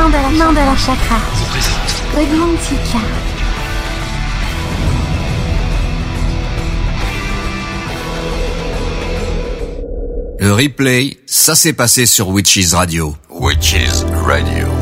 [0.00, 1.18] Mandala, Mandala Chakra.
[2.14, 2.98] Godmantica.
[10.38, 13.14] Le replay, ça s'est passé sur Witches Radio.
[13.28, 14.79] Witches Radio.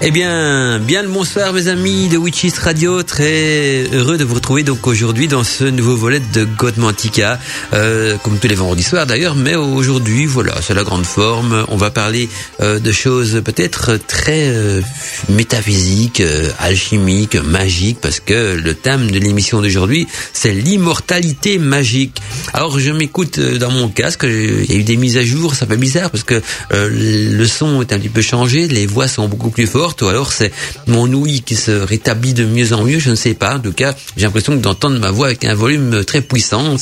[0.00, 4.62] Eh bien, bien le bonsoir mes amis de Witches Radio, très heureux de vous retrouver
[4.62, 7.40] donc aujourd'hui dans ce nouveau volet de Godmantica,
[7.72, 11.76] euh, comme tous les vendredis soirs d'ailleurs, mais aujourd'hui voilà, c'est la grande forme, on
[11.76, 12.28] va parler
[12.60, 14.82] euh, de choses peut-être très euh,
[15.30, 22.22] métaphysiques, euh, alchimiques, magiques, parce que le thème de l'émission d'aujourd'hui c'est l'immortalité magique.
[22.52, 25.56] Alors je m'écoute euh, dans mon casque, il y a eu des mises à jour,
[25.56, 26.40] ça fait bizarre parce que
[26.72, 30.06] euh, le son est un petit peu changé, les voix sont beaucoup plus fortes ou
[30.06, 30.52] alors c'est
[30.86, 33.56] mon ouïe qui se rétablit de mieux en mieux, je ne sais pas.
[33.56, 36.76] En tout cas, j'ai l'impression d'entendre ma voix avec un volume très puissant.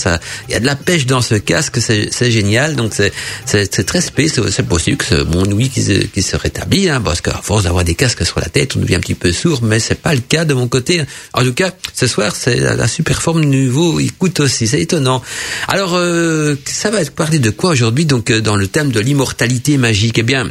[0.48, 2.76] Il y a de la pêche dans ce casque, c'est génial.
[2.76, 4.40] Donc c'est très space.
[4.50, 7.84] C'est possible que mon ouïe qui se, qui se rétablit, hein, parce qu'à force d'avoir
[7.84, 10.20] des casques sur la tête, on devient un petit peu sourd, mais c'est pas le
[10.20, 11.02] cas de mon côté.
[11.32, 15.22] En tout cas, ce soir, c'est la, super forme nouveau écoute aussi, c'est étonnant.
[15.68, 18.06] Alors, euh, ça va être parler de quoi aujourd'hui?
[18.06, 20.50] Donc, euh, dans le thème de l'immortalité magique, eh bien,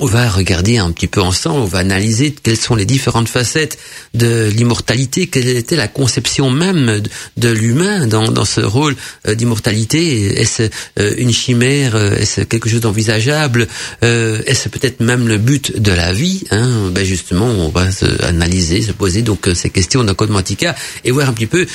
[0.00, 3.78] on va regarder un petit peu ensemble, on va analyser quelles sont les différentes facettes
[4.14, 7.02] de l'immortalité, quelle était la conception même
[7.36, 8.94] de l'humain dans, dans ce rôle
[9.26, 10.40] euh, d'immortalité.
[10.40, 10.62] Est-ce
[11.00, 13.66] euh, une chimère Est-ce quelque chose d'envisageable
[14.04, 16.90] euh, Est-ce peut-être même le but de la vie hein?
[16.92, 20.74] Ben Justement, on va se analyser, se poser donc ces questions dans Code Mantica
[21.04, 21.66] et voir un petit peu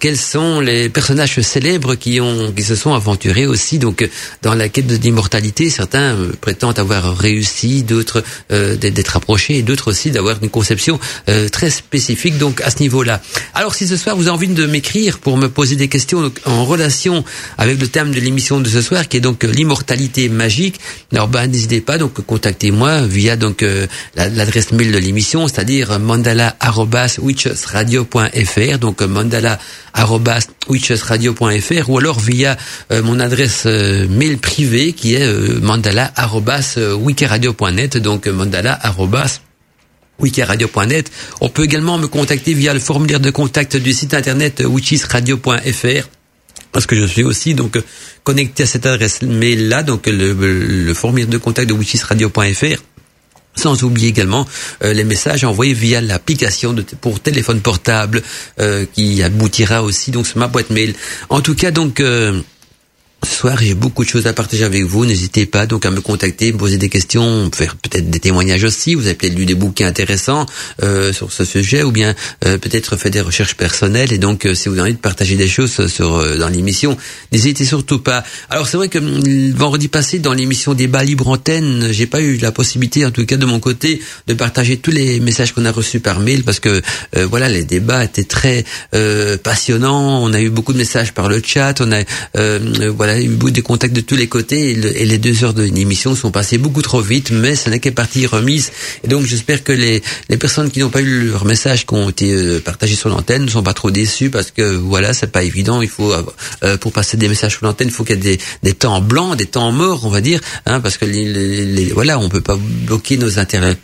[0.00, 4.08] quels sont les personnages célèbres qui ont qui se sont aventurés aussi donc
[4.42, 5.70] dans la quête de l'immortalité.
[5.70, 11.48] Certains prétendent avoir réussi d'autres euh, d'être rapprochés et d'autres aussi d'avoir une conception euh,
[11.48, 13.20] très spécifique donc à ce niveau-là.
[13.54, 16.64] Alors si ce soir vous avez envie de m'écrire pour me poser des questions en
[16.64, 17.24] relation
[17.58, 20.80] avec le thème de l'émission de ce soir qui est donc l'immortalité magique,
[21.12, 28.78] alors ben n'hésitez pas donc contactez-moi via donc euh, l'adresse mail de l'émission, c'est-à-dire mandala@witchesradio.fr
[28.78, 32.56] donc mandala@witchesradio.fr ou alors via
[32.90, 35.26] mon adresse mail privée qui est
[35.60, 38.80] mandala@wikiradio .net, donc mandala
[40.20, 41.10] wikiradio.net.
[41.40, 46.08] On peut également me contacter via le formulaire de contact du site internet wichisradio.fr
[46.74, 47.80] parce que je suis aussi donc
[48.24, 52.82] connecté à cette adresse mail là, donc le, formulaire de contact de wichisradio.fr.
[53.56, 54.48] Sans oublier également
[54.82, 58.20] euh, les messages envoyés via l'application pour téléphone portable
[58.58, 60.92] euh, qui aboutira aussi donc sur ma boîte mail.
[61.28, 62.40] En tout cas donc euh,
[63.24, 65.06] ce soir, j'ai beaucoup de choses à partager avec vous.
[65.06, 68.94] N'hésitez pas donc à me contacter, me poser des questions, faire peut-être des témoignages aussi.
[68.94, 70.46] Vous avez peut-être lu des bouquins intéressants
[70.82, 72.14] euh, sur ce sujet, ou bien
[72.44, 74.12] euh, peut-être fait des recherches personnelles.
[74.12, 76.96] Et donc, euh, si vous avez envie de partager des choses sur dans l'émission,
[77.32, 78.24] n'hésitez surtout pas.
[78.50, 82.36] Alors, c'est vrai que hum, vendredi passé, dans l'émission débat libre antenne, j'ai pas eu
[82.36, 85.72] la possibilité, en tout cas de mon côté, de partager tous les messages qu'on a
[85.72, 86.82] reçus par mail, parce que
[87.14, 88.64] voilà, les débats étaient très
[89.42, 90.22] passionnants.
[90.22, 91.80] On a eu beaucoup de messages par le chat.
[91.80, 92.02] On a
[92.90, 96.14] voilà a eu des contacts de tous les côtés et, les deux heures de l'émission
[96.14, 98.72] sont passées beaucoup trop vite, mais ce n'est qu'à partie remise.
[99.02, 102.10] Et donc j'espère que les, les personnes qui n'ont pas eu leur message qui ont
[102.10, 105.42] été euh, partagés sur l'antenne ne sont pas trop déçus parce que voilà, c'est pas
[105.42, 105.82] évident.
[105.82, 108.38] Il faut euh, pour passer des messages sur l'antenne, il faut qu'il y ait des,
[108.62, 111.24] des, temps blancs, des temps morts, on va dire, hein, parce que les,
[111.64, 113.30] les, voilà, on peut pas bloquer nos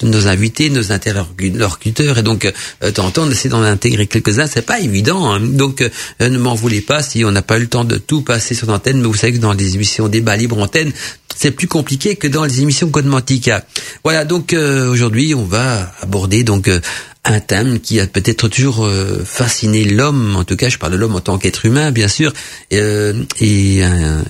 [0.03, 5.33] nos invités, nos interlocuteurs, et donc euh, on essaie d'en intégrer quelques-uns, c'est pas évident.
[5.33, 5.41] Hein.
[5.41, 5.89] Donc euh,
[6.21, 8.67] ne m'en voulez pas si on n'a pas eu le temps de tout passer sur
[8.67, 10.93] l'antenne, mais vous savez que dans les émissions débat libre antenne,
[11.35, 13.65] c'est plus compliqué que dans les émissions Code Mantica.
[14.05, 16.81] Voilà, donc euh, aujourd'hui, on va aborder donc euh,
[17.25, 20.97] un thème qui a peut-être toujours euh, fasciné l'homme, en tout cas je parle de
[20.97, 22.33] l'homme en tant qu'être humain bien sûr,
[22.73, 24.25] euh, et un,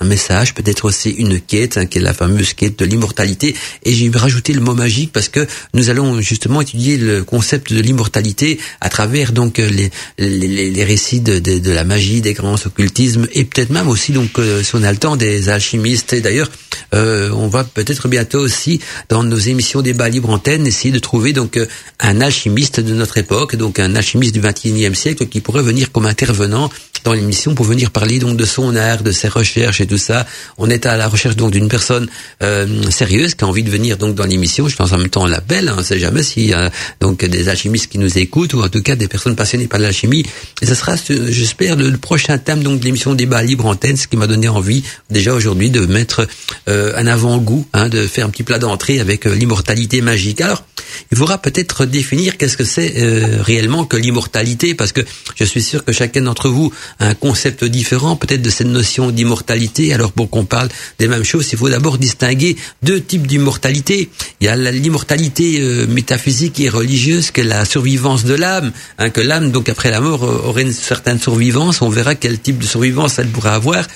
[0.00, 3.92] un, message, peut-être aussi une quête, hein, qui est la fameuse quête de l'immortalité, et
[3.92, 8.58] j'ai rajouté le mot magique parce que nous allons justement étudier le concept de l'immortalité
[8.80, 13.28] à travers donc les, les, les récits de, de, de, la magie, des grands occultismes,
[13.32, 16.50] et peut-être même aussi donc euh, si on a le temps des alchimistes, et d'ailleurs
[16.92, 21.58] on va peut-être bientôt aussi dans nos émissions débat libre antenne essayer de trouver donc
[21.98, 26.06] un alchimiste de notre époque, donc un alchimiste du XXIe siècle qui pourrait venir comme
[26.06, 26.70] intervenant
[27.04, 30.26] dans l'émission pour venir parler donc de son art, de ses recherches et tout ça.
[30.56, 32.08] On est à la recherche donc d'une personne
[32.42, 34.68] euh, sérieuse qui a envie de venir donc dans l'émission.
[34.68, 37.24] Je pense en même temps l'appel, hein, on ne sait jamais s'il y a donc
[37.24, 40.24] des alchimistes qui nous écoutent ou en tout cas des personnes passionnées par l'alchimie.
[40.62, 40.94] Et ce sera,
[41.28, 44.82] j'espère, le, prochain thème donc de l'émission débat libre antenne, ce qui m'a donné envie
[45.10, 46.26] déjà aujourd'hui de mettre
[46.68, 50.40] euh, un avant-goût, hein, de faire un petit plat d'entrée avec euh, l'immortalité magique.
[50.40, 50.64] Alors
[51.10, 55.00] il faudra peut-être définir qu'est-ce que c'est euh, réellement que l'immortalité, parce que
[55.36, 59.10] je suis sûr que chacun d'entre vous a un concept différent peut-être de cette notion
[59.10, 59.92] d'immortalité.
[59.92, 60.68] Alors pour qu'on parle
[60.98, 64.10] des mêmes choses, il faut d'abord distinguer deux types d'immortalité.
[64.40, 69.10] Il y a l'immortalité euh, métaphysique et religieuse, qui est la survivance de l'âme, hein,
[69.10, 71.82] que l'âme donc après la mort aurait une certaine survivance.
[71.82, 73.86] On verra quel type de survivance elle pourrait avoir.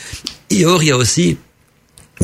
[0.51, 1.37] Et or, il y a aussi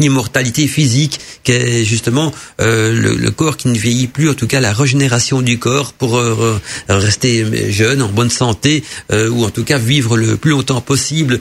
[0.01, 4.61] immortalité physique, qui est justement euh, le, corps qui ne vieillit plus, en tout cas
[4.61, 9.65] la régénération du corps pour euh, rester jeune, en bonne santé, euh, ou en tout
[9.65, 11.41] cas vivre le plus longtemps possible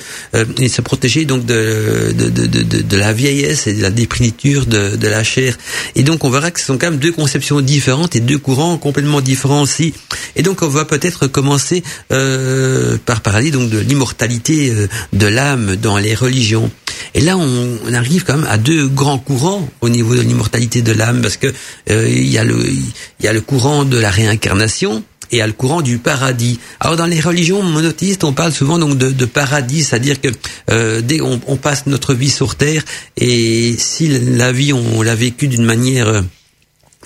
[0.60, 4.66] et se protéger donc de, de, de, de, de la vieillesse et de la déprimiture
[4.66, 5.58] de, de la chair.
[5.96, 8.78] Et donc on verra que ce sont quand même deux conceptions différentes et deux courants
[8.78, 9.94] complètement différents aussi.
[10.36, 14.74] Et donc on va peut-être commencer par parler donc de l'immortalité
[15.14, 16.72] de l'âme dans les religions.
[17.14, 20.92] Et là on, arrive quand même à deux grands courants au niveau de l'immortalité de
[20.92, 21.48] l'âme, parce que
[21.90, 26.60] euh, il y a le courant de la réincarnation et à le courant du paradis.
[26.80, 30.30] Alors dans les religions monothéistes, on parle souvent donc de, paradis, c'est-à-dire que
[30.70, 32.84] euh, dès on, on, passe notre vie sur terre
[33.18, 36.22] et si la vie on, l'a vécue d'une manière euh,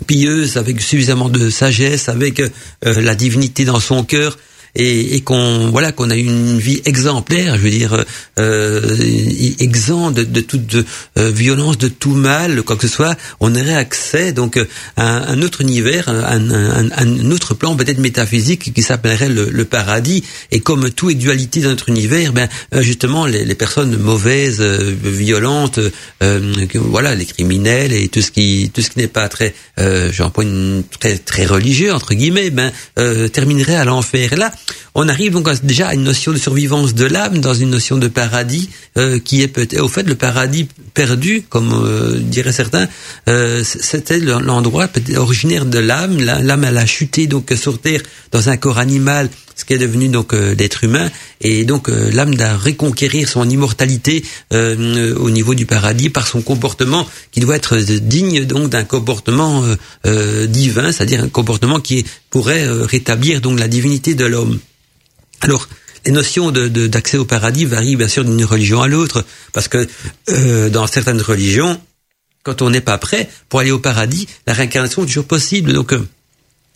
[0.06, 2.42] pieuse, avec suffisamment de sagesse, avec
[2.84, 4.38] la divinité dans son cœur,
[4.76, 8.06] et, et qu'on voilà qu'on a une vie exemplaire, je veux dire
[8.40, 8.98] euh,
[9.60, 10.76] exempt de, toute
[11.18, 14.60] euh, violence, de tout mal, quoi que ce soit, on aurait accès donc
[14.96, 20.24] à un autre univers, un, un, autre plan peut-être métaphysique qui s'appellerait le, paradis.
[20.52, 24.96] Et comme tout est dualité dans notre univers, ben euh, justement les, personnes mauvaises, euh,
[25.04, 25.80] violentes,
[26.24, 30.12] euh, voilà les criminels et tout ce qui tout ce qui n'est pas très, euh,
[30.12, 32.72] j'emploie une très très religieux entre guillemets, ben
[33.34, 34.36] terminerait à l'enfer.
[34.38, 34.52] là,
[34.96, 38.08] on arrive donc déjà à une notion de survivance de l'âme dans une notion de
[38.08, 42.88] paradis euh, qui est peut-être au fait le paradis perdu comme euh, diraient certains
[43.30, 46.18] euh, c'était l'endroit originaire de l'âme.
[46.20, 48.02] L'âme elle a chuté donc sur terre
[48.32, 51.10] dans un corps animal ce qui est devenu donc l'être humain
[51.42, 57.40] et donc l'âme doit reconquérir son immortalité au niveau du paradis par son comportement qui
[57.40, 59.64] doit être digne donc d'un comportement
[60.06, 64.60] divin c'est-à-dire un comportement qui pourrait rétablir donc la divinité de l'homme
[65.42, 65.68] alors,
[66.06, 69.88] les notions d'accès au paradis varient bien sûr d'une religion à l'autre, parce que
[70.30, 71.80] euh, dans certaines religions,
[72.44, 75.74] quand on n'est pas prêt pour aller au paradis, la réincarnation est toujours possible.
[75.74, 76.08] Donc, euh,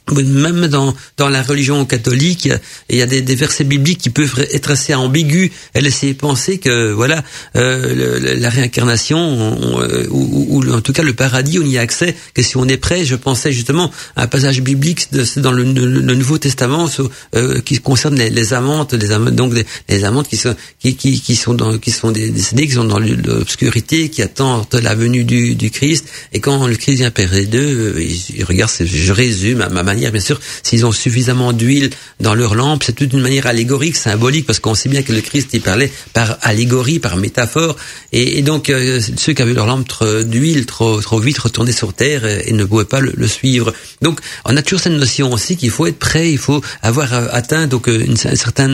[0.10, 2.50] même dans, dans la religion catholique,
[2.90, 5.52] il y a, des, des, versets bibliques qui peuvent être assez ambigus.
[5.74, 7.24] Essaie de penser que voilà
[7.56, 12.16] euh, la réincarnation euh, ou, ou, en tout cas le paradis, on y a accès
[12.34, 13.06] que si on est prêt.
[13.06, 16.90] Je pensais justement à un passage biblique de, dans le, le, Nouveau Testament
[17.36, 19.54] euh, qui concerne les, les amantes, les amantes, donc
[19.90, 23.00] les, amantes qui sont qui, qui, qui sont dans qui sont décédées, qui sont dans
[23.00, 26.08] l'obscurité, qui attendent la venue du, du Christ.
[26.34, 28.72] Et quand le Christ vient près d'eux, ils, regardent.
[28.84, 31.90] Je résume ma manière Bien sûr, s'ils ont suffisamment d'huile
[32.20, 35.22] dans leur lampe, c'est toute une manière allégorique, symbolique, parce qu'on sait bien que le
[35.22, 37.76] Christ il parlait par allégorie, par métaphore,
[38.12, 42.26] et, donc euh, ceux qui avaient leur lampe d'huile trop trop vite retournaient sur terre
[42.26, 43.74] et, ne pouvaient pas le, suivre.
[44.02, 47.28] Donc on a toujours cette notion aussi qu'il faut être prêt, il faut avoir euh,
[47.32, 48.72] atteint donc euh, une, un certain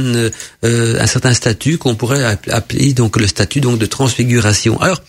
[0.63, 4.81] un certain statut qu'on pourrait appeler donc le statut donc de transfiguration.
[4.81, 5.01] Alors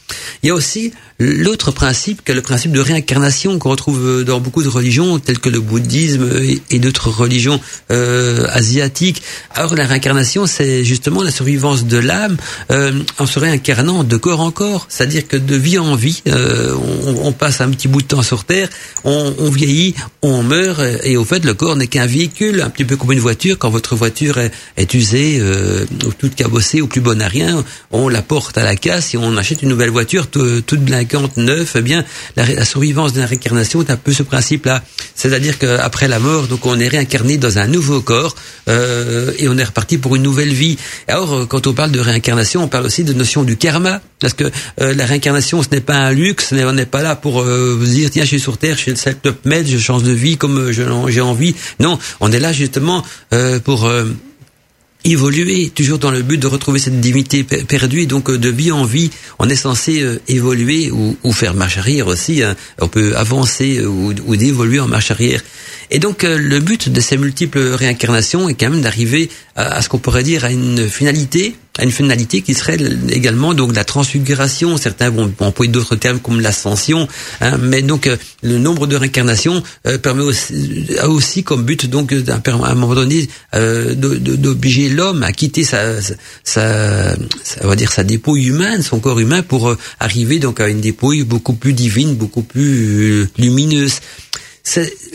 [0.42, 4.62] il y a aussi l'autre principe que le principe de réincarnation qu'on retrouve dans beaucoup
[4.62, 7.60] de religions telles que le bouddhisme et, d'autres religions
[7.90, 9.22] euh, asiatiques.
[9.54, 12.36] Alors la réincarnation, c'est justement la survivance de l'âme
[12.70, 16.74] euh, en se réincarnant de corps en corps, c'est-à-dire que de vie en vie, euh,
[17.06, 18.68] on, on, passe un petit bout de temps sur Terre,
[19.04, 22.84] on, on vieillit, on meurt, et au fait le corps n'est qu'un véhicule, un petit
[22.84, 23.58] peu comme une voiture.
[23.58, 27.64] Quand votre voiture est, est usée, euh, ou toute cabossée, ou plus bonne à rien,
[27.90, 31.72] on la porte à la casse et on achète une nouvelle voiture toute blanche 59,
[31.76, 32.04] eh bien,
[32.36, 34.82] la, survivance de la réincarnation est un peu ce principe-là.
[35.14, 38.34] C'est-à-dire qu'après la mort, donc on est réincarné dans un nouveau corps
[38.68, 40.76] euh, et on est reparti pour une nouvelle vie.
[41.06, 44.34] Alors, euh, quand on parle de réincarnation, on parle aussi de notion du karma, parce
[44.34, 44.44] que
[44.82, 48.10] euh, la réincarnation, ce n'est pas un luxe, on n'est pas là pour vous dire
[48.10, 50.70] tiens, je suis sur terre, je suis le top maître, je change de vie comme
[50.70, 51.54] j'ai envie.
[51.80, 53.02] Non, on est là justement
[53.64, 53.90] pour
[55.04, 58.84] évoluer, toujours dans le but de retrouver cette divinité perdue, donc euh, de vie en
[58.84, 62.42] vie, on est censé euh, évoluer ou, faire marche arrière aussi.
[62.42, 62.56] Hein.
[62.80, 65.42] On peut avancer euh, ou d'évoluer en marche arrière.
[65.90, 69.98] Et donc le but de ces multiples réincarnations est quand même d'arriver à, ce qu'on
[69.98, 74.76] pourrait dire à une finalité, à une finalité qui serait également donc la transfiguration.
[74.76, 77.08] Certains vont employer d'autres termes comme l'ascension,
[77.40, 78.10] hein, mais donc
[78.42, 79.62] le nombre de réincarnations
[80.02, 85.64] permet aussi, a aussi comme but donc à un moment donné d'obliger l'homme a quitté
[85.64, 85.94] sa,
[86.44, 87.16] sa,
[87.62, 91.22] va dire sa dépouille humaine, son corps humain, pour euh, arriver donc à une dépouille
[91.22, 94.00] beaucoup plus divine, beaucoup plus euh, lumineuse.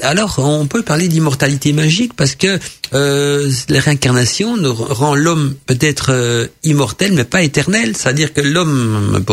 [0.01, 2.59] Alors on peut parler d'immortalité magique parce que
[2.93, 7.95] euh, la réincarnation rend l'homme peut-être euh, immortel mais pas éternel.
[7.97, 9.23] C'est-à-dire que l'homme,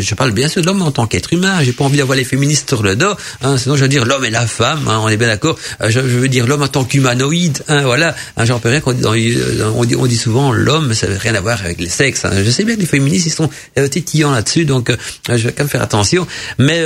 [0.00, 1.62] je parle bien sûr de l'homme en tant qu'être humain.
[1.62, 3.14] J'ai pas envie d'avoir les féministes sur le dos.
[3.42, 4.88] Hein, sinon je veux dire l'homme et la femme.
[4.88, 5.58] Hein, on est bien d'accord.
[5.82, 7.62] Euh, je, veux dire l'homme en tant qu'humanoïde.
[7.68, 8.14] Hein, voilà.
[8.36, 9.36] Hein, J'en peux rien qu'on dit,
[9.74, 12.24] on dit, on dit souvent l'homme, ça veut rien à voir avec les sexes.
[12.24, 12.32] Hein.
[12.42, 14.92] Je sais bien que les féministes ils sont tétillants là-dessus, donc
[15.28, 16.26] je vais quand même faire attention.
[16.58, 16.82] Mais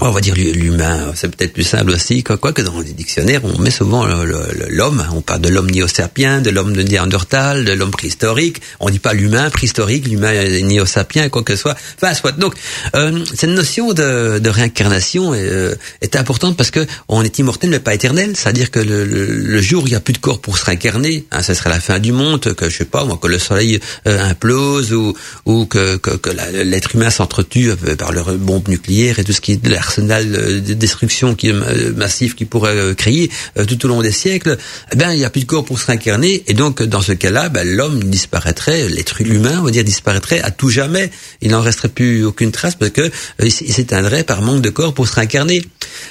[0.00, 3.58] on va dire l'humain, c'est peut-être plus simple aussi, quoi, que dans les dictionnaires, on
[3.58, 8.62] met souvent l'homme, on parle de l'homme néo-sapien, de l'homme de Néandertal, de l'homme préhistorique,
[8.78, 12.30] on dit pas l'humain préhistorique, l'humain néo-sapien, quoi que ce soit, enfin soit.
[12.30, 12.54] Donc,
[12.94, 17.70] euh, cette notion de, de réincarnation est, euh, est, importante parce que on est immortel
[17.70, 20.40] mais pas éternel, c'est-à-dire que le, le, jour où il n'y a plus de corps
[20.40, 23.18] pour se réincarner, hein, ça serait la fin du monde, que je sais pas, moi,
[23.20, 25.14] que le soleil euh, implose ou,
[25.44, 29.52] ou que, que, que l'être humain s'entretue par leur bombe nucléaire et tout ce qui
[29.52, 29.56] est
[29.88, 30.30] arsenal
[30.62, 34.58] de destruction qui euh, massif qui pourrait euh, créer euh, tout au long des siècles,
[34.92, 37.12] eh ben il n'y a plus de corps pour se réincarner et donc dans ce
[37.12, 41.10] cas-là, ben, l'homme disparaîtrait, l'être humain, on va dire, disparaîtrait à tout jamais.
[41.40, 43.10] Il n'en resterait plus aucune trace parce que
[43.42, 45.64] il s'éteindrait par manque de corps pour se réincarner.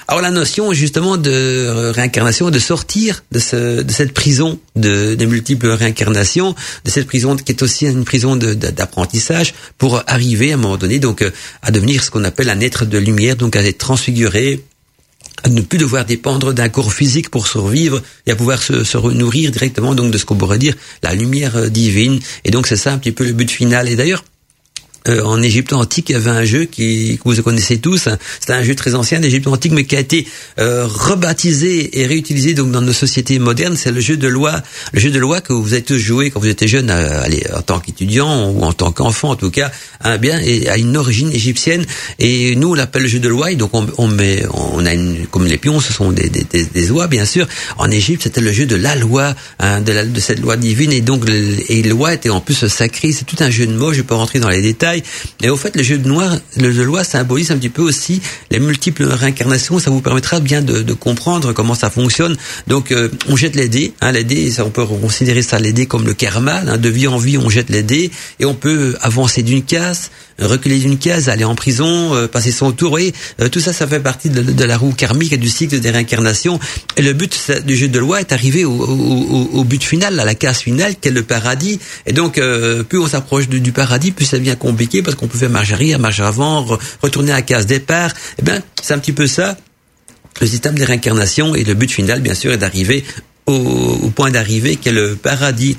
[0.08, 5.26] Alors la notion justement de réincarnation, de sortir de, ce, de cette prison de, des
[5.28, 10.58] multiples réincarnations, de cette prison qui est aussi une prison d'apprentissage pour arriver à un
[10.58, 11.24] moment donné donc
[11.62, 14.64] à devenir ce qu'on appelle un être de lumière, donc transfiguré,
[15.44, 18.98] à ne plus devoir dépendre d'un corps physique pour survivre et à pouvoir se, se
[18.98, 22.20] nourrir directement donc de ce qu'on pourrait dire la lumière euh, divine.
[22.44, 23.88] Et donc c'est ça un petit peu le but final.
[23.88, 24.24] Et d'ailleurs,
[25.08, 28.10] euh, en Égypte antique, il y avait un jeu qui, que vous connaissez tous.
[28.40, 30.28] C'était un jeu très ancien d'Égypte antique, mais qui a été
[30.60, 33.76] euh, rebaptisé et réutilisé donc dans nos sociétés modernes.
[33.76, 34.62] C'est le jeu de loi,
[34.94, 37.44] le jeu de loi que vous avez tous joué quand vous étiez jeune, euh, allez,
[37.56, 39.72] en tant qu'étudiant ou en tant qu'enfant en tout cas,
[40.04, 41.86] hein, bien, et a une origine égyptienne.
[42.20, 43.52] Et nous, on l'appelle le jeu de loi.
[43.52, 46.44] Et donc on, on met, on a une, comme les pions, ce sont des, des,
[46.44, 47.48] des, des lois, bien sûr.
[47.78, 50.92] En Égypte, c'était le jeu de la loi, hein, de, la, de cette loi divine.
[50.92, 53.12] Et donc, et loi était en plus sacré.
[53.12, 53.94] C'est tout un jeu de mots.
[53.94, 54.97] Je peux rentrer dans les détails.
[55.42, 58.22] Et au fait, le jeu de noir, le de loi symbolise un petit peu aussi
[58.52, 59.80] les multiples réincarnations.
[59.80, 62.36] Ça vous permettra bien de, de comprendre comment ça fonctionne.
[62.68, 63.94] Donc, euh, on jette les dés.
[64.02, 66.62] Hein, les dés, ça, on peut considérer ça les dés comme le karma.
[66.68, 70.12] Hein, de vie en vie, on jette les dés et on peut avancer d'une case,
[70.40, 73.00] reculer d'une case, aller en prison, euh, passer son tour.
[73.00, 75.92] Et euh, tout ça, ça fait partie de, la roue karmique et du cycle des
[75.92, 76.60] réincarnations.
[76.96, 80.26] Et le but du jeu de loi est arrivé au, au, au but final, à
[80.26, 81.80] la case finale, qui est le paradis.
[82.06, 82.40] Et donc,
[82.90, 85.72] plus on s'approche du, du paradis, plus ça devient compliqué parce qu'on peut faire marche
[85.72, 86.66] arrière, marche avant,
[87.02, 88.12] retourner à la case départ.
[88.40, 89.58] Eh ben, c'est un petit peu ça
[90.42, 93.04] le système des réincarnations et le but final, bien sûr, est d'arriver
[93.46, 95.78] au, au, point d'arrivée qui est le paradis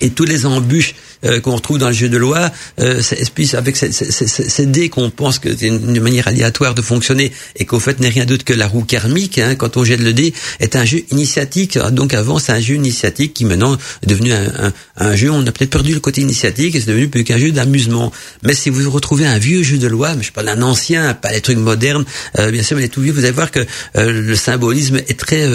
[0.00, 0.94] et tous les embûches
[1.24, 2.50] euh, qu'on retrouve dans le jeu de loi,
[2.80, 3.00] euh,
[3.34, 7.80] puis avec ces, dés qu'on pense que c'est une, manière aléatoire de fonctionner et qu'au
[7.80, 10.76] fait n'est rien d'autre que la roue karmique, hein, quand on jette le dé, est
[10.76, 11.78] un jeu initiatique.
[11.92, 15.52] Donc avant c'est un jeu initiatique qui maintenant est devenu un, un, jeu, on a
[15.52, 18.12] peut-être perdu le côté initiatique et c'est devenu plus qu'un jeu d'amusement.
[18.42, 21.32] Mais si vous retrouvez un vieux jeu de loi, mais je parle d'un ancien, pas
[21.32, 22.04] les trucs modernes,
[22.38, 23.60] euh, bien sûr, mais les tout vieux, vous allez voir que
[23.96, 25.48] euh, le symbolisme est très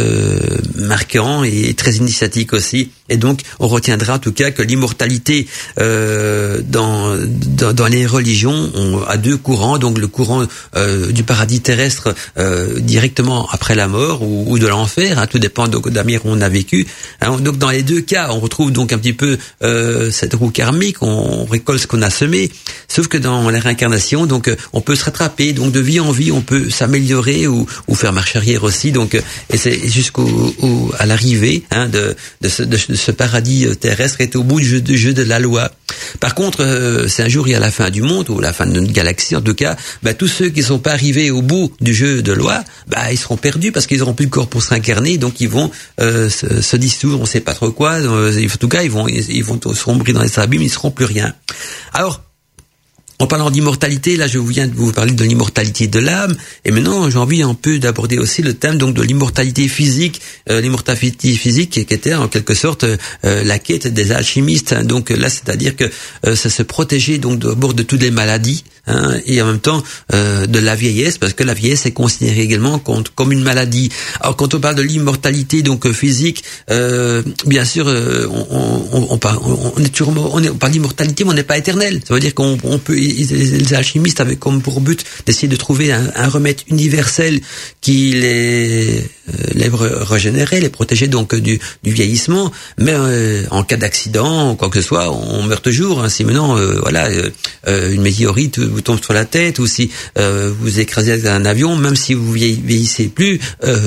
[0.76, 2.90] marquant et très initiatique aussi.
[3.10, 5.48] Et donc on retiendra en tout cas que l'immortalité
[5.80, 11.24] euh, dans, dans, dans les religions on a deux courants, donc le courant euh, du
[11.24, 15.78] paradis terrestre euh, directement après la mort ou, ou de l'enfer, hein, tout dépend de,
[15.78, 16.88] de la manière où on a vécu.
[17.22, 20.52] Hein, donc dans les deux cas, on retrouve donc un petit peu euh, cette roue
[20.52, 22.52] karmique, on, récolte ce qu'on a semé,
[22.88, 26.12] sauf que dans la réincarnation, donc euh, on peut se rattraper, donc de vie en
[26.12, 30.54] vie, on peut s'améliorer ou, ou faire marche arrière aussi, donc euh, et c'est jusqu'au
[31.00, 34.82] à l'arrivée hein, de, de, ce, de, ce paradis terrestre est au bout du jeu,
[34.82, 35.72] du jeu de la loi.
[36.20, 38.54] Par contre, euh, c'est un jour il y a la fin du monde ou la
[38.54, 41.72] fin d'une galaxie en tout cas, bah, tous ceux qui sont pas arrivés au bout
[41.82, 44.62] du jeu de loi, bah, ils seront perdus parce qu'ils auront plus de corps pour
[44.62, 47.94] s'incarner, donc ils vont euh, se, se, dissoudre, on sait pas trop quoi.
[47.94, 50.92] Euh, en tout cas, ils vont ils, vont se rombrir dans les abîmes, ils seront
[50.92, 51.34] plus rien.
[51.94, 52.22] Alors
[53.22, 57.10] en parlant d'immortalité, là, je viens de vous parler de l'immortalité de l'âme, et maintenant,
[57.10, 61.72] j'ai envie un peu d'aborder aussi le thème donc de l'immortalité physique, euh, l'immortalité physique
[61.72, 62.98] qui était en quelque sorte euh,
[63.44, 64.74] la quête des alchimistes.
[64.86, 65.84] Donc là, c'est-à-dire que
[66.26, 69.84] euh, ça se protéger donc d'abord de toutes les maladies hein, et en même temps
[70.14, 73.90] euh, de la vieillesse, parce que la vieillesse est considérée également comme une maladie.
[74.22, 79.84] Alors quand on parle de l'immortalité donc physique, bien sûr, on, on, on, parle, on,
[79.84, 82.02] est toujours, on, est, on parle d'immortalité, mais on n'est pas éternel.
[82.08, 86.12] Ça veut dire qu'on peut les, alchimistes avaient comme pour but d'essayer de trouver un,
[86.16, 87.42] un, remède universel
[87.82, 92.52] qui les, euh, les régénérait, les protégeait donc du, du vieillissement.
[92.78, 96.04] Mais euh, en cas d'accident quoi que ce soit, on meurt toujours.
[96.04, 96.10] Hein.
[96.10, 97.10] Si maintenant, euh, voilà,
[97.68, 102.14] une météorite vous tombe sur la tête ou si vous écrasez un avion, même si
[102.14, 103.40] vous vieillissez plus,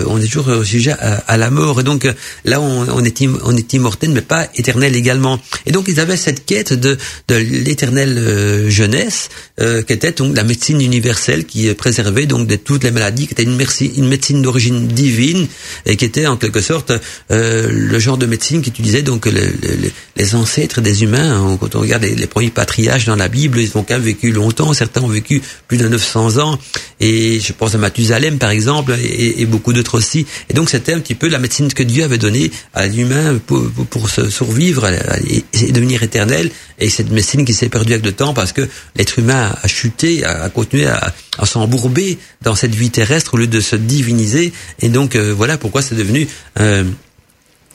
[0.07, 1.81] on est toujours sujet à, à, la mort.
[1.81, 2.07] Et donc
[2.45, 5.41] là, on, on, est, on est immortel, mais pas éternel également.
[5.67, 6.97] Et donc ils avaient cette quête de,
[7.29, 9.12] de l'éternelle jeunesse,
[9.59, 13.43] qui était donc la médecine universelle qui préservait donc de toutes les maladies, qui était
[13.45, 13.61] une,
[13.97, 15.47] une médecine d'origine divine
[15.87, 16.93] et qui était en quelque sorte
[17.31, 21.57] euh, le genre de médecine qu'utilisaient donc les, les, ancêtres des humains.
[21.61, 24.73] Quand on regarde les, premiers patriarches dans la Bible, ils ont quand même vécu longtemps.
[24.73, 26.59] Certains ont vécu plus de 900 ans.
[27.01, 30.27] Et je pense à Mathusalem par exemple et, beaucoup d'autres aussi.
[30.49, 33.65] Et donc c'était un petit peu la médecine que Dieu avait donnée à l'humain pour,
[33.91, 36.51] pour, se survivre et devenir éternel.
[36.79, 38.69] Et cette médecine qui s'est perdue avec le temps parce que
[39.03, 43.49] l'être humain a chuté, a, continué à, à s'embourber dans cette vie terrestre au lieu
[43.49, 44.53] de se diviniser.
[44.79, 46.29] Et donc euh, voilà pourquoi c'est devenu
[46.61, 46.85] euh,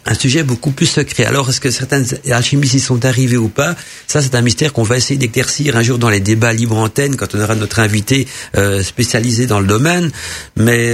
[0.08, 1.26] un sujet beaucoup plus secret.
[1.26, 3.76] Alors, est-ce que certains alchimistes y sont arrivés ou pas?
[4.08, 7.16] Ça, c'est un mystère qu'on va essayer d'éclaircir un jour dans les débats libre antenne,
[7.16, 10.12] quand on aura notre invité euh, spécialisé dans le domaine.
[10.56, 10.92] Mais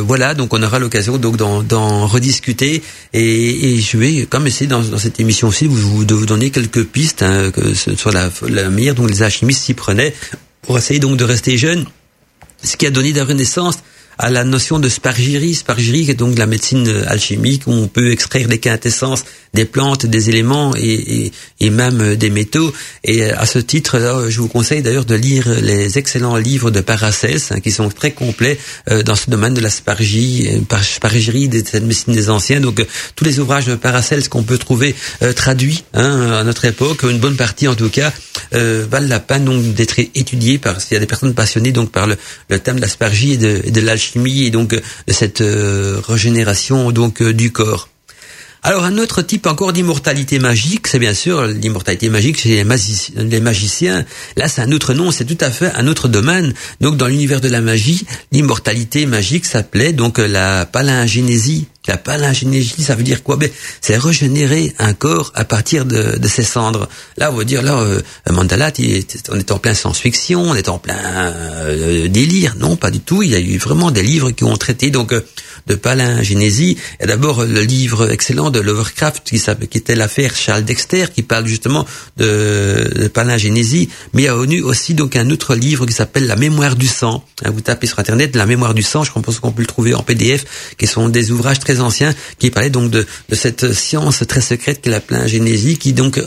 [0.00, 2.82] voilà, donc on aura l'occasion donc d'en rediscuter.
[3.12, 6.50] Et, et, je vais comme essayer dans, dans cette émission aussi vous, de vous donner
[6.50, 10.14] quelques pistes, hein, que soit la, la manière dont les alchimistes s'y prenaient
[10.62, 11.86] pour essayer donc de rester jeune,
[12.62, 13.76] ce qui a donné la renaissance
[14.18, 14.88] à la notion de.
[14.88, 15.54] Spargirie,
[16.04, 19.24] qui est donc la médecine alchimique, où on peut extraire des quintessences
[19.56, 22.72] des plantes, des éléments et, et, même des métaux.
[23.02, 26.80] Et à ce titre, là, je vous conseille d'ailleurs de lire les excellents livres de
[26.80, 28.58] Paracels, hein, qui sont très complets
[28.90, 32.60] euh, dans ce domaine de la spargie, euh, de cette médecine des anciens.
[32.60, 32.84] Donc, euh,
[33.16, 34.94] tous les ouvrages de Paracels qu'on peut trouver
[35.34, 38.12] traduits hein, à notre époque, une bonne partie en tout cas,
[38.52, 42.16] valent la peine d'être étudiés par s'il y a des personnes passionnées donc par le,
[42.50, 46.90] le thème de la spargie et de, de l'alchimie et donc de cette euh, régénération
[46.92, 47.88] donc euh, du corps.
[48.62, 54.04] Alors un autre type encore d'immortalité magique, c'est bien sûr l'immortalité magique chez les, magiciens.
[54.36, 56.52] Là, c'est un autre nom, c'est tout à fait un autre domaine.
[56.80, 61.68] Donc dans l'univers de la magie, l'immortalité magique s'appelait donc la palingénésie.
[61.88, 63.36] La palingénésie, ça veut dire quoi?
[63.36, 63.50] Ben,
[63.80, 66.88] C'est régénérer un corps à partir de, de ses cendres.
[67.16, 68.00] Là, on va dire, là, euh,
[68.30, 68.72] Mandala,
[69.30, 72.56] on est en plein science-fiction, on est en plein euh, délire.
[72.58, 73.22] Non, pas du tout.
[73.22, 75.24] Il y a eu vraiment des livres qui ont traité donc euh,
[75.66, 76.76] de palingénésie.
[77.00, 81.46] Et d'abord, le livre excellent de Lovecraft qui, qui était l'affaire Charles Dexter, qui parle
[81.46, 83.88] justement de, de palingénésie.
[84.12, 87.24] Mais il y a aussi donc un autre livre qui s'appelle La mémoire du sang.
[87.44, 89.94] Hein, vous tapez sur Internet La mémoire du sang, je pense qu'on peut le trouver
[89.94, 94.40] en PDF, qui sont des ouvrages très anciens qui parlaient donc de, cette science très
[94.40, 96.20] secrète qu'est la plingénésie, qui donc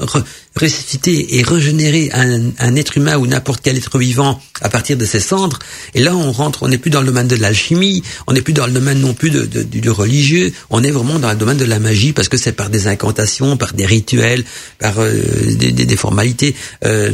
[0.55, 5.19] ressusciter et régénérer un, être humain ou n'importe quel être vivant à partir de ses
[5.19, 5.59] cendres.
[5.93, 8.53] Et là, on rentre, on n'est plus dans le domaine de l'alchimie, on n'est plus
[8.53, 11.65] dans le domaine non plus de, du religieux, on est vraiment dans le domaine de
[11.65, 14.43] la magie parce que c'est par des incantations, par des rituels,
[14.79, 15.11] par euh,
[15.55, 16.55] des, formalités.
[16.85, 17.11] Euh,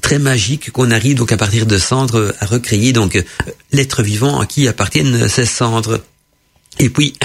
[0.00, 3.22] très magiques qu'on arrive donc à partir de cendres à recréer donc
[3.72, 6.00] l'être vivant à qui appartiennent ces cendres.
[6.78, 7.14] Et puis,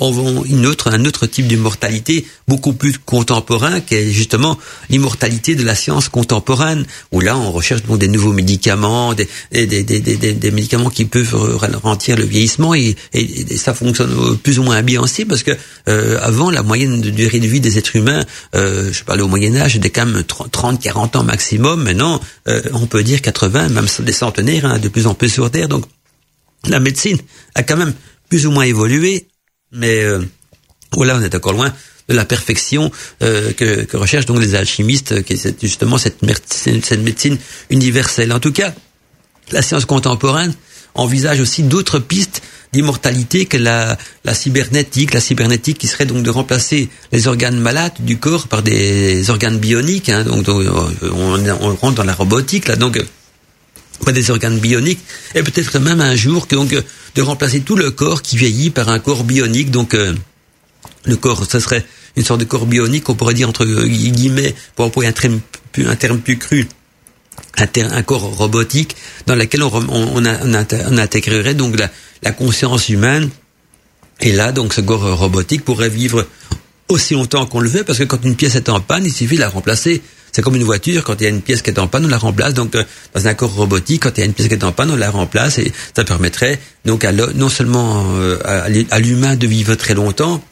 [0.00, 4.58] on voit une autre, un autre type d'immortalité beaucoup plus contemporain, qui est justement
[4.88, 9.66] l'immortalité de la science contemporaine, où là on recherche donc des nouveaux médicaments, des, des,
[9.66, 14.62] des, des, des médicaments qui peuvent ralentir le vieillissement, et, et, ça fonctionne plus ou
[14.62, 15.52] moins bien aussi, parce que
[15.88, 19.28] euh, avant la moyenne de durée de vie des êtres humains, euh, je parlais au
[19.28, 23.86] Moyen Âge, c'était quand même 30-40 ans maximum, maintenant euh, on peut dire 80, même
[24.00, 25.84] des centenaires, hein, de plus en plus sur Terre, donc
[26.66, 27.18] la médecine
[27.54, 27.94] a quand même
[28.30, 29.26] plus ou moins évolué,
[29.72, 30.22] mais euh,
[30.92, 31.74] voilà, on est encore loin
[32.08, 32.90] de la perfection
[33.22, 37.38] euh, que, que, recherchent donc les alchimistes, qui est justement cette, médecine
[37.68, 38.32] universelle.
[38.32, 38.72] En tout cas,
[39.52, 40.54] la science contemporaine
[40.94, 46.30] envisage aussi d'autres pistes d'immortalité que la, la cybernétique, la cybernétique qui serait donc de
[46.30, 50.08] remplacer les organes malades du corps par des organes bioniques.
[50.08, 53.00] Hein, donc, on, on, rentre dans la robotique là, donc
[54.06, 55.00] des organes bioniques,
[55.34, 56.74] et peut-être même un jour donc,
[57.14, 59.70] de remplacer tout le corps qui vieillit par un corps bionique.
[59.70, 60.14] Donc euh,
[61.04, 61.84] le corps, ce serait
[62.16, 66.38] une sorte de corps bionique, on pourrait dire entre guillemets, pour employer un terme, plus
[66.38, 66.66] cru,
[67.56, 71.90] un, corps robotique dans lequel on, intégrerait donc la,
[72.22, 73.30] la, conscience humaine.
[74.22, 76.26] Et là, donc, ce corps robotique pourrait vivre
[76.90, 79.36] aussi longtemps qu'on le veut, parce que quand une pièce est en panne, il suffit
[79.36, 81.78] de la remplacer c'est comme une voiture, quand il y a une pièce qui est
[81.78, 82.54] en panne, on la remplace.
[82.54, 84.72] Donc, euh, dans un corps robotique, quand il y a une pièce qui est en
[84.72, 89.46] panne, on la remplace et ça permettrait donc à non seulement euh, à, l'humain de
[89.46, 90.42] vivre très longtemps,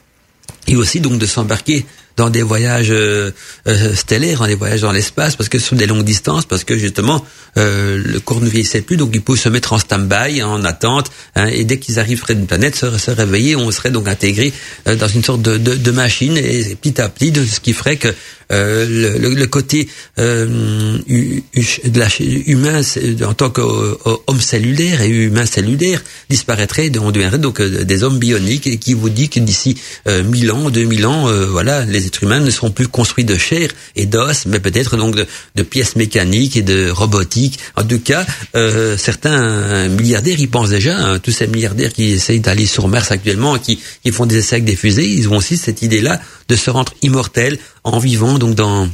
[0.67, 1.87] et aussi donc de s'embarquer
[2.19, 3.31] dans des voyages euh,
[3.69, 6.65] euh, stellaires, dans des voyages dans l'espace, parce que ce sont des longues distances, parce
[6.65, 7.25] que justement
[7.57, 11.13] euh, le corps ne vieillissait plus, donc ils peuvent se mettre en stand-by, en attente,
[11.37, 14.53] hein, et dès qu'ils arrivent près d'une planète, se, réveiller, on serait donc intégré
[14.85, 17.97] dans une sorte de, de, de, machine, et petit à petit, de ce qui ferait
[17.97, 18.09] que
[18.51, 22.09] le, le, côté de la,
[22.47, 22.81] humain
[23.27, 28.79] en tant qu'homme cellulaire et humain cellulaire disparaîtrait, on deviendrait donc des hommes bioniques, et
[28.79, 29.77] qui vous dit que d'ici
[30.07, 34.07] 1000 ans, 2000 ans, voilà, les êtres humains ne seront plus construits de chair et
[34.07, 37.59] d'os, mais peut-être donc de, de, pièces mécaniques et de robotique.
[37.77, 40.99] En tout cas, euh, certains milliardaires y pensent déjà.
[40.99, 44.57] Hein, tous ces milliardaires qui essayent d'aller sur Mars actuellement, qui, qui font des essais
[44.57, 48.55] avec des fusées, ils ont aussi cette idée-là de se rendre immortels en vivant donc
[48.55, 48.89] dans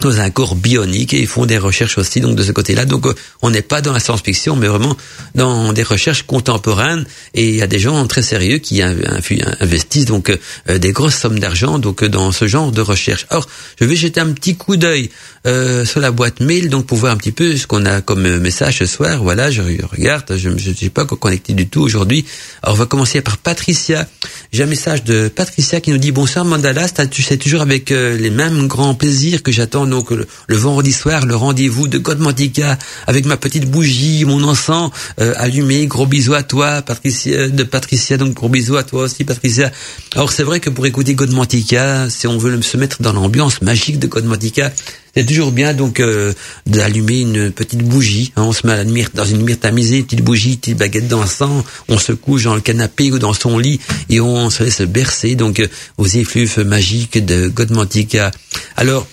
[0.00, 2.84] dans un corps bionique et ils font des recherches aussi donc de ce côté-là.
[2.84, 4.96] Donc euh, on n'est pas dans la science-fiction, mais vraiment
[5.34, 10.30] dans des recherches contemporaines et il y a des gens très sérieux qui investissent donc
[10.68, 13.26] euh, des grosses sommes d'argent donc dans ce genre de recherche.
[13.30, 13.48] Alors
[13.80, 15.10] je vais jeter un petit coup d'œil
[15.46, 18.38] euh, sur la boîte mail donc pour voir un petit peu ce qu'on a comme
[18.38, 19.22] message ce soir.
[19.22, 22.24] Voilà, je regarde, je ne suis pas connecté du tout aujourd'hui.
[22.62, 24.06] Alors on va commencer par Patricia.
[24.52, 28.66] J'ai un message de Patricia qui nous dit bonsoir Mandala, c'est toujours avec les mêmes
[28.66, 33.70] grands plaisirs que j'attends donc le, vendredi soir, le rendez-vous de Godmantica avec ma petite
[33.70, 35.86] bougie, mon encens euh, allumé.
[35.86, 38.16] Gros bisous à toi, Patricia, de Patricia.
[38.16, 39.70] Donc gros bisous à toi aussi, Patricia.
[40.14, 43.98] Alors c'est vrai que pour écouter Godmantica, si on veut se mettre dans l'ambiance magique
[43.98, 44.72] de Godmantica,
[45.16, 46.34] c'est toujours bien donc euh,
[46.66, 48.32] d'allumer une petite bougie.
[48.36, 48.42] Hein.
[48.42, 51.64] on se met à la dans une mire tamisée, une petite bougie, petite baguette d'encens.
[51.88, 55.34] On se couche dans le canapé ou dans son lit et on se laisse bercer
[55.34, 58.30] donc euh, aux effluves magiques de Godmantica.
[58.76, 59.06] Alors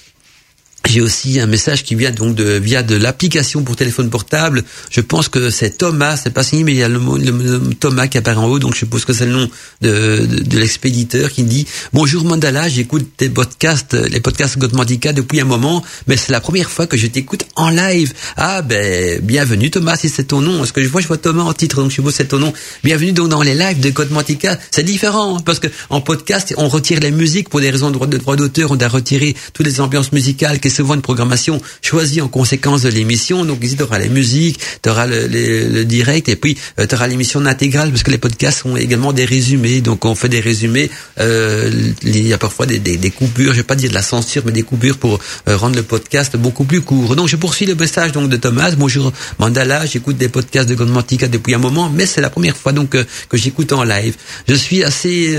[0.89, 4.63] j'ai aussi un message qui vient donc de via de l'application pour téléphone portable.
[4.89, 8.07] Je pense que c'est Thomas, c'est pas signé, mais il y a le, le, Thomas
[8.07, 9.49] qui apparaît en haut, donc je suppose que c'est le nom
[9.81, 15.45] de, de, l'expéditeur qui dit bonjour Mandala, j'écoute tes podcasts, les podcasts Godmandica depuis un
[15.45, 18.13] moment, mais c'est la première fois que je t'écoute en live.
[18.35, 20.57] Ah ben bienvenue Thomas, si c'est ton nom.
[20.57, 22.39] Parce que je vois je vois Thomas en titre, donc je suppose que c'est ton
[22.39, 22.53] nom.
[22.83, 24.59] Bienvenue donc dans les lives de Godmandica.
[24.69, 28.35] C'est différent parce que en podcast on retire les musiques pour des raisons de droit
[28.35, 32.89] d'auteur, on a retiré toutes les ambiances musicales souvent une programmation choisie en conséquence de
[32.89, 33.45] l'émission.
[33.45, 36.95] Donc ici, tu auras les musiques, tu auras le, le, direct et puis euh, tu
[36.95, 39.81] auras l'émission intégrale parce que les podcasts sont également des résumés.
[39.81, 40.89] Donc on fait des résumés.
[41.19, 41.71] Euh,
[42.03, 44.43] il y a parfois des, des, des, coupures, je vais pas dire de la censure,
[44.45, 47.15] mais des coupures pour euh, rendre le podcast beaucoup plus court.
[47.15, 48.71] Donc je poursuis le message donc de Thomas.
[48.71, 52.71] Bonjour Mandala, j'écoute des podcasts de Gondmantica depuis un moment, mais c'est la première fois
[52.71, 54.15] donc que, que j'écoute en live.
[54.47, 55.37] Je suis assez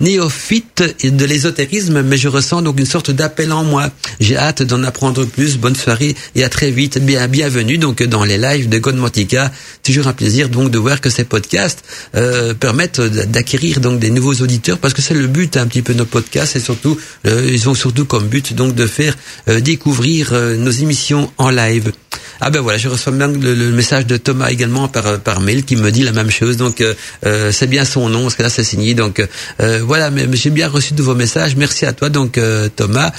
[0.00, 3.90] néophyte de l'ésotérisme, mais je ressens donc une sorte d'appel en moi.
[4.20, 5.56] J'ai hâte d'en apprendre plus.
[5.56, 6.98] Bonne soirée et à très vite.
[6.98, 9.52] Bien, bienvenue donc dans les lives de Godmotica.
[9.82, 11.84] Toujours un plaisir donc de voir que ces podcasts
[12.16, 15.94] euh, permettent d'acquérir donc des nouveaux auditeurs parce que c'est le but un petit peu
[15.94, 19.16] de nos podcasts et surtout euh, ils ont surtout comme but donc de faire
[19.48, 21.92] euh, découvrir nos émissions en live.
[22.40, 25.76] Ah ben voilà, je reçois bien le, message de Thomas également par par mail qui
[25.76, 26.56] me dit la même chose.
[26.56, 28.94] Donc euh, c'est bien son nom parce que là c'est signé.
[28.94, 29.26] Donc
[29.58, 31.56] voilà, mais, j'ai bien reçu de vos messages.
[31.56, 32.38] Merci à toi donc
[32.76, 33.12] Thomas.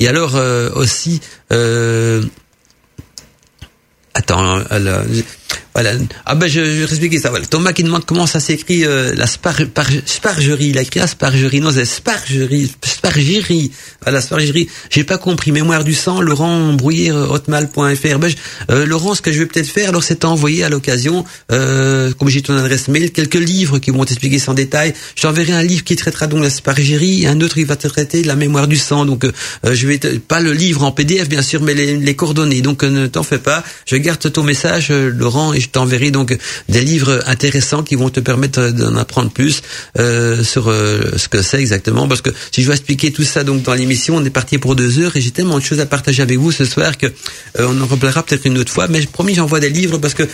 [0.00, 0.34] Et alors
[0.74, 1.20] aussi
[4.14, 4.62] attends,
[5.74, 5.92] voilà.
[6.26, 7.30] Ah ben je, je vais expliquer ça.
[7.30, 7.46] Voilà.
[7.46, 10.68] Thomas qui demande comment ça s'écrit euh, la spar, par, spargerie.
[10.68, 11.60] Il a écrit aspargerie.
[11.60, 12.70] Non, c'est spargerie.
[12.82, 13.72] Spargerie.
[14.02, 14.68] Voilà, spargerie.
[14.90, 15.52] J'ai pas compris.
[15.52, 16.20] Mémoire du sang.
[16.20, 18.18] Laurent Brouillé, euh, hotmail.fr.
[18.18, 18.32] Ben,
[18.70, 22.28] euh, Laurent, ce que je vais peut-être faire, alors c'est envoyer à l'occasion, euh, comme
[22.28, 24.94] j'ai ton adresse mail, quelques livres qui vont t'expliquer sans détail.
[25.16, 28.28] J'enverrai un livre qui traitera donc la spargerie, un autre qui va te traiter de
[28.28, 29.04] la mémoire du sang.
[29.04, 29.32] Donc euh,
[29.64, 32.62] je vais pas le livre en PDF bien sûr, mais les, les coordonnées.
[32.62, 33.64] Donc ne t'en fais pas.
[33.86, 36.36] Je garde ton message, Laurent, et je t'enverrai donc
[36.68, 39.62] des livres intéressants qui vont te permettre d'en apprendre plus
[39.98, 42.06] euh, sur euh, ce que c'est exactement.
[42.06, 44.76] Parce que si je dois expliquer tout ça donc dans l'émission, on est parti pour
[44.76, 47.66] deux heures et j'ai tellement de choses à partager avec vous ce soir que euh,
[47.68, 48.86] on en reparlera peut-être une autre fois.
[48.88, 50.24] Mais promis, j'envoie des livres parce que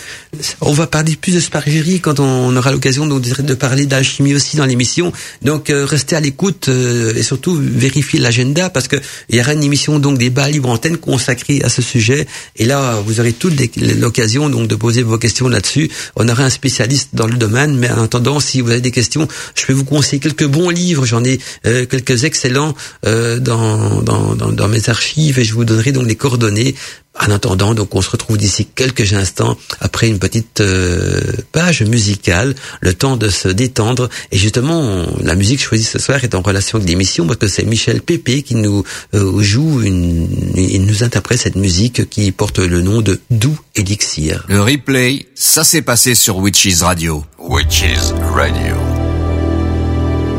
[0.61, 4.57] on va parler plus de spargerie quand on, aura l'occasion donc de parler d'alchimie aussi
[4.57, 5.11] dans l'émission.
[5.41, 8.97] Donc restez à l'écoute et surtout vérifiez l'agenda parce que
[9.29, 12.27] il y aura une émission donc des bas libre antenne consacrée à ce sujet.
[12.57, 15.89] Et là, vous aurez toute l'occasion donc de poser vos questions là-dessus.
[16.15, 19.27] On aura un spécialiste dans le domaine, mais en attendant, si vous avez des questions,
[19.55, 21.05] je peux vous conseiller quelques bons livres.
[21.05, 25.65] J'en ai euh, quelques excellents euh, dans, dans, dans, dans, mes archives et je vous
[25.65, 26.75] donnerai donc les coordonnées
[27.19, 32.55] en attendant, donc on se retrouve d'ici quelques instants après une petite euh, page musicale,
[32.81, 34.09] le temps de se détendre.
[34.31, 37.65] Et justement, la musique choisie ce soir est en relation avec l'émission parce que c'est
[37.65, 38.83] Michel Pépé qui nous
[39.15, 44.45] euh, joue, une, il nous interprète cette musique qui porte le nom de Doux Elixir.
[44.47, 47.25] Le replay, ça s'est passé sur Witches Radio.
[47.39, 48.75] Witches Radio.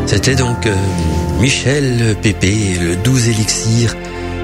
[0.07, 0.67] C'était donc...
[0.67, 0.75] Euh,
[1.41, 3.97] Michel Pépé, le 12 élixir.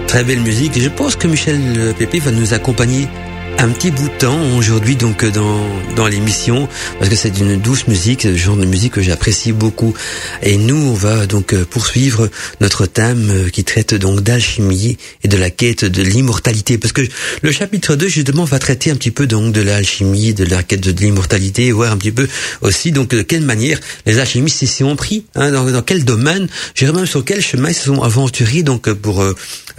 [0.06, 0.76] Très belle musique.
[0.76, 3.08] Et je pense que Michel Pépé va nous accompagner
[3.58, 5.66] un petit bout de temps aujourd'hui donc dans
[5.96, 9.94] dans l'émission parce que c'est une douce musique, le genre de musique que j'apprécie beaucoup.
[10.42, 12.28] Et nous on va donc poursuivre
[12.60, 17.02] notre thème qui traite donc d'alchimie et de la quête de l'immortalité parce que
[17.42, 20.80] le chapitre 2 justement va traiter un petit peu donc de l'alchimie, de la quête
[20.80, 22.28] de l'immortalité voir un petit peu
[22.60, 26.48] aussi donc de quelle manière les alchimistes s'y ont pris, hein, dans, dans quel domaine,
[26.82, 29.24] même sur quel chemin ils se sont aventurés donc pour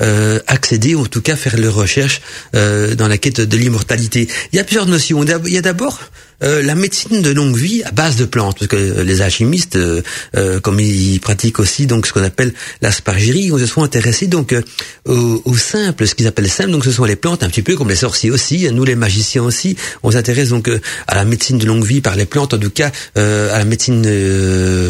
[0.01, 2.21] euh, accéder ou en tout cas faire leurs recherches
[2.55, 5.23] euh, dans la quête de l'immortalité Il y a plusieurs notions.
[5.23, 5.99] Il y a d'abord
[6.43, 10.03] euh, la médecine de longue vie à base de plantes, parce que les alchimistes, euh,
[10.35, 14.55] euh, comme ils pratiquent aussi donc ce qu'on appelle l'aspargérie, ils se sont intéressés donc
[15.05, 17.75] au, au, simple, ce qu'ils appellent simple, donc ce sont les plantes, un petit peu
[17.75, 20.69] comme les sorciers aussi, nous les magiciens aussi, on s'intéresse donc
[21.07, 24.05] à la médecine de longue vie par les plantes, en tout cas à la médecine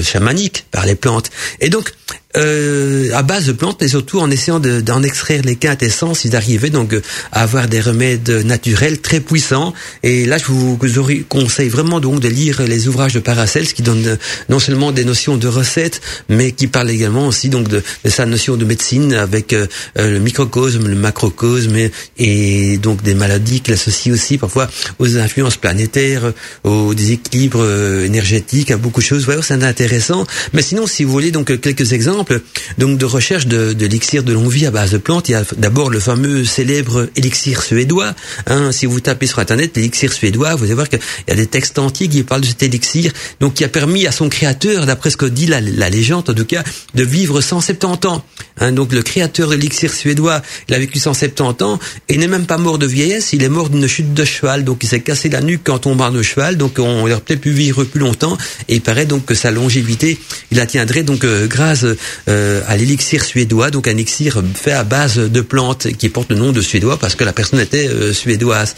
[0.04, 1.30] chamanique par les plantes.
[1.62, 1.94] Et donc
[2.38, 6.70] euh, à base de plantes, mais surtout en essayant d'en extraire les quintessences, ils arrivaient
[6.70, 6.94] donc
[7.32, 9.74] à avoir des remèdes naturels très puissants.
[10.04, 11.00] Et là, je vous, vous
[11.42, 14.18] conseille vraiment donc de lire les ouvrages de Paracels qui donnent
[14.50, 18.58] non seulement des notions de recettes, mais qui parlent également aussi donc de, sa notion
[18.58, 24.14] de médecine avec euh, le microcosme, le macrocosme et, et donc des maladies qu'il associe
[24.14, 24.68] aussi parfois
[25.00, 29.28] aux influences planétaires, aux déséquilibres euh, énergétiques, à beaucoup de choses.
[29.28, 30.26] Ouais, c'est intéressant.
[30.54, 32.42] Mais sinon, si vous voulez donc quelques exemples
[32.78, 35.30] donc de recherche de, de l'élixir de longue vie à base de plantes.
[35.30, 38.14] Il y a d'abord le fameux célèbre élixir suédois.
[38.48, 41.48] Hein, si vous tapez sur internet l'élixir suédois, vous allez voir qu'il y a des
[41.48, 45.10] textes antiques qui parlent de cet élixir, donc qui a permis à son créateur, d'après
[45.10, 46.64] ce que dit la, légende en tout cas,
[46.96, 48.24] de vivre 170 ans.
[48.60, 52.58] Hein, donc le créateur de suédois, il a vécu 170 ans et n'est même pas
[52.58, 54.64] mort de vieillesse, il est mort d'une chute de cheval.
[54.64, 57.52] Donc il s'est cassé la nuque on parle de cheval, donc on aurait peut-être pu
[57.52, 58.38] vivre plus longtemps.
[58.68, 60.18] Et il paraît donc que sa longévité,
[60.52, 61.86] il la tiendrait donc euh, grâce
[62.28, 66.36] euh, à l'élixir suédois, donc un élixir fait à base de plantes qui porte le
[66.36, 68.76] nom de suédois parce que la personne était euh, suédoise.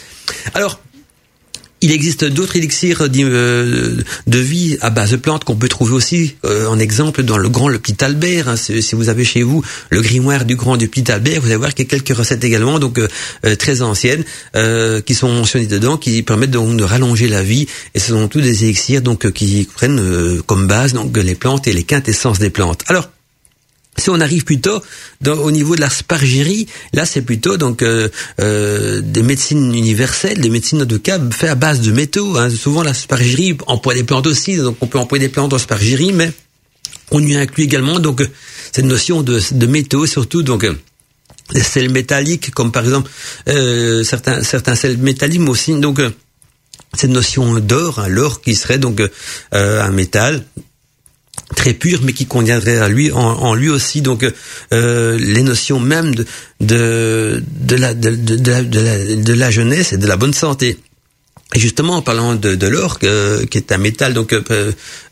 [0.54, 0.80] Alors,
[1.80, 6.36] il existe d'autres élixirs euh, de vie à base de plantes qu'on peut trouver aussi
[6.44, 8.48] en exemple dans le grand le petit Albert.
[8.48, 8.56] Hein.
[8.56, 11.74] si vous avez chez vous le grimoire du grand du petit Albert, vous allez voir
[11.74, 13.00] qu'il y a quelques recettes également, donc
[13.58, 14.24] très anciennes,
[15.04, 17.66] qui sont mentionnées dedans, qui permettent donc de rallonger la vie.
[17.94, 21.72] Et ce sont tous des élixirs donc qui prennent comme base donc les plantes et
[21.72, 22.82] les quintessences des plantes.
[22.86, 23.08] Alors
[24.00, 24.82] si on arrive plutôt
[25.26, 28.08] au niveau de la spargérie, là c'est plutôt donc euh,
[28.40, 32.36] euh, des médecines universelles, des médecines de cas faites à base de métaux.
[32.36, 32.50] Hein.
[32.50, 36.12] Souvent la spargérie emploie des plantes aussi, donc on peut employer des plantes en spargérie,
[36.12, 36.32] mais
[37.10, 38.26] on y inclut également donc
[38.72, 40.66] cette notion de, métaux, surtout donc
[41.52, 43.10] des sels métalliques, comme par exemple
[43.48, 46.00] euh, certains certains sels métalliques, mais aussi donc
[46.94, 49.00] cette notion d'or, hein, l'or qui serait donc
[49.52, 50.44] un métal
[51.56, 54.02] très pur, mais qui conviendrait à lui en, lui aussi.
[54.02, 54.24] Donc
[54.72, 56.26] euh, les notions même de
[56.60, 60.78] de de la de, de, la, de la jeunesse et de la bonne santé.
[61.54, 64.42] Et justement, en parlant de, de l'or, euh, qui est un métal donc euh,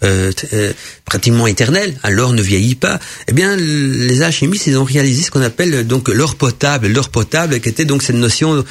[0.04, 0.72] euh, euh
[1.04, 3.00] pratiquement éternel, hein, l'or ne vieillit pas.
[3.28, 7.60] Eh bien, les alchimistes ils ont réalisé ce qu'on appelle donc l'or potable, l'or potable,
[7.60, 8.62] qui était donc cette notion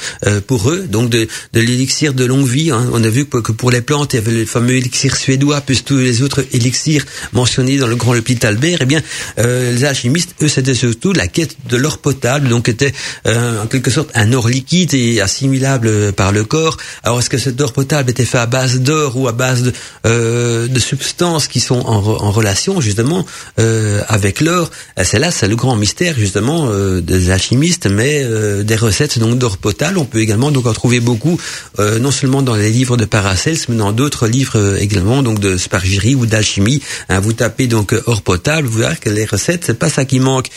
[0.46, 2.70] pour eux, donc de, de l'élixir de longue vie.
[2.70, 2.88] Hein.
[2.92, 5.82] On a vu que pour les plantes, il y avait le fameux élixir suédois, plus
[5.82, 8.78] tous les autres élixirs mentionnés dans le grand le Albert.
[8.82, 9.02] Eh bien,
[9.36, 12.94] les alchimistes, eux, c'était surtout la quête de l'or potable, donc était
[13.26, 16.76] en quelque sorte un or liquide et assimilable par le corps.
[17.02, 19.72] Alors, est-ce que d'or potable était fait à base d'or ou à base de,
[20.06, 23.26] euh, de substances qui sont en, en relation justement
[23.58, 28.22] euh, avec l'or, euh, c'est là, c'est le grand mystère justement euh, des alchimistes, mais
[28.24, 31.38] euh, des recettes donc d'or potable, on peut également donc en trouver beaucoup,
[31.78, 35.56] euh, non seulement dans les livres de Paracels, mais dans d'autres livres également donc de
[35.56, 36.80] spargirie ou d'alchimie.
[37.08, 40.20] Hein, vous tapez donc or potable, vous verrez que les recettes, c'est pas ça qui
[40.20, 40.48] manque.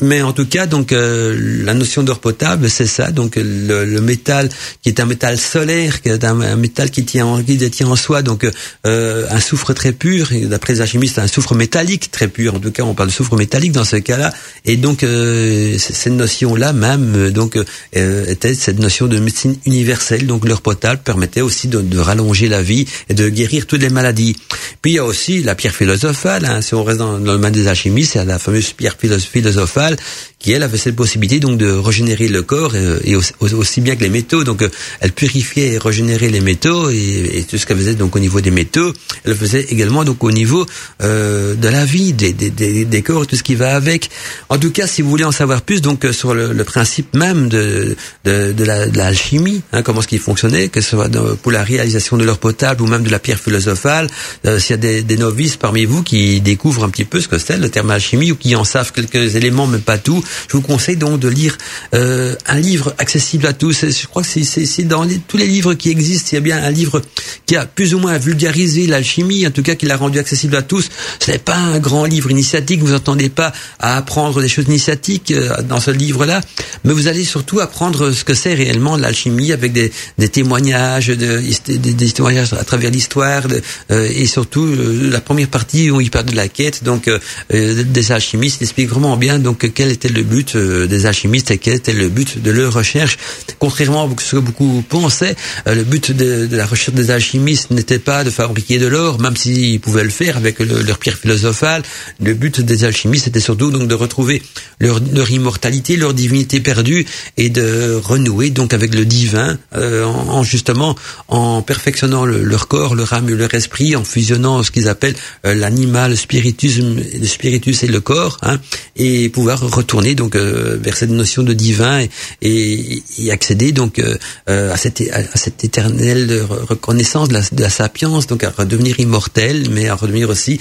[0.00, 3.10] Mais en tout cas, donc euh, la notion d'or potable, c'est ça.
[3.10, 4.48] Donc le, le, métal
[4.82, 7.96] qui est un métal solaire, qui est un, métal qui tient en, qui détient en
[7.96, 8.48] soi donc
[8.86, 10.28] euh, un soufre très pur.
[10.44, 12.54] D'après les alchimistes, un soufre métallique très pur.
[12.54, 14.32] En tout cas, on parle de soufre métallique dans ce cas-là.
[14.64, 17.56] Et donc euh, cette notion-là même donc
[17.96, 20.26] euh, était cette notion de médecine universelle.
[20.26, 23.90] Donc l'or potable permettait aussi de, de, rallonger la vie et de guérir toutes les
[23.90, 24.36] maladies.
[24.80, 26.44] Puis il y a aussi la pierre philosophale.
[26.44, 28.96] Hein, si on reste dans le domaine des alchimistes, il y a la fameuse pierre
[28.98, 29.96] philosophale weil
[30.38, 34.10] qui elle avait cette possibilité donc de régénérer le corps et, aussi, bien que les
[34.10, 34.44] métaux.
[34.44, 34.64] Donc
[35.00, 38.50] elle purifiait et régénérait les métaux et, tout ce qu'elle faisait donc au niveau des
[38.50, 38.92] métaux,
[39.24, 40.66] elle faisait également donc au niveau
[41.00, 42.50] de la vie, des, des,
[42.84, 44.10] des, corps, tout ce qui va avec.
[44.48, 47.48] En tout cas, si vous voulez en savoir plus donc sur le, le principe même
[47.48, 48.64] de de, de
[48.98, 51.10] l'alchimie, hein, comment ce qui fonctionnait, que ce soit
[51.42, 54.08] pour la réalisation de l'or potable ou même de la pierre philosophale,
[54.46, 57.28] euh, s'il y a des, des, novices parmi vous qui découvrent un petit peu ce
[57.28, 60.56] que c'est le terme alchimie ou qui en savent quelques éléments, mais pas tout, je
[60.56, 61.56] vous conseille donc de lire
[61.94, 63.84] euh, un livre accessible à tous.
[63.86, 66.70] Je crois que c'est dans tous les livres qui existent, il y a bien un
[66.70, 67.02] livre
[67.46, 70.62] qui a plus ou moins vulgarisé l'alchimie, en tout cas qui l'a rendu accessible à
[70.62, 70.88] tous.
[71.18, 75.30] Ce n'est pas un grand livre initiatique, vous n'entendez pas à apprendre des choses initiatiques
[75.30, 76.40] euh, dans ce livre-là,
[76.84, 79.90] mais vous allez surtout apprendre ce que c'est réellement l'alchimie avec des,
[80.28, 83.42] témoignages, de, des, témoignages à travers l'histoire
[83.90, 84.66] euh, et surtout
[85.10, 87.10] la première partie où il parle de la quête donc
[87.50, 92.42] des alchimistes, explique vraiment bien donc quel était le but des alchimistes était le but
[92.42, 93.18] de leur recherche.
[93.58, 98.24] Contrairement à ce que beaucoup pensaient, le but de, la recherche des alchimistes n'était pas
[98.24, 101.82] de fabriquer de l'or, même s'ils pouvaient le faire avec leur pierre philosophale.
[102.22, 104.42] Le but des alchimistes était surtout donc de retrouver
[104.80, 110.42] leur, leur immortalité, leur divinité perdue et de renouer donc avec le divin euh, en,
[110.42, 110.94] justement
[111.28, 115.54] en perfectionnant leur corps, leur âme et leur esprit, en fusionnant ce qu'ils appellent euh,
[115.54, 118.58] l'animal, le spiritus, le spiritus et le corps, hein,
[118.96, 122.04] et pouvoir retourner donc euh, vers cette notion de divin
[122.42, 124.00] et, accéder donc
[124.46, 129.68] à cette à cette éternelle reconnaissance de la, de la, sapience, donc à redevenir immortel,
[129.70, 130.60] mais à redevenir aussi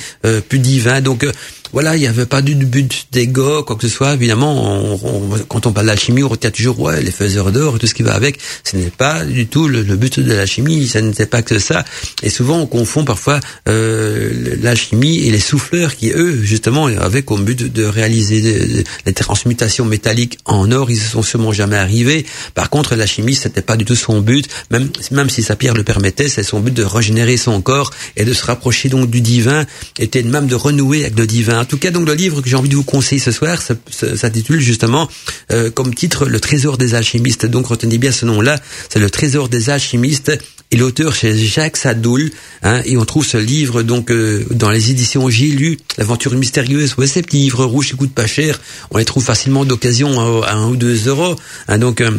[0.50, 1.00] plus divin.
[1.02, 1.26] Donc
[1.74, 4.14] voilà, il n'y avait pas du but d'ego, quoi que ce soit.
[4.14, 7.94] Évidemment, on, quand on parle d'alchimie, on retient toujours ouais, les faiseurs d'or, tout ce
[7.94, 8.40] qui va avec.
[8.64, 10.88] Ce n'est pas du tout le, but de l'alchimie.
[10.88, 11.84] Ça n'était pas que ça.
[12.24, 17.44] Et souvent, on confond parfois euh, l'alchimie et les souffleurs qui, eux, justement, avaient comme
[17.44, 20.90] but de, réaliser les transmutations métalliques en or.
[20.92, 22.26] Ils ne sont sûrement jamais arrivés.
[22.54, 24.48] Par contre, l'alchimie, c'était pas du tout son but.
[24.72, 28.26] Même, même si sa pierre le permettait, c'est son but de régénérer son corps et
[28.26, 29.66] de se rapprocher donc du divin,
[30.00, 32.56] était même de renouer avec le divin en tout cas, donc le livre que j'ai
[32.56, 35.10] envie de vous conseiller ce soir s'intitule justement
[35.52, 37.46] euh, comme titre Le Trésor des alchimistes.
[37.46, 40.38] Donc retenez bien ce nom-là, c'est Le Trésor des alchimistes.
[40.70, 42.30] Et l'auteur c'est Jacques Sadoul,
[42.62, 46.96] hein, et on trouve ce livre donc euh, dans les éditions J'ai lu, l'aventure mystérieuse.
[46.98, 48.60] Ouais, ces petits livres rouges qui coûtent pas cher,
[48.92, 51.38] on les trouve facilement d'occasion à, un ou deux euros.
[51.70, 52.12] Hein, donc euh,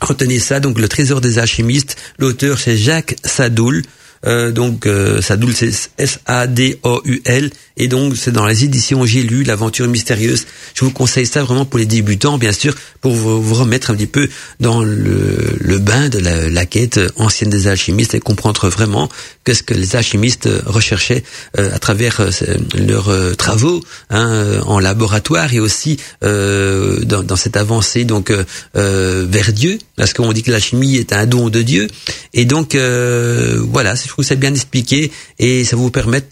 [0.00, 1.96] retenez ça, donc le Trésor des alchimistes.
[2.18, 3.82] L'auteur c'est Jacques Sadoul.
[4.26, 9.88] Euh, donc euh, Sadoul c'est S-A-D-O-U-L et donc c'est dans les éditions J'ai lu l'aventure
[9.88, 10.46] mystérieuse.
[10.74, 14.06] Je vous conseille ça vraiment pour les débutants bien sûr pour vous, remettre un petit
[14.06, 14.28] peu
[14.60, 19.10] dans le, bain de la, la, quête ancienne des alchimistes et comprendre vraiment
[19.44, 21.22] qu'est-ce que les alchimistes recherchaient
[21.58, 22.30] euh, à travers euh,
[22.78, 28.32] leurs travaux hein, en laboratoire et aussi dans, dans, cette avancée donc
[28.74, 29.78] vers Dieu.
[29.96, 31.88] Parce qu'on dit que l'alchimie est un don de Dieu.
[32.32, 36.22] Et donc voilà trouve c'est bien expliqué et ça vous permet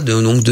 [0.00, 0.44] donc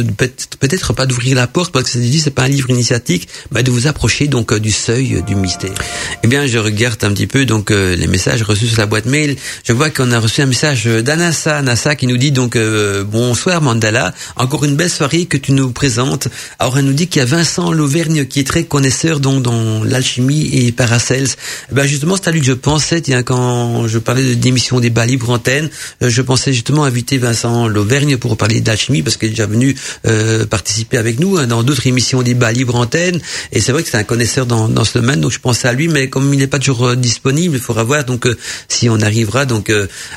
[0.59, 3.63] peut-être pas d'ouvrir la porte parce que c'est dit c'est pas un livre initiatique, mais
[3.63, 5.75] de vous approcher donc euh, du seuil euh, du mystère.
[6.23, 9.07] Eh bien, je regarde un petit peu donc euh, les messages reçus sur la boîte
[9.07, 9.37] mail.
[9.65, 12.59] Je vois qu'on a reçu un message d'Anassa, Anassa qui nous dit donc
[13.07, 16.29] bonsoir Mandala, encore une belle soirée que tu nous présentes.
[16.59, 19.85] Alors elle nous dit qu'il y a Vincent Lauvergne qui est très connaisseur donc dans
[19.85, 21.29] l'alchimie et Paracels.
[21.77, 24.91] Eh justement, c'est à lui que je pensais tiens quand je parlais de d'émission des
[24.91, 25.69] bas libres antenne,
[26.01, 30.47] je pensais justement inviter Vincent Lauvergne pour parler d'alchimie parce qui est déjà venu euh,
[30.47, 33.21] participer avec nous hein, dans d'autres émissions d'IBA Libre Antenne.
[33.53, 35.73] Et c'est vrai que c'est un connaisseur dans, dans ce domaine, donc je pensais à
[35.73, 38.37] lui, mais comme il n'est pas toujours euh, disponible, il faudra voir donc euh,
[38.69, 39.71] si on arrivera donc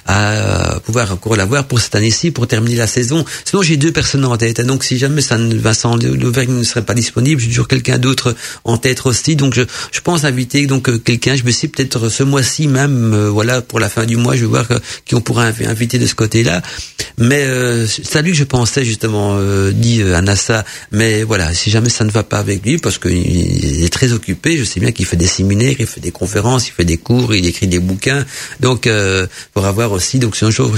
[0.08, 3.26] à pouvoir encore l'avoir pour cette année-ci, pour terminer la saison.
[3.46, 4.60] Sinon, j'ai deux personnes en tête.
[4.60, 8.36] Hein, donc si jamais ça, Vincent Lauvergne ne serait pas disponible, j'ai toujours quelqu'un d'autre
[8.64, 9.36] en tête aussi.
[9.36, 11.36] Donc je, je pense inviter donc quelqu'un.
[11.36, 14.48] Je me suis peut-être ce mois-ci même, voilà, pour la fin du mois, je vais
[14.48, 14.68] voir
[15.06, 16.62] qui on pourra inviter de ce côté-là.
[17.18, 17.46] Mais
[18.34, 22.12] que je pensais justement euh, dit euh, à NASA, mais voilà, si jamais ça ne
[22.12, 25.28] va pas avec lui, parce qu'il est très occupé, je sais bien qu'il fait des
[25.28, 28.26] séminaires, il fait des conférences, il fait des cours, il écrit des bouquins,
[28.60, 30.76] donc euh, pour avoir aussi, donc un jour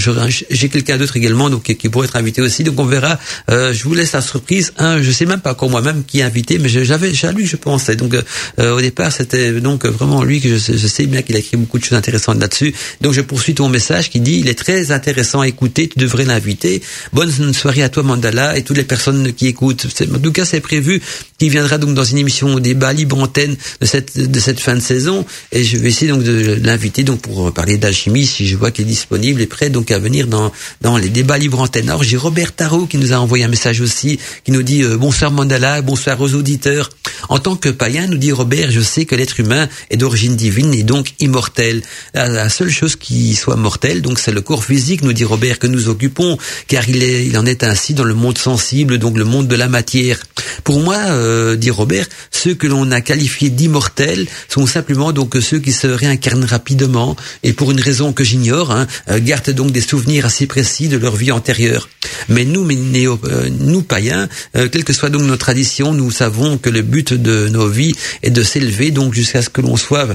[0.49, 3.19] j'ai quelqu'un d'autre également, donc qui pourrait être invité aussi, donc on verra.
[3.49, 4.73] Euh, je vous laisse la surprise.
[4.77, 7.55] Hein, je sais même pas encore moi-même qui est invité, mais j'avais, à lui je
[7.55, 7.95] pensais.
[7.95, 8.15] Donc
[8.59, 11.79] au départ c'était donc vraiment lui que je, je sais bien qu'il a écrit beaucoup
[11.79, 12.73] de choses intéressantes là-dessus.
[13.01, 16.25] Donc je poursuis ton message qui dit il est très intéressant à écouter, tu devrais
[16.25, 16.81] l'inviter.
[17.13, 19.87] Bonne soirée à toi Mandala et toutes les personnes qui écoutent.
[20.13, 21.01] En tout cas, c'est prévu
[21.39, 24.75] qu'il viendra donc dans une émission au débat libre antenne de cette de cette fin
[24.75, 28.57] de saison et je vais essayer donc de l'inviter donc pour parler d'alchimie si je
[28.57, 31.89] vois qu'il est disponible et prêt donc à venir dans dans les débats libre antenne.
[31.89, 34.97] Alors j'ai Robert Tarot qui nous a envoyé un message aussi qui nous dit euh,
[34.97, 36.89] bonsoir Mandala, bonsoir aux auditeurs.
[37.29, 40.73] En tant que païen, nous dit Robert, je sais que l'être humain est d'origine divine
[40.73, 41.81] et donc immortel.
[42.13, 45.67] La, seule chose qui soit mortelle, donc c'est le corps physique, nous dit Robert, que
[45.67, 49.25] nous occupons, car il, est, il en est ainsi dans le monde sensible, donc le
[49.25, 50.19] monde de la matière.
[50.63, 55.59] Pour moi, euh, dit Robert, ceux que l'on a qualifiés d'immortels sont simplement donc ceux
[55.59, 59.81] qui se réincarnent rapidement et pour une raison que j'ignore, hein, euh, gardent donc des
[59.81, 61.89] souvenirs assez précis de leur vie antérieure.
[62.29, 66.69] Mais nous, néo, euh, nous païens, quelle que soit donc notre tradition, nous savons que
[66.69, 70.07] le but de nos vies est de s'élever donc jusqu'à ce que l'on soit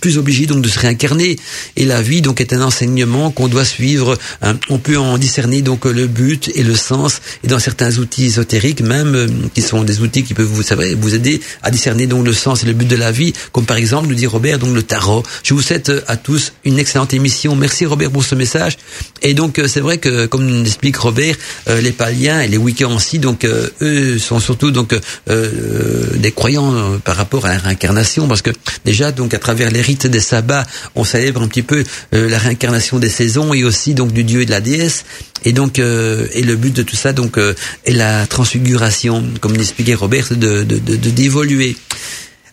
[0.00, 1.36] plus obligé donc de se réincarner.
[1.76, 4.18] Et la vie donc est un enseignement qu'on doit suivre.
[4.42, 4.58] Hein.
[4.68, 7.20] On peut en discerner donc le but et le sens.
[7.44, 11.14] Et dans certains outils ésotériques même qui sont des outils qui peuvent vous savez vous
[11.14, 14.08] aider à discerner donc le sens et le but de la vie, comme par exemple
[14.08, 15.22] nous dit Robert donc le tarot.
[15.42, 17.56] Je vous souhaite à tous une excellente émission.
[17.56, 18.76] Merci Robert pour ce message.
[19.22, 21.36] Et donc c'est vrai que comme explique Robert,
[21.68, 24.94] euh, les Paliens et les Wiccans aussi, donc euh, eux sont surtout donc
[25.28, 28.50] euh, des croyants par rapport à la réincarnation, parce que
[28.84, 32.98] déjà donc à travers les rites des sabbats, on célèbre un petit peu la réincarnation
[32.98, 35.04] des saisons et aussi donc du dieu et de la déesse.
[35.44, 39.54] Et donc, euh, et le but de tout ça, donc, euh, est la transfiguration, comme
[39.54, 41.70] l'expliquait Robert, de d'évoluer.
[41.70, 41.76] De,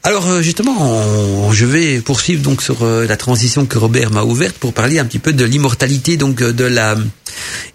[0.04, 4.74] alors euh, justement, je vais poursuivre donc sur la transition que Robert m'a ouverte pour
[4.74, 7.10] parler un petit peu de l'immortalité donc de l'âme.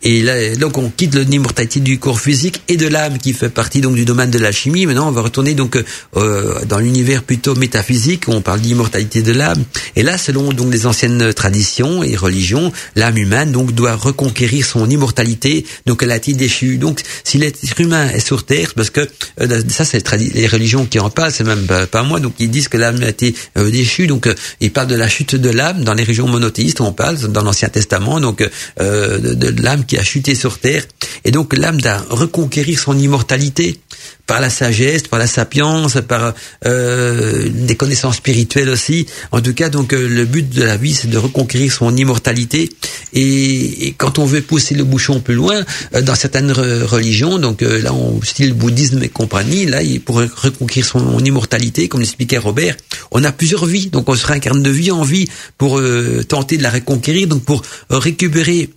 [0.02, 3.80] Et là, donc on quitte l'immortalité du corps physique et de l'âme qui fait partie
[3.80, 4.86] donc du domaine de la chimie.
[4.86, 5.82] Maintenant, on va retourner donc
[6.16, 9.64] euh, dans l'univers plutôt métaphysique où on parle d'immortalité de l'âme.
[9.96, 14.88] Et là, selon donc les anciennes traditions et religions, l'âme humaine donc doit reconquérir son
[14.88, 15.66] immortalité.
[15.86, 16.78] Donc elle a été déchue.
[16.78, 19.00] Donc si l'être humain est sur terre, parce que
[19.40, 22.20] euh, ça c'est les religions qui en parlent, c'est même pas, moi.
[22.20, 24.06] Donc ils disent que l'âme a été euh, déchue.
[24.06, 26.80] Donc euh, ils parlent de la chute de l'âme dans les régions monothéistes.
[26.80, 28.38] On parle dans l'Ancien Testament donc
[28.78, 30.84] de l'âme qui a chuté sur terre.
[31.24, 33.80] Et donc l'âme doit reconquérir son immortalité
[34.26, 36.34] par la sagesse, par la sapience, par
[36.66, 39.06] euh, des connaissances spirituelles aussi.
[39.32, 42.70] En tout cas, donc euh, le but de la vie, c'est de reconquérir son immortalité.
[43.12, 45.62] Et, quand on veut pousser le bouchon plus loin,
[45.94, 51.18] euh, dans certaines religions, donc là, on style bouddhisme et compagnie, là, pour reconquérir son
[51.18, 52.76] immortalité, comme l'expliquait Robert,
[53.10, 53.88] on a plusieurs vies.
[53.90, 55.28] Donc on se réincarne de vie en vie
[55.58, 55.80] pour
[56.28, 58.70] tenter de la reconquérir, donc pour récupérer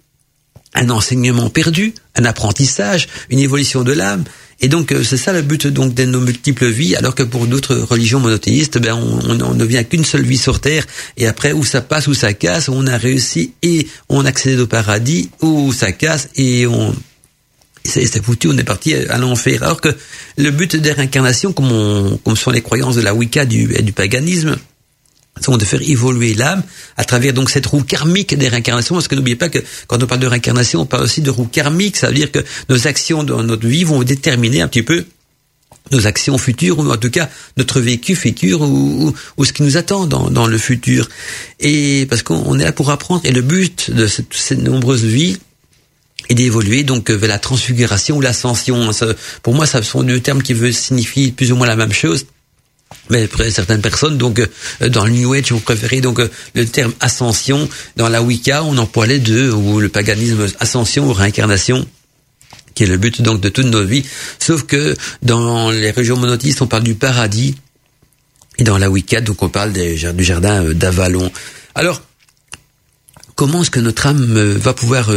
[0.73, 4.23] un enseignement perdu, un apprentissage, une évolution de l'âme.
[4.59, 7.45] Et donc euh, c'est ça le but donc de nos multiples vies, alors que pour
[7.45, 11.63] d'autres religions monothéistes, ben on, ne vient qu'une seule vie sur terre, et après où
[11.63, 15.91] ça passe, où ça casse, on a réussi et on accède au paradis, ou ça
[15.91, 16.95] casse et on
[17.85, 19.63] c'est foutu, on est parti à l'enfer.
[19.63, 19.95] Alors que
[20.37, 23.93] le but des réincarnations, comme, comme sont les croyances de la Wicca du, et du
[23.93, 24.57] paganisme,
[25.57, 26.63] de faire évoluer l'âme
[26.97, 28.95] à travers donc cette roue karmique des réincarnations?
[28.95, 31.45] Parce que n'oubliez pas que quand on parle de réincarnation, on parle aussi de roue
[31.45, 31.97] karmique.
[31.97, 35.05] Ça veut dire que nos actions dans notre vie vont déterminer un petit peu
[35.91, 39.77] nos actions futures, ou en tout cas notre vécu futur, ou, ou, ce qui nous
[39.77, 41.07] attend dans, dans le futur.
[41.59, 43.21] Et parce qu'on est là pour apprendre.
[43.23, 45.37] Et le but de cette, ces nombreuses vies,
[46.29, 48.89] est d'évoluer donc vers la transfiguration ou l'ascension.
[49.43, 52.25] Pour moi, ça sont deux termes qui veulent signifier plus ou moins la même chose.
[53.09, 56.65] Mais pour certaines personnes, donc euh, dans le New Age, on préférait donc euh, le
[56.65, 57.67] terme ascension.
[57.95, 61.85] Dans la Wicca, on emploie les deux, ou le paganisme ascension ou réincarnation
[62.75, 64.05] qui est le but donc de toute nos vies.
[64.37, 67.55] Sauf que dans les régions monothéistes, on parle du paradis,
[68.59, 71.31] et dans la Wicca, donc on parle du jardin euh, d'Avalon.
[71.73, 72.01] Alors,
[73.37, 74.25] comment est-ce que notre âme
[74.55, 75.11] va pouvoir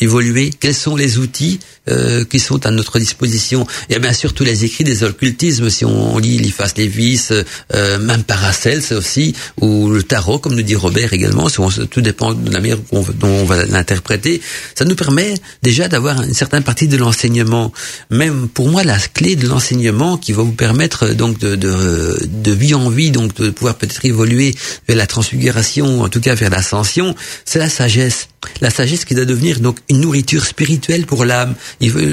[0.00, 0.50] évoluer?
[0.50, 3.66] Quels sont les outils euh, qui sont à notre disposition?
[3.94, 7.28] A bien sûr tous les écrits des occultismes, si on lit l'Iphas Lévis,
[7.74, 12.50] euh, même Paracels aussi, ou le tarot, comme nous dit Robert également, tout dépend de
[12.50, 14.42] la manière dont on va l'interpréter.
[14.74, 17.72] Ça nous permet déjà d'avoir une certaine partie de l'enseignement.
[18.10, 22.52] Même pour moi, la clé de l'enseignement qui va vous permettre donc de, de, de
[22.52, 24.56] vie en vie, donc de pouvoir peut-être évoluer
[24.88, 27.14] vers la transfiguration, en tout cas vers l'ascension,
[27.52, 28.28] c'est la sagesse
[28.60, 31.54] la sagesse qui doit devenir donc une nourriture spirituelle pour l'âme.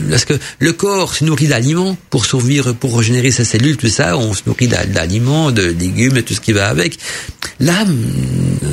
[0.09, 4.17] Parce que le corps se nourrit d'aliments pour survivre, pour régénérer ses cellules, tout ça.
[4.17, 6.97] On se nourrit d'aliments, de légumes et tout ce qui va avec.
[7.59, 7.95] L'âme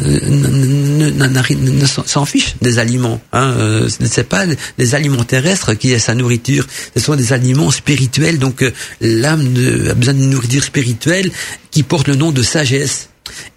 [0.04, 1.10] euh,
[2.06, 3.20] s'en fiche des aliments.
[3.32, 3.54] Hein.
[3.58, 4.44] Euh, ce pas
[4.78, 6.66] les aliments terrestres qui est sa nourriture.
[6.94, 8.38] Ce sont des aliments spirituels.
[8.38, 9.54] Donc euh, l'âme
[9.90, 11.30] a besoin d'une nourriture spirituelle
[11.70, 13.08] qui porte le nom de sagesse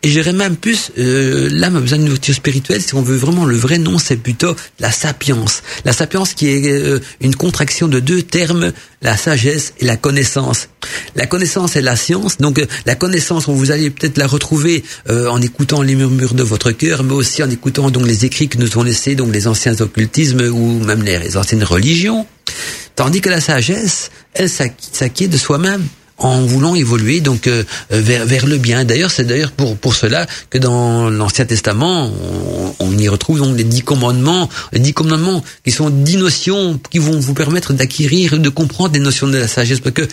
[0.01, 3.45] Et j'irais même plus, euh, l'âme a besoin d'une nourriture spirituelle, si on veut vraiment
[3.45, 5.61] le vrai nom, c'est plutôt la sapience.
[5.85, 10.69] La sapience qui est euh, une contraction de deux termes, la sagesse et la connaissance.
[11.15, 15.41] La connaissance est la science, donc euh, la connaissance, vous allez peut-être la retrouver en
[15.41, 18.77] écoutant les murmures de votre cœur, mais aussi en écoutant donc les écrits que nous
[18.77, 22.25] ont laissés donc les anciens occultismes ou même les anciennes religions.
[22.95, 25.87] Tandis que la sagesse, elle s'acquiert de soi-même
[26.19, 28.85] en voulant évoluer donc euh, euh, vers vers le bien.
[28.85, 32.11] D'ailleurs, c'est d'ailleurs pour pour cela que dans l'Ancien Testament,
[32.79, 36.99] on, y retrouve donc les dix commandements, les dix commandements qui sont dix notions qui
[36.99, 39.79] vont vous permettre d'acquérir, de comprendre des notions de la sagesse.
[39.79, 40.07] Parce que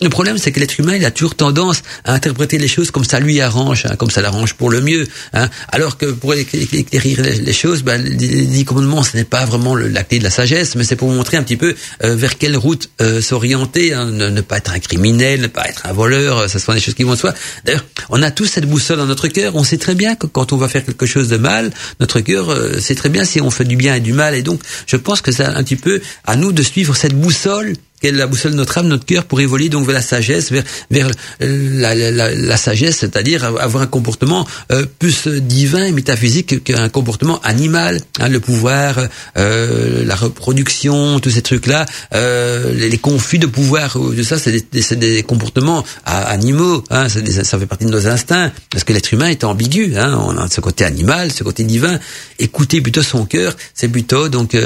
[0.00, 3.04] le problème, c'est que l'être humain, il a toujours tendance à interpréter les choses comme
[3.04, 5.06] ça lui arrange, hein, comme ça l'arrange pour le mieux.
[5.34, 9.74] Hein, alors que pour éclairir les, choses, ben, les dix commandements, ce n'est pas vraiment
[9.74, 12.38] la clé de la sagesse, mais c'est pour vous montrer un petit peu euh, vers
[12.38, 12.88] quelle route
[13.20, 16.94] s'orienter, hein, ne, pas être un criminel, pas être un voleur, ça sont des choses
[16.94, 17.34] qui vont de soi.
[17.64, 19.56] D'ailleurs, on a tous cette boussole dans notre cœur.
[19.56, 21.70] On sait très bien que quand on va faire quelque chose de mal,
[22.00, 24.34] notre cœur euh, sait très bien si on fait du bien et du mal.
[24.34, 27.74] Et donc, je pense que c'est un petit peu à nous de suivre cette boussole
[28.00, 31.10] quelle la boussole notre âme, notre cœur, pour évoluer donc vers la sagesse, vers, vers
[31.40, 37.40] la, la, la, sagesse, c'est-à-dire avoir un comportement euh, plus divin et métaphysique qu'un comportement
[37.42, 38.00] animal.
[38.18, 38.96] Hein, le pouvoir,
[39.36, 44.96] euh, la reproduction, tous ces trucs-là, euh, les, conflits de pouvoir, euh, ça, c'est des,
[44.96, 46.84] des, comportements animaux.
[46.90, 49.96] Hein, ça fait partie de nos instincts, parce que l'être humain est ambigu.
[49.96, 51.98] Hein, on a ce côté animal, ce côté divin.
[52.38, 54.56] Écouter plutôt son cœur, c'est plutôt donc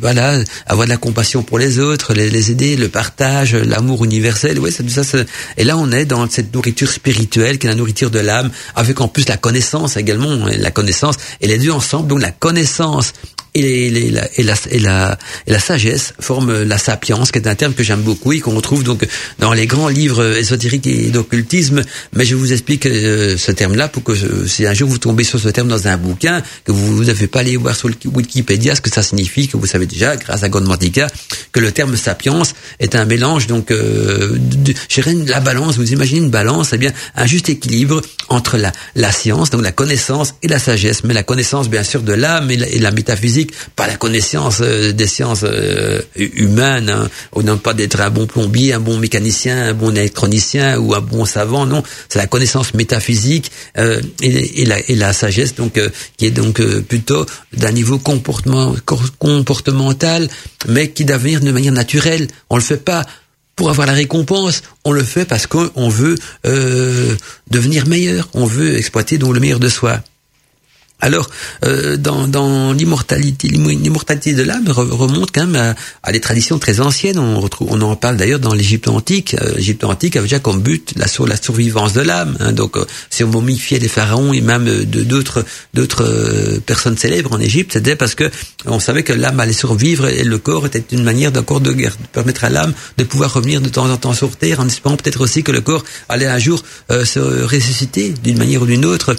[0.00, 4.58] voilà, avoir de la compassion pour les autres les, aider, le partage, l'amour universel.
[4.58, 5.02] Ouais, c'est ça.
[5.56, 9.00] Et là, on est dans cette nourriture spirituelle qui est la nourriture de l'âme, avec
[9.00, 12.08] en plus la connaissance également, hein, la connaissance et les deux ensemble.
[12.08, 13.12] Donc la connaissance
[13.54, 17.82] et, la, et, la, et, la, sagesse forment la sapience, qui est un terme que
[17.82, 19.06] j'aime beaucoup et qu'on retrouve donc
[19.38, 21.82] dans les grands livres ésotériques et d'occultisme.
[22.14, 25.24] Mais je vous explique euh, ce terme-là pour que euh, si un jour vous tombez
[25.24, 28.80] sur ce terme dans un bouquin, que vous n'avez pas aller voir sur Wikipédia ce
[28.80, 31.08] que ça signifie, que vous savez déjà, grâce à Godmantica,
[31.52, 34.74] que le terme sapience est un mélange donc euh, de,
[35.26, 35.76] la balance.
[35.76, 39.72] Vous imaginez une balance, eh bien un juste équilibre entre la, la science, donc la
[39.72, 43.52] connaissance et la sagesse, mais la connaissance bien sûr de l'âme et et la métaphysique
[43.76, 46.90] pas la connaissance euh, des sciences euh, humaines.
[46.90, 47.08] Hein.
[47.32, 51.00] On n'a pas d'être un bon plombier, un bon mécanicien, un bon électronicien ou un
[51.00, 51.66] bon savant.
[51.66, 55.80] Non, c'est la connaissance métaphysique euh, et, la, et, la, sagesse, donc
[56.16, 58.74] qui est donc plutôt d'un niveau comportement,
[59.18, 60.28] comportemental,
[60.68, 62.28] mais qui doit venir de manière naturelle.
[62.50, 63.04] On le fait pas
[63.56, 66.16] pour avoir la récompense, on le fait parce qu'on veut
[67.50, 70.00] devenir meilleur, on veut exploiter donc le meilleur de soi.
[71.02, 71.28] Alors,
[71.64, 75.74] euh, dans, dans l'immortalité, l'immortalité de l'âme remonte quand même
[76.04, 77.18] à, des traditions très anciennes.
[77.18, 79.34] On, retrouve, on en parle d'ailleurs dans l'Égypte antique.
[79.34, 82.36] Euh, L'Égypte antique avait déjà comme but la, la survivance de l'âme.
[82.38, 82.52] Hein.
[82.52, 85.44] Donc, euh, si on momifiait les pharaons et même de d'autres
[85.74, 88.30] d'autres personnes célèbres en Égypte, c'était parce que
[88.66, 91.96] on savait que l'âme allait survivre et le corps était une manière d'accord de guerre,
[92.00, 94.96] de permettre à l'âme de pouvoir revenir de temps en temps sur terre, en espérant
[94.96, 99.16] peut-être aussi que le corps allait un jour se ressusciter d'une manière ou d'une autre.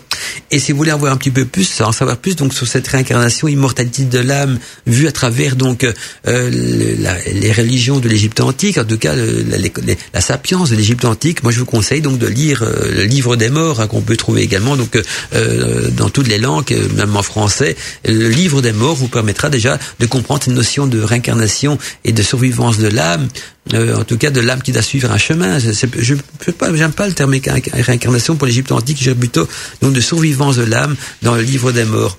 [0.49, 2.67] Et si vous voulez en voir un petit peu plus en savoir plus donc sur
[2.67, 5.85] cette réincarnation, immortalité de l'âme vue à travers donc
[6.27, 11.43] euh, les religions de l'Égypte antique, en tout cas la, sapience de l'Égypte antique.
[11.43, 14.17] Moi, je vous conseille donc de lire euh, le livre des morts hein, qu'on peut
[14.17, 14.99] trouver également donc
[15.33, 17.75] euh, dans toutes les langues, même en français.
[18.05, 22.21] Le livre des morts vous permettra déjà de comprendre cette notion de réincarnation et de
[22.21, 23.27] survivance de l'âme.
[23.73, 25.57] Euh, en tout cas de l'âme qui doit suivre un chemin.
[25.57, 27.33] Je peux pas, j'aime pas le terme
[27.73, 29.47] réincarnation pour l'Égypte antique, j'ai plutôt
[29.81, 32.17] donc de survivance de l'âme dans le livre des morts.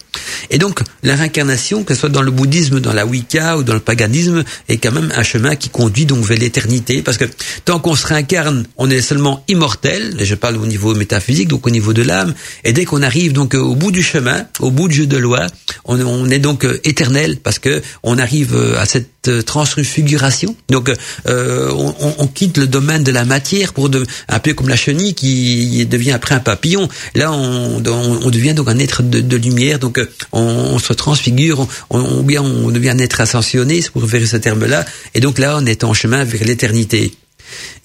[0.51, 3.74] Et donc la réincarnation, que ce soit dans le bouddhisme, dans la Wicca ou dans
[3.74, 7.26] le paganisme, est quand même un chemin qui conduit donc vers l'éternité, parce que
[7.66, 10.16] tant qu'on se réincarne, on est seulement immortel.
[10.20, 12.34] Je parle au niveau métaphysique, donc au niveau de l'âme.
[12.64, 15.47] Et dès qu'on arrive donc au bout du chemin, au bout du jeu de loi,
[15.84, 20.57] on, on est donc euh, éternel parce que on arrive euh, à cette transfiguration.
[20.70, 20.91] Donc
[21.27, 24.77] euh, on, on, quitte le domaine de la matière pour de, un peu comme la
[24.77, 26.89] chenille qui devient après un papillon.
[27.14, 29.79] Là, on, on, devient donc un être de, de lumière.
[29.79, 34.37] Donc, euh, on, se transfigure, on, bien on devient un être ascensionné, pour faire ce
[34.37, 34.85] terme-là.
[35.14, 37.14] Et donc là, on est en chemin vers l'éternité.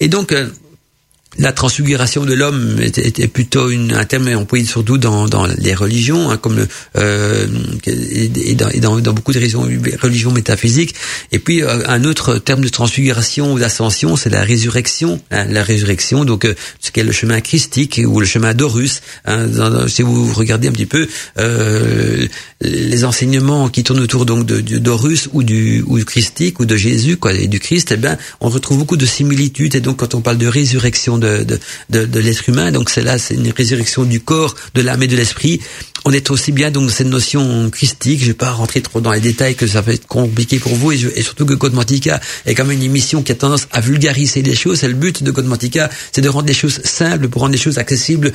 [0.00, 0.48] Et donc, euh,
[1.38, 6.36] la transfiguration de l'homme était, plutôt une, un terme employé surtout dans, les religions, hein,
[6.36, 6.66] comme
[6.96, 7.46] euh,
[7.86, 9.66] et, dans, beaucoup de religions,
[10.02, 10.94] religions métaphysiques.
[11.30, 15.20] Et puis euh, un autre terme de transfiguration ou d'ascension, c'est la résurrection.
[15.30, 19.00] Hein, la résurrection, donc euh, ce qu'est le chemin christique ou le chemin d'Horus.
[19.24, 19.46] Hein,
[19.88, 21.08] si vous regardez un petit peu
[21.38, 22.26] euh,
[22.60, 26.76] les enseignements qui tournent autour donc de, d'Horus ou du ou du christique ou de
[26.76, 29.74] Jésus, quoi, et du Christ, eh ben on retrouve beaucoup de similitudes.
[29.74, 31.58] Et donc quand on parle de résurrection de, de,
[31.88, 32.70] de, de l'être humain.
[32.70, 35.60] Donc c'est là, c'est une résurrection du corps, de l'âme et de l'esprit
[36.04, 38.20] on est aussi bien donc cette notion christique.
[38.20, 40.92] Je vais pas rentrer trop dans les détails que ça va être compliqué pour vous
[40.92, 44.54] et, surtout que Godmantica est quand même une émission qui a tendance à vulgariser les
[44.54, 44.78] choses.
[44.80, 47.78] C'est le but de Godmantica, c'est de rendre les choses simples pour rendre les choses
[47.78, 48.32] accessibles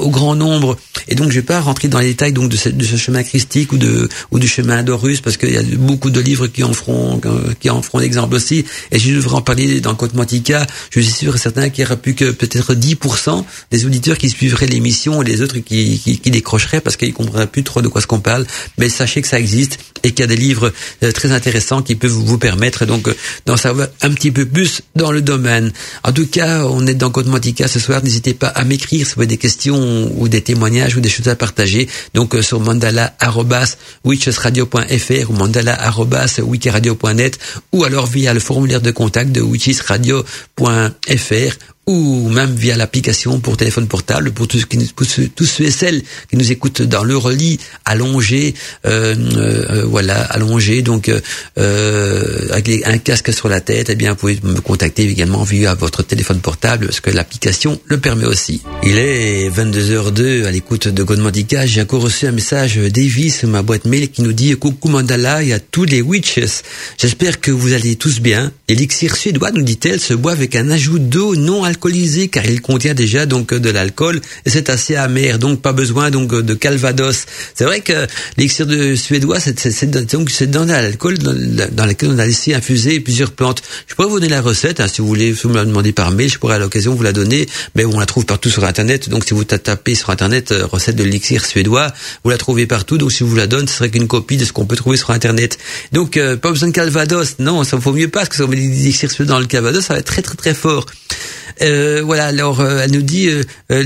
[0.00, 0.78] au grand nombre.
[1.08, 3.22] Et donc je vais pas rentrer dans les détails donc de ce, de ce chemin
[3.22, 6.62] christique ou de ou du chemin d'Horus parce qu'il y a beaucoup de livres qui
[6.62, 7.20] en feront
[7.58, 8.64] qui en feront l'exemple aussi.
[8.92, 10.66] Et je devrais en parler dans Godmantica.
[10.90, 14.30] Je suis sûr et certain qu'il y aura plus que peut-être 10% des auditeurs qui
[14.30, 17.82] suivraient l'émission et les autres qui, qui, qui décrocheraient parce que ils comprennent plus trop
[17.82, 18.46] de quoi ce qu'on parle,
[18.78, 21.94] mais sachez que ça existe et qu'il y a des livres euh, très intéressants qui
[21.94, 23.14] peuvent vous permettre donc euh,
[23.46, 25.72] d'en savoir un petit peu plus dans le domaine.
[26.04, 28.02] En tout cas, on est dans Code Mantica ce soir.
[28.02, 31.28] N'hésitez pas à m'écrire si vous avez des questions ou des témoignages ou des choses
[31.28, 31.88] à partager.
[32.14, 37.38] Donc euh, sur mandala@witchesradio.fr ou mandala@wikiradio.net
[37.72, 41.56] ou alors via le formulaire de contact de witchesradio.fr
[41.88, 46.52] ou même via l'application pour téléphone portable pour tous, tous, ceux et celles qui nous
[46.52, 51.10] écoutent dans leur lit allongé, euh, euh, voilà, allongé, donc
[51.58, 55.74] euh, avec un casque sur la tête, eh bien vous pouvez me contacter également via
[55.74, 58.60] votre téléphone portable parce que l'application le permet aussi.
[58.82, 61.64] Il est 22h02 à l'écoute de Godmandica.
[61.64, 65.42] J'ai encore reçu un message d'Evie sur ma boîte mail qui nous dit coucou Mandala,
[65.42, 66.62] y a tous les witches.
[66.98, 68.52] J'espère que vous allez tous bien.
[68.68, 72.60] L'élixir suédois, nous dit-elle, se boit avec un ajout d'eau non alcoolisée alcoolisé car il
[72.60, 77.26] contient déjà donc de l'alcool et c'est assez amer donc pas besoin donc de calvados.
[77.54, 78.06] C'est vrai que
[78.36, 81.34] l'élixir de suédois c'est donc c'est dans l'alcool dans,
[81.70, 83.62] dans, lequel on a laissé infuser plusieurs plantes.
[83.86, 86.10] Je pourrais vous donner la recette hein, si vous voulez vous me la demandez par
[86.10, 89.08] mail, je pourrais à l'occasion vous la donner mais on la trouve partout sur internet
[89.08, 91.92] donc si vous tapez sur internet euh, recette de l'élixir suédois,
[92.24, 94.52] vous la trouvez partout donc si vous la donne ce serait qu'une copie de ce
[94.52, 95.58] qu'on peut trouver sur internet.
[95.92, 98.48] Donc euh, pas besoin de calvados, non, ça vaut mieux pas parce que si on
[98.48, 100.86] met l'élixir suédois dans le calvados, ça va être très très très fort.
[101.62, 103.42] Euh, voilà, alors euh, elle nous dit euh,
[103.72, 103.84] euh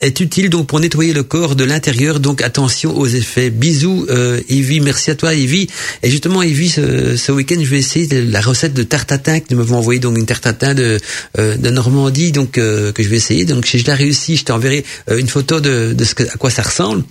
[0.00, 3.50] est utile donc pour nettoyer le corps de l'intérieur, donc attention aux effets.
[3.50, 5.68] Bisous euh, Evie, merci à toi Evie.
[6.02, 9.46] Et justement Evie, ce, ce week-end je vais essayer la recette de tarte tatin que
[9.50, 10.98] nous m'avons envoyé donc une tarte de,
[11.36, 13.44] de Normandie donc que je vais essayer.
[13.44, 16.50] Donc si je l'ai réussi, je t'enverrai une photo de, de ce que, à quoi
[16.50, 17.04] ça ressemble.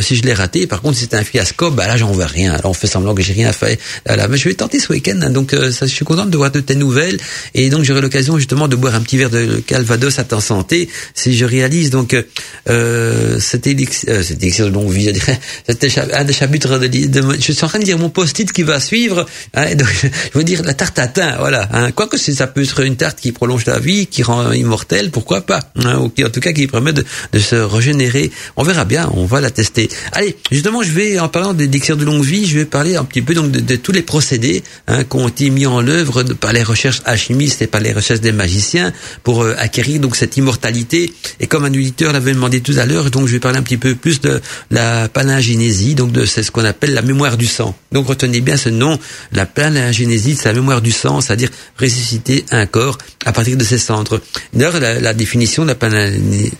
[0.00, 2.52] si je l'ai raté, par contre si c'est un fiasco, bah là j'en vois rien.
[2.52, 3.80] Alors on fait semblant que j'ai rien fait.
[4.06, 5.18] Voilà, mais je vais tenter ce week-end.
[5.22, 5.30] Hein.
[5.30, 7.18] donc ça, je suis contente de voir de tes nouvelles
[7.54, 10.88] et donc j'aurai l'occasion justement de boire un petit verre de Calvados à temps santé
[11.14, 12.14] si je réalise donc
[12.68, 13.76] euh, c'était
[14.08, 15.10] euh, c'était de longue vie
[15.68, 18.80] un des chapitres de, de, je suis en train de dire mon post-it qui va
[18.80, 19.88] suivre hein, donc,
[20.32, 23.20] je veux dire la tarte à thym voilà hein, quoique ça peut être une tarte
[23.20, 26.52] qui prolonge la vie qui rend immortelle pourquoi pas hein, ou qui en tout cas
[26.52, 28.30] qui permet de, de, se régénérer.
[28.56, 29.88] On verra bien on va la tester.
[30.12, 33.22] Allez justement je vais en parlant des de longue vie je vais parler un petit
[33.22, 36.52] peu donc de, de tous les procédés hein, qui ont été mis en œuvre par
[36.52, 38.57] les recherches alchimistes et par les recherches des magiciens
[39.22, 41.12] pour euh, acquérir donc cette immortalité.
[41.40, 43.76] Et comme un auditeur l'avait demandé tout à l'heure, donc je vais parler un petit
[43.76, 44.40] peu plus de
[44.70, 47.74] la palingénésie, donc c'est ce qu'on appelle la mémoire du sang.
[47.92, 48.98] Donc retenez bien ce nom,
[49.32, 53.78] la palingénésie, c'est la mémoire du sang, c'est-à-dire ressusciter un corps à partir de ses
[53.78, 54.20] cendres.
[54.52, 55.74] D'ailleurs, la, définition de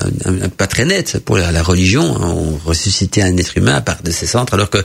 [0.56, 2.02] pas très nets pour la, religion.
[2.02, 4.78] On ressuscitait un être humain à part de ses centres, alors que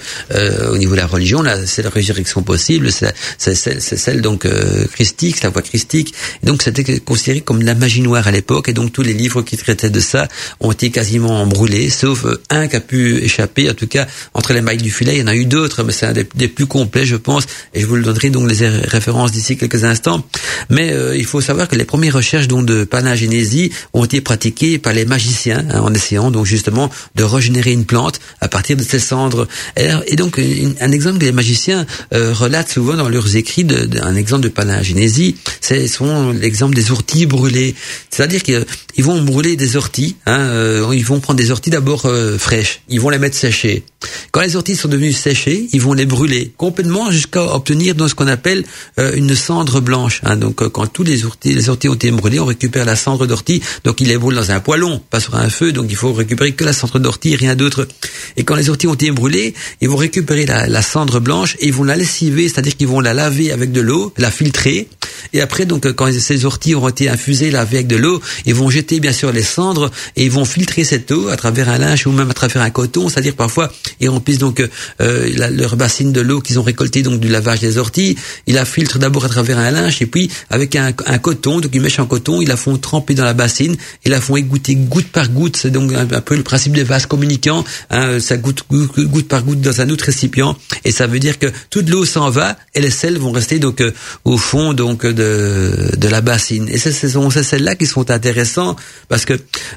[0.69, 4.47] au niveau de la religion, là, c'est la résurrection possible, c'est celle, celle, donc
[4.91, 6.13] christique, la voie christique.
[6.43, 9.57] donc c'était considéré comme la magie noire à l'époque, et donc tous les livres qui
[9.57, 10.27] traitaient de ça
[10.59, 14.61] ont été quasiment brûlés, sauf un qui a pu échapper, en tout cas entre les
[14.61, 15.15] mailles du filet.
[15.15, 17.81] Il y en a eu d'autres, mais c'est un des, plus complets, je pense, et
[17.81, 20.23] je vous le donnerai donc les références d'ici quelques instants.
[20.69, 24.77] Mais euh, il faut savoir que les premières recherches donc de panagénésie ont été pratiquées
[24.77, 28.83] par les magiciens hein, en essayant donc justement de régénérer une plante à partir de
[28.83, 29.47] ses cendres.
[29.75, 34.15] Et, donc un exemple que les magiciens euh, relatent souvent dans leurs écrits, de, un
[34.15, 37.75] exemple de panagénésie, c'est souvent l'exemple des orties brûlées.
[38.09, 40.15] C'est-à-dire qu'ils vont brûler des orties.
[40.25, 42.07] Hein, euh, ils vont prendre des orties d'abord
[42.37, 42.81] fraîches.
[42.89, 43.83] Ils vont les mettre sécher.
[44.31, 48.15] Quand les orties sont devenus séchés, ils vont les brûler complètement jusqu'à obtenir donc ce
[48.15, 48.63] qu'on appelle
[48.99, 50.21] euh, une cendre blanche.
[50.23, 50.37] Hein.
[50.37, 53.25] Donc euh, quand tous les orties, les orties ont été brûlées, on récupère la cendre
[53.25, 53.61] d'ortie.
[53.83, 55.71] Donc il les brûle dans un poêlon, pas sur un feu.
[55.71, 57.87] Donc il faut récupérer que la cendre d'ortie, rien d'autre.
[58.35, 61.73] Et quand les orties ont été brûlées, ils vont récupérer la, cendre blanche et ils
[61.73, 64.87] vont la lessiver, c'est-à-dire qu'ils vont la laver avec de l'eau, la filtrer.
[65.33, 68.69] Et après, donc, quand ces orties auront été infusées, lavées avec de l'eau, ils vont
[68.69, 72.07] jeter bien sûr les cendres et ils vont filtrer cette eau à travers un linge
[72.07, 73.09] ou même à travers un coton.
[73.09, 74.66] C'est-à-dire parfois ils remplissent donc
[75.01, 78.17] euh, leur bassine de l'eau qu'ils ont récoltée donc du lavage des orties.
[78.47, 81.71] Ils la filtrent d'abord à travers un linge et puis avec un, un coton, donc
[81.73, 84.75] ils mèchent en coton, ils la font tremper dans la bassine et la font égoutter
[84.75, 85.57] goutte par goutte.
[85.57, 87.63] C'est donc un, peu le principe des vases communicants.
[87.89, 91.47] Hein, ça goutte, goutte, par goutte dans un autre récipient et ça veut dire que
[91.69, 93.91] toute l'eau s'en va et les sels vont rester donc euh,
[94.25, 96.67] au fond donc de, de la bassine.
[96.69, 98.75] Et c'est ces celles-là qui sont intéressants
[99.09, 99.33] parce que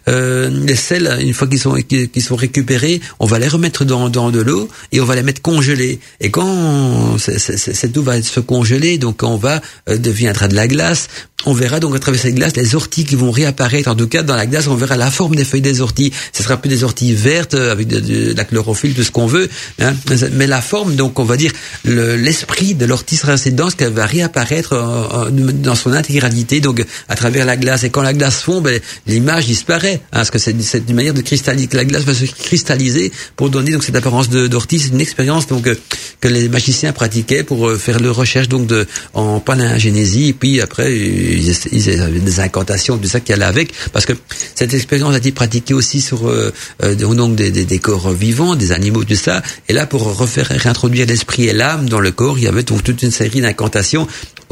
[0.09, 4.09] euh, les sels, une fois qu'ils sont qu'ils sont récupérés, on va les remettre dans,
[4.09, 6.01] dans de l'eau et on va les mettre congelés.
[6.21, 11.09] Et quand cette eau va se congeler, donc on va euh, deviendra de la glace,
[11.47, 13.89] on verra donc à travers cette glace les orties qui vont réapparaître.
[13.89, 16.13] En tout cas, dans la glace, on verra la forme des feuilles des orties.
[16.33, 19.49] Ce sera plus des orties vertes euh, avec de, la chlorophylle, tout ce qu'on veut.
[19.81, 19.95] Hein.
[20.33, 21.53] Mais la forme, donc on va dire
[21.85, 27.47] l'esprit de l'ortie sera assez dense qu'elle va réapparaître dans son intégralité, donc à travers
[27.47, 27.85] la glace.
[27.85, 30.53] Et quand la glace fond, ben, l'image disparaît, hein, parce que c'est
[30.89, 31.69] une manière de cristalliser.
[31.73, 34.70] La glace va se cristalliser pour donner donc cette apparence d'ortie.
[34.79, 35.75] C'est une expérience donc euh,
[36.21, 40.29] que les magiciens pratiquaient pour euh, faire leur recherche donc de en palingénésie.
[40.29, 44.13] Et puis après ils, avaient des incantations, tout ça qui allait avec, parce que
[44.55, 46.53] cette expérience a été pratiquée aussi sur euh,
[46.83, 49.43] euh, donc des, des, des, corps vivants, des animaux, tout ça.
[49.69, 52.85] Et là, pour refaire réintroduire l'esprit et l'âme dans le corps, il y avait donc
[52.85, 54.07] toute une série d'incantations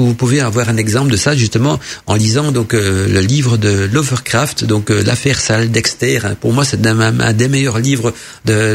[0.04, 3.88] vous pouvez avoir un exemple de ça justement en lisant donc euh, le livre de
[3.92, 6.20] Lovecraft, donc l'affaire Sal Dexter.
[6.24, 6.36] Hein.
[6.40, 8.12] Pour moi, c'est un, des meilleurs livres
[8.44, 8.74] de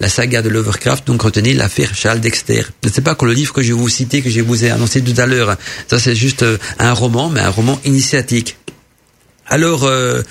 [0.00, 1.06] la, saga de Lovecraft.
[1.06, 2.62] Donc retenez l'affaire Charles Dexter.
[2.92, 5.00] Sais pas que le livre que je vais vous citer, que je vous ai annoncé
[5.00, 5.56] tout à l'heure.
[5.88, 6.44] Ça, c'est juste
[6.78, 8.56] un roman mais un roman initiatique.
[9.48, 10.22] Alors, euh,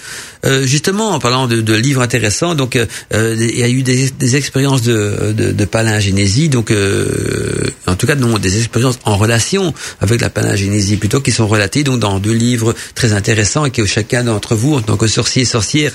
[0.46, 4.10] euh, justement, en parlant de, de livres intéressants, donc euh, il y a eu des,
[4.10, 6.74] des expériences de, de, de palingénésie, donc
[7.88, 11.84] en tout cas non, des expériences en relation avec la palingénésie plutôt qui sont relatées
[11.84, 15.46] donc dans deux livres très intéressants et que chacun d'entre vous, en tant que sorcier,
[15.46, 15.92] sorcière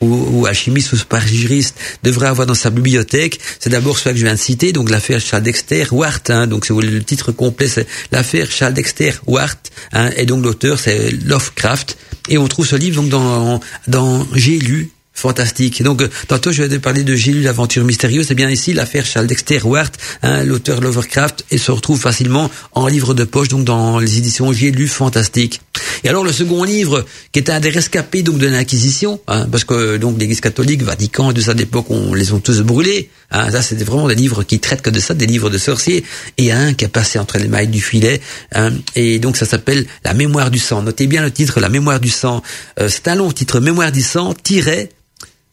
[0.00, 3.40] ou, ou alchimiste ou juriste, devrait avoir dans sa bibliothèque.
[3.58, 6.22] C'est d'abord celui que je viens de citer, donc l'affaire Charles Dexter Wart.
[6.28, 9.58] Hein, donc le titre complet, c'est l'affaire Charles Dexter Wart,
[9.92, 11.96] hein, et donc l'auteur c'est Lovecraft.
[12.28, 15.82] Et on trouve ce livre donc dans dans J'ai lu fantastique.
[15.82, 18.26] Donc, euh, tantôt, je vais parler de lu l'aventure mystérieuse.
[18.28, 19.90] C'est bien ici l'affaire Charles Dexter Wart,
[20.22, 24.52] hein, l'auteur Lovecraft, et se retrouve facilement en livre de poche, donc dans les éditions
[24.52, 25.60] J'ai lu fantastique.
[26.04, 29.64] Et alors, le second livre, qui est un des rescapés donc de l'Inquisition, hein, parce
[29.64, 33.10] que donc l'Église catholique, Vatican, de ça d'époque, on les ont tous brûlés.
[33.30, 36.04] Hein, ça, c'était vraiment des livres qui traitent que de ça, des livres de sorciers.
[36.36, 38.20] Et un qui a passé entre les mailles du filet.
[38.54, 40.82] Hein, et donc, ça s'appelle La mémoire du sang.
[40.82, 42.42] Notez bien le titre, La mémoire du sang.
[42.80, 44.34] Euh, c'est un long titre, Mémoire du sang,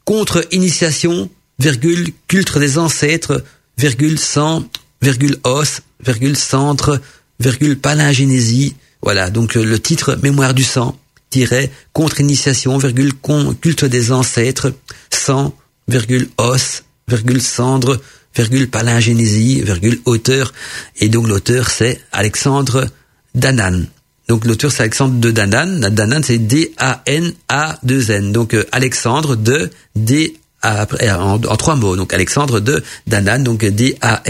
[0.06, 1.30] tiré contre-initiation,
[1.60, 3.44] virgule, culte des ancêtres,
[3.78, 4.64] virgule, sang,
[5.02, 7.02] virgule, os, virgule, centre,
[7.40, 8.76] virgule, palingénésie.
[9.02, 10.98] Voilà, donc euh, le titre Mémoire du sang,
[11.30, 13.14] tiret, contre-initiation, virgule,
[13.62, 14.74] culte des ancêtres,
[15.10, 15.54] sang,
[15.88, 18.02] virgule, os, virgule, cendre,
[18.36, 20.54] virgule, palingénésie, virgule, auteur.
[20.98, 22.88] Et donc l'auteur, c'est Alexandre
[23.34, 23.86] Danan.
[24.28, 25.80] Donc l'auteur c'est Alexandre de Danan.
[25.90, 28.32] Danan c'est D-A-N-A-2-N.
[28.32, 31.96] Donc euh, Alexandre de D en, en, trois mots.
[31.96, 34.28] Donc Alexandre de Danan, donc D-A-N-A-N-N,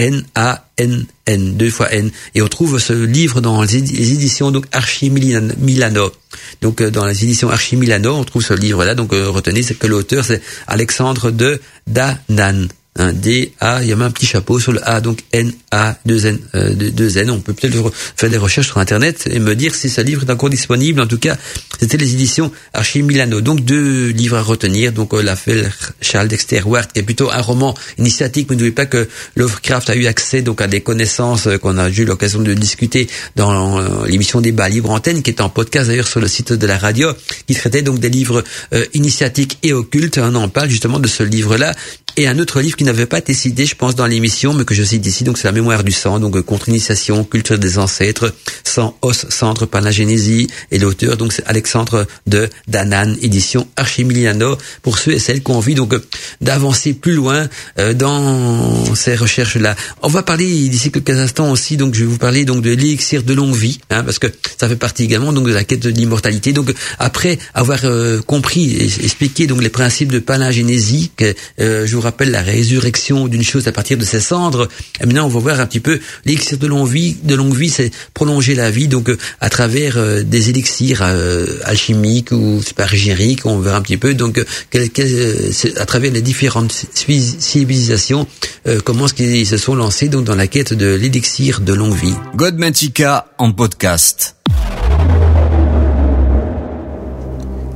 [1.58, 2.12] deux fois N.
[2.34, 4.66] Et on trouve ce livre dans les éditions donc.
[6.62, 8.96] Donc euh, dans les éditions Archie Milano, on trouve ce livre-là.
[8.96, 12.68] Donc euh, retenez que l'auteur c'est Alexandre de Danan
[12.98, 15.52] un D, A, il y a même un petit chapeau sur le A, donc N,
[15.72, 17.30] A, 2 N, euh, 2 N.
[17.30, 20.32] On peut peut-être faire des recherches sur Internet et me dire si ce livre est
[20.32, 21.02] encore disponible.
[21.02, 21.38] En tout cas,
[21.80, 23.42] c'était les éditions Archie Milano.
[23.42, 24.94] Donc deux livres à retenir.
[24.94, 28.50] Donc euh, l'affaire Charles Dexter Ward, qui est plutôt un roman initiatique.
[28.50, 31.90] Mais n'oubliez pas que Lovecraft a eu accès donc à des connaissances euh, qu'on a
[31.90, 36.08] eu l'occasion de discuter dans euh, l'émission Débat Libre Antenne, qui est en podcast d'ailleurs
[36.08, 37.12] sur le site de la radio,
[37.48, 38.44] qui traitait donc des livres
[38.74, 40.18] euh, initiatiques et occultes.
[40.18, 41.74] On en parle justement de ce livre-là
[42.18, 44.74] et un autre livre qui n'avait pas été cité, je pense, dans l'émission, mais que
[44.74, 48.34] je cite ici, donc c'est la mémoire du sang, donc euh, contre-initiation, culture des ancêtres,
[48.64, 55.14] sang, os, centre, palagénésie, et l'auteur, donc c'est Alexandre de Danan, édition Archimiliano, pour ceux
[55.14, 56.00] et celles qui ont envie donc euh,
[56.40, 57.50] d'avancer plus loin
[57.80, 59.76] euh, dans ces recherches-là.
[60.02, 63.24] On va parler d'ici quelques instants aussi, donc je vais vous parler donc de l'élixir
[63.24, 65.90] de longue vie, hein, parce que ça fait partie également donc de la quête de
[65.90, 66.54] l'immortalité.
[66.54, 67.80] Donc après avoir
[68.26, 73.44] compris et expliqué donc les principes de palingénésie, que je vous rappelle la résurrection d'une
[73.44, 74.68] chose à partir de ses cendres.
[75.02, 77.18] Et maintenant, on va voir un petit peu l'élixir de longue vie.
[77.24, 81.02] De longue vie, c'est prolonger la vie, donc à travers des élixirs
[81.64, 83.46] alchimiques ou supergériques.
[83.46, 88.28] On verra un petit peu donc à travers les différentes civilisations
[88.84, 92.16] comment est-ce qu'ils se sont lancés donc dans la quête de l'élixir de longue vie.
[92.36, 94.36] Godmantica en podcast.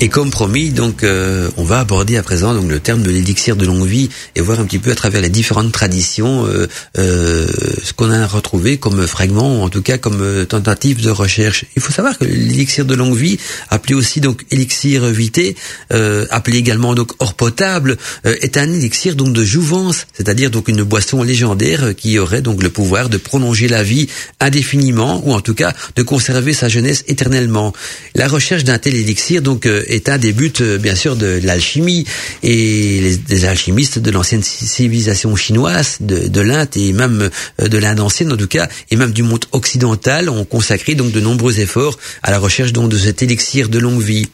[0.02, 3.58] Et comme promis, donc euh, on va aborder à présent donc le terme de l'élixir
[3.58, 7.46] de longue vie et voir un petit peu à travers les différentes traditions euh, euh,
[7.84, 11.66] ce qu'on a retrouvé comme fragment ou en tout cas comme tentative de recherche.
[11.76, 13.38] Il faut savoir que l'élixir de longue vie,
[13.70, 15.58] appelé aussi donc élixir vité,
[15.90, 21.24] appelé également donc or potable, est un élixir donc de jouvence, c'est-à-dire donc une boisson
[21.24, 24.08] légendaire qui aurait donc le pouvoir de prolonger la vie
[24.40, 27.74] indéfiniment ou en tout cas de conserver sa jeunesse éternellement.
[28.16, 32.06] La recherche d'un tel élixir donc est un des buts, euh, bien sûr, de l'alchimie
[32.44, 37.30] et les, des alchimistes de l'ancienne civilisation chinoise, de, de l'Inde et même
[37.62, 41.12] euh, de l'Inde ancienne en tout cas, et même du monde occidental, ont consacré donc
[41.12, 44.28] de nombreux efforts à la recherche donc de cet élixir de longue vie.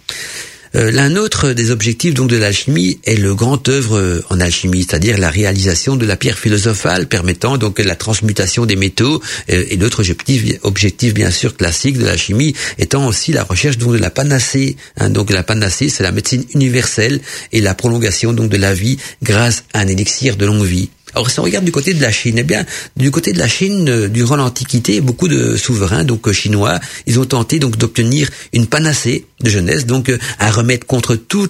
[0.75, 4.83] Euh, l'un autre des objectifs donc de l'alchimie est le grand œuvre euh, en alchimie,
[4.83, 9.77] c'est-à-dire la réalisation de la pierre philosophale permettant donc la transmutation des métaux euh, et
[9.77, 14.09] l'autre objectif, objectif bien sûr classique de l'alchimie étant aussi la recherche donc de la
[14.09, 14.75] panacée.
[14.97, 15.09] Hein.
[15.09, 17.21] donc la panacée c'est la médecine universelle
[17.53, 20.89] et la prolongation donc de la vie grâce à un élixir de longue vie.
[21.15, 22.65] Alors si on regarde du côté de la Chine, eh bien
[22.97, 27.57] du côté de la Chine, durant l'Antiquité, beaucoup de souverains donc chinois, ils ont tenté
[27.57, 31.49] donc d'obtenir une panacée de jeunesse, donc euh, un remède contre tous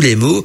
[0.00, 0.44] les maux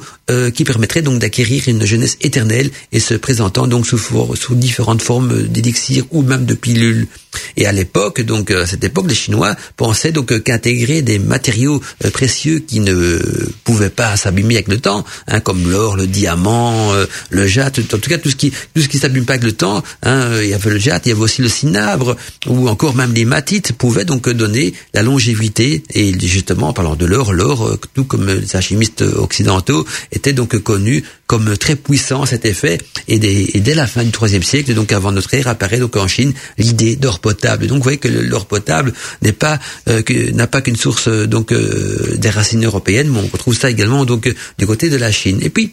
[0.54, 5.42] qui permettrait donc d'acquérir une jeunesse éternelle et se présentant donc sous, sous différentes formes
[5.48, 7.08] d'élixir ou même de pilules.
[7.56, 11.82] Et à l'époque, donc à cette époque, les Chinois pensaient donc qu'intégrer des matériaux
[12.12, 13.18] précieux qui ne
[13.64, 16.92] pouvaient pas s'abîmer avec le temps, hein, comme l'or, le diamant,
[17.30, 19.52] le jade, en tout cas tout ce qui tout ce qui s'abîme pas avec le
[19.52, 19.82] temps.
[20.04, 22.16] Hein, il y avait le jade, il y avait aussi le cinabre,
[22.46, 25.82] ou encore même les matites pouvaient donc donner la longévité.
[25.94, 30.56] Et justement, en parlant de l'or, l'or, euh, tout comme les alchimistes occidentaux, était donc
[30.60, 32.78] connu comme très puissant cet effet.
[33.06, 36.32] Et, dès la fin du IIIe siècle, donc avant notre ère, apparaît donc en Chine
[36.58, 37.68] l'idée d'or potable.
[37.68, 40.02] Donc vous voyez que l'or potable n'est pas euh,
[40.32, 44.28] n'a pas qu'une source euh, donc des racines européennes, mais on retrouve ça également donc
[44.58, 45.38] du côté de la Chine.
[45.42, 45.70] Et puis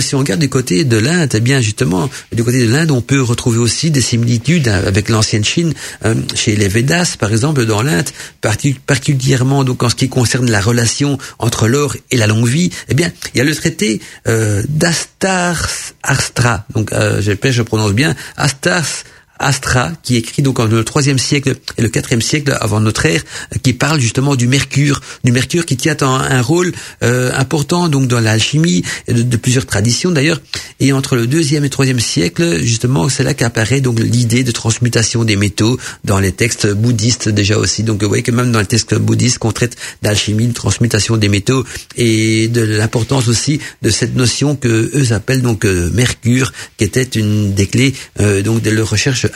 [0.00, 3.00] si on regarde du côté de l'Inde, eh bien justement du côté de l'Inde, on
[3.00, 5.72] peut retrouver aussi des similitudes avec l'ancienne Chine,
[6.04, 8.08] euh, chez les Védas, par exemple, dans l'Inde,
[8.86, 12.70] particulièrement donc en ce qui concerne la relation entre l'or et la longue vie.
[12.88, 15.68] Eh bien, il y a le traité euh, d'Astar
[16.02, 18.84] Astra, donc euh, j'espère je prononce bien, Astar
[19.40, 23.22] Astra, qui écrit donc en le troisième siècle et le quatrième siècle avant notre ère,
[23.62, 26.72] qui parle justement du mercure, du mercure qui tient un, rôle
[27.02, 30.40] euh, important donc dans l'alchimie de, plusieurs traditions d'ailleurs.
[30.78, 35.24] Et entre le deuxième et troisième siècle, justement, c'est là qu'apparaît donc l'idée de transmutation
[35.24, 37.82] des métaux dans les textes bouddhistes déjà aussi.
[37.82, 41.28] Donc vous voyez que même dans les textes bouddhistes qu'on traite d'alchimie, de transmutation des
[41.28, 41.64] métaux
[41.96, 47.02] et de l'importance aussi de cette notion que eux appellent donc euh, mercure, qui était
[47.02, 49.26] une des clés euh, donc de leur recherche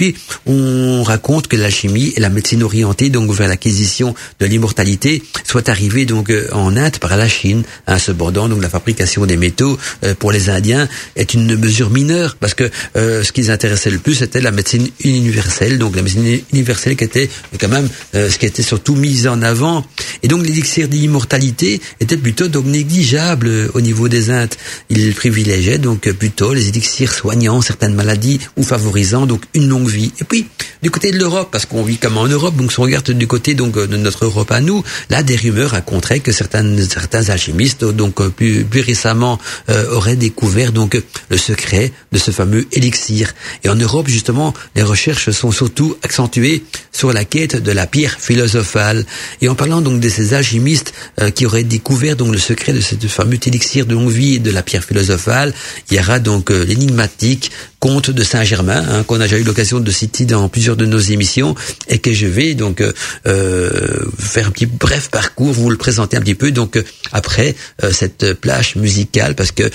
[0.00, 0.14] puis,
[0.46, 6.06] on raconte que l'alchimie et la médecine orientée donc vers l'acquisition de l'immortalité soit arrivée
[6.06, 7.62] donc euh, en Inde par la Chine.
[7.86, 12.36] Hein, cependant, donc la fabrication des métaux euh, pour les Indiens est une mesure mineure
[12.40, 15.78] parce que euh, ce qui les intéressait le plus c'était la médecine universelle.
[15.78, 17.28] Donc la médecine universelle qui était
[17.58, 19.84] quand même ce qui était surtout mis en avant.
[20.22, 24.54] Et donc l'élixir d'immortalité était plutôt donc négligeable au niveau des Indes.
[24.88, 30.12] Il privilégiait donc plutôt les élixirs soignant certaines maladies ou favorisant donc une longue vie.
[30.20, 30.46] Et puis
[30.82, 33.26] du côté de l'Europe, parce qu'on vit comme en Europe, donc si on regarde du
[33.26, 37.84] côté donc de notre Europe à nous, là des rumeurs raconteraient que certains certains alchimistes
[37.84, 43.34] donc plus, plus récemment euh, auraient découvert donc le secret de ce fameux élixir.
[43.64, 48.16] Et en Europe justement, les recherches sont surtout accentuées sur la quête de la pierre
[48.18, 49.06] philosophale.
[49.40, 52.80] Et en parlant donc de ces alchimistes euh, qui auraient découvert donc le secret de
[52.80, 55.52] ce fameux élixir de longue vie et de la pierre philosophale,
[55.90, 59.80] il y aura donc euh, l'énigmatique comte de Saint-Germain, hein, qu'on a déjà eu l'occasion
[59.80, 61.56] de citer dans plusieurs de nos émissions,
[61.88, 62.92] et que je vais donc euh,
[63.26, 63.68] euh
[64.16, 66.52] faire un petit bref parcours, vous le présenter un petit peu.
[66.52, 69.68] Donc euh, après euh, cette plage musicale, parce que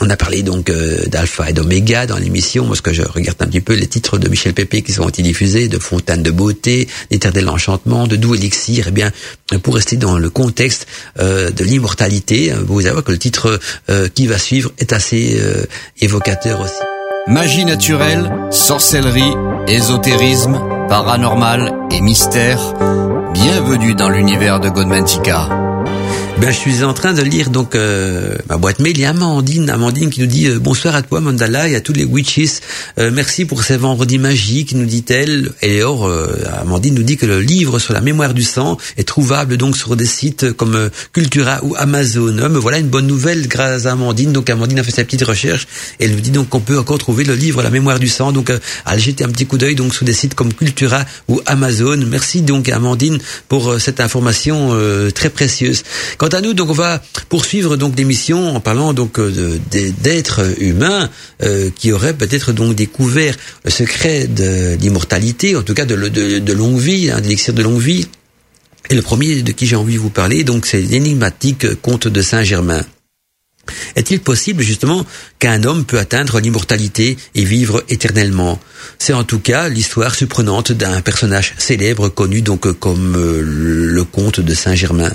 [0.00, 0.72] on a parlé donc
[1.08, 4.28] d'Alpha et d'Oméga dans l'émission, parce que je regarde un petit peu les titres de
[4.30, 8.86] Michel Pépé qui sont diffusés, de Fontaine de beauté, d'Éternel enchantement, de Doux élixir.
[8.88, 9.12] Eh bien,
[9.62, 10.86] pour rester dans le contexte
[11.18, 13.60] de l'immortalité, vous savez que le titre
[14.14, 15.38] qui va suivre est assez
[16.00, 16.99] évocateur aussi.
[17.30, 19.36] Magie naturelle, sorcellerie,
[19.68, 20.58] ésotérisme,
[20.88, 22.58] paranormal et mystère.
[23.32, 25.59] Bienvenue dans l'univers de Godmantica.
[26.40, 28.96] Ben, je suis en train de lire donc euh, ma boîte mail.
[28.96, 31.82] Il y a Amandine, Amandine qui nous dit euh, bonsoir à toi Mandala et à
[31.82, 32.60] tous les witches.
[32.98, 35.52] Euh, merci pour ces vendredis magiques, nous dit-elle.
[35.60, 36.10] Et or,
[36.58, 39.96] Amandine nous dit que le livre sur la mémoire du sang est trouvable donc sur
[39.96, 42.34] des sites comme Cultura ou Amazon.
[42.58, 44.32] Voilà une bonne nouvelle grâce à Amandine.
[44.32, 45.68] Donc Amandine a fait sa petite recherche
[45.98, 48.32] et elle nous dit donc qu'on peut encore trouver le livre La mémoire du sang.
[48.32, 48.50] Donc
[48.86, 51.98] à jeter un petit coup d'œil donc sur des sites comme Cultura ou Amazon.
[51.98, 54.74] Merci donc Amandine pour cette information
[55.14, 55.82] très précieuse.
[56.34, 61.08] À nous, on va poursuivre donc l'émission en parlant donc euh, d'êtres humains
[61.42, 65.96] euh, qui auraient peut-être donc découvert le secret de l'immortalité, en tout cas de,
[66.38, 68.06] de, longue vie, hein, d'élixir de longue vie.
[68.88, 72.22] Et le premier de qui j'ai envie de vous parler, donc c'est l'énigmatique conte de
[72.22, 72.84] Saint-Germain.
[73.96, 75.06] Est-il possible justement
[75.38, 78.58] qu'un homme peut atteindre l'immortalité et vivre éternellement?
[78.98, 84.40] C'est en tout cas l'histoire surprenante d'un personnage célèbre connu donc comme euh, le comte
[84.40, 85.12] de Saint-Germain.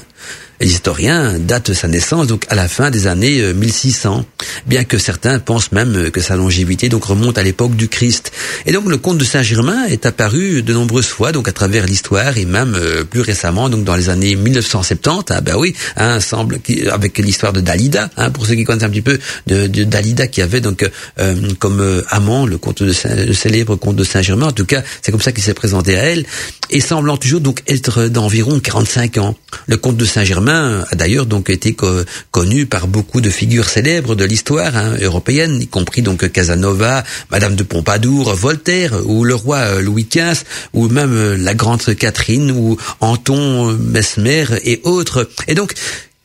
[0.62, 5.40] Historiens datent sa naissance donc à la fin des années 1600, euh, bien que certains
[5.40, 8.32] pensent même que sa longévité donc remonte à l'époque du Christ.
[8.66, 12.38] Et donc le comte de Saint-Germain est apparu de nombreuses fois donc à travers l'histoire
[12.38, 15.36] et même euh, plus récemment donc dans les années 1970.
[15.36, 18.90] Ah ben oui, hein, semble avec l'histoire de Dalida, hein, pour ceux qui connaissent un
[18.90, 20.90] petit peu de, Dalida qui avait donc
[21.20, 24.48] euh, comme amant le comte de Saint, le célèbre comte de Saint-Germain.
[24.48, 26.26] En tout cas, c'est comme ça qu'il s'est présenté à elle
[26.70, 29.36] et semblant toujours donc être d'environ 45 ans.
[29.68, 31.76] Le comte de Saint-Germain a d'ailleurs donc été
[32.32, 37.56] connu par beaucoup de figures célèbres de l'histoire hein, européenne, y compris donc Casanova, Madame
[37.56, 40.44] de Pompadour, Voltaire ou le roi euh, Louis XV
[40.74, 45.30] ou même euh, la grande Catherine ou Anton Mesmer et autres.
[45.48, 45.74] Et donc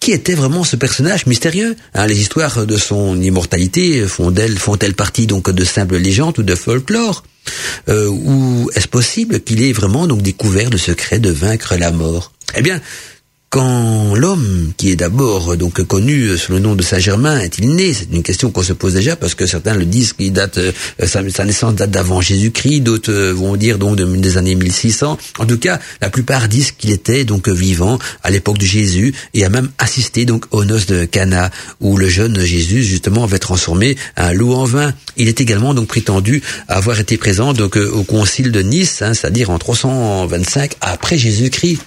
[0.01, 5.27] qui était vraiment ce personnage mystérieux hein, Les histoires de son immortalité font-elles font partie
[5.27, 7.23] donc de simples légendes ou de folklore
[7.89, 12.33] euh, Ou est-ce possible qu'il ait vraiment donc découvert le secret de vaincre la mort?
[12.57, 12.81] Eh bien,
[13.51, 17.93] quand l'homme, qui est d'abord donc connu sous le nom de Saint-Germain, est-il né?
[17.93, 20.71] C'est une question qu'on se pose déjà parce que certains le disent qu'il date euh,
[21.05, 25.19] sa, naissance date d'avant Jésus-Christ, d'autres euh, vont dire donc des années 1600.
[25.41, 29.45] En tout cas, la plupart disent qu'il était donc vivant à l'époque de Jésus et
[29.45, 33.97] a même assisté donc aux noces de Cana où le jeune Jésus justement avait transformé
[34.17, 34.95] un loup en vin.
[35.17, 39.13] Il est également donc prétendu avoir été présent donc euh, au concile de Nice, hein,
[39.13, 41.81] c'est-à-dire en 325 après Jésus-Christ.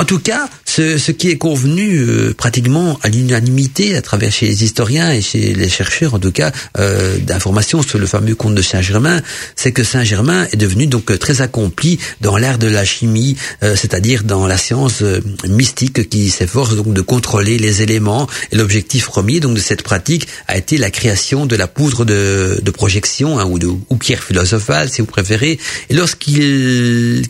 [0.00, 0.48] En tout cas,
[0.78, 5.20] ce, ce qui est convenu euh, pratiquement à l'unanimité à travers chez les historiens et
[5.20, 9.20] chez les chercheurs, en tout cas, euh, d'informations sur le fameux conte de Saint-Germain,
[9.56, 14.22] c'est que Saint-Germain est devenu donc très accompli dans l'art de la chimie, euh, c'est-à-dire
[14.22, 18.28] dans la science euh, mystique qui s'efforce donc de contrôler les éléments.
[18.52, 22.60] Et l'objectif premier donc de cette pratique a été la création de la poudre de,
[22.62, 25.58] de projection hein, ou de ou pierre philosophale, si vous préférez.
[25.90, 27.26] Et lorsqu'il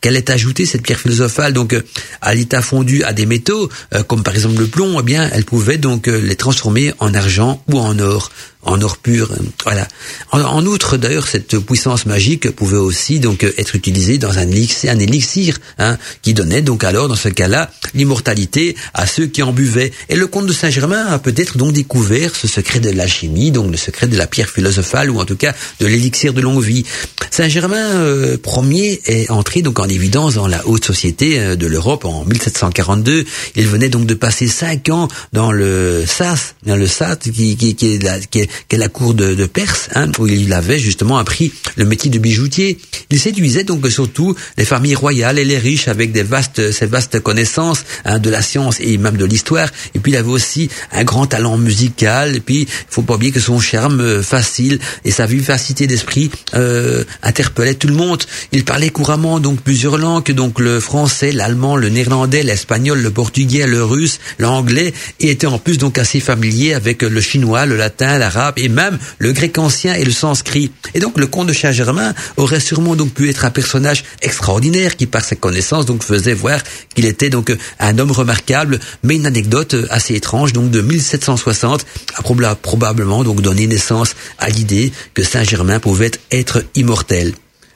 [0.00, 1.76] qu'elle est ajoutée cette pierre philosophale, donc
[2.20, 2.62] à l'état
[3.04, 6.20] à des métaux, euh, comme par exemple le plomb, eh bien, elle pouvait donc euh,
[6.20, 8.30] les transformer en argent ou en or
[8.62, 9.30] en or pur.
[9.64, 9.88] Voilà.
[10.32, 14.98] En, outre, d'ailleurs, cette puissance magique pouvait aussi donc être utilisée dans un élixir, un
[14.98, 19.92] élixir hein, qui donnait donc alors, dans ce cas-là, l'immortalité à ceux qui en buvaient.
[20.08, 23.76] Et le comte de Saint-Germain a peut-être donc découvert ce secret de l'alchimie, donc le
[23.76, 26.84] secret de la pierre philosophale, ou en tout cas de l'élixir de longue vie.
[27.30, 28.36] Saint-Germain euh,
[28.72, 33.24] Ier est entré donc en évidence dans la haute société euh, de l'Europe en 1742.
[33.56, 37.74] Il venait donc de passer cinq ans dans le SAS, dans le SAT, qui, qui,
[37.74, 40.78] qui est, la, qui est qu'est la cour de, de Perse, hein, où il avait
[40.78, 42.78] justement appris le métier de bijoutier.
[43.10, 47.20] Il séduisait donc surtout les familles royales et les riches avec des vastes, ces vastes
[47.20, 49.68] connaissances hein, de la science et même de l'histoire.
[49.94, 52.36] Et puis il avait aussi un grand talent musical.
[52.36, 56.30] Et puis il faut pas oublier que son charme euh, facile et sa vivacité d'esprit
[56.54, 58.22] euh, interpellait tout le monde.
[58.52, 63.66] Il parlait couramment donc plusieurs langues, donc le français, l'allemand, le néerlandais, l'espagnol, le portugais,
[63.66, 68.18] le russe, l'anglais, et était en plus donc assez familier avec le chinois, le latin,
[68.18, 70.70] l'arabe et même le grec ancien et le sanskrit.
[70.94, 75.06] Et donc le comte de Saint-Germain aurait sûrement donc pu être un personnage extraordinaire qui
[75.06, 76.60] par ses connaissances donc faisait voir
[76.94, 81.86] qu'il était donc un homme remarquable, mais une anecdote assez étrange donc de 1760
[82.16, 87.32] a probablement donc donné naissance à l'idée que Saint-Germain pouvait être immortel.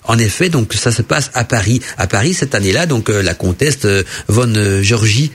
[0.07, 1.81] En effet, donc ça se passe à Paris.
[1.97, 4.53] À Paris cette année-là, donc euh, la comtesse euh, von
[4.83, 5.33] Georgie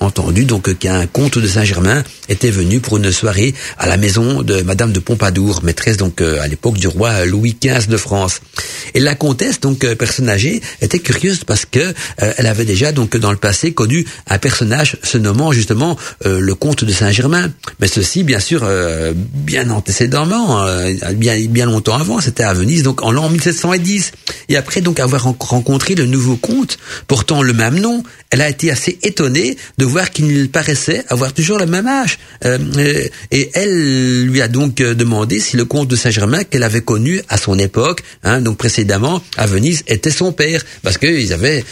[0.00, 3.86] entendu donc qu'il y a un comte de Saint-Germain était venu pour une soirée à
[3.86, 7.98] la maison de Madame de Pompadour, maîtresse donc à l'époque du roi Louis XV de
[7.98, 8.40] France.
[8.94, 13.32] Et la comtesse, donc personne âgée, était curieuse parce que elle avait déjà donc dans
[13.32, 17.52] le passé connu un personnage se nommant justement le comte de Saint-Germain.
[17.80, 18.66] Mais ceci, bien sûr,
[19.14, 20.64] bien antécédemment,
[21.14, 24.12] bien bien longtemps avant, c'était à Venise, donc en l'an 1710.
[24.48, 26.78] Et après donc avoir rencontré le nouveau comte
[27.08, 31.58] portant le même nom, elle a été assez étonnée de voir qu'il paraissait avoir toujours
[31.58, 32.18] le même âge.
[32.44, 36.62] Euh, euh, et elle lui a donc euh, demandé si le comte de Saint-Germain qu'elle
[36.62, 41.32] avait connu à son époque, hein, donc précédemment à Venise, était son père, parce qu'ils
[41.32, 41.64] avaient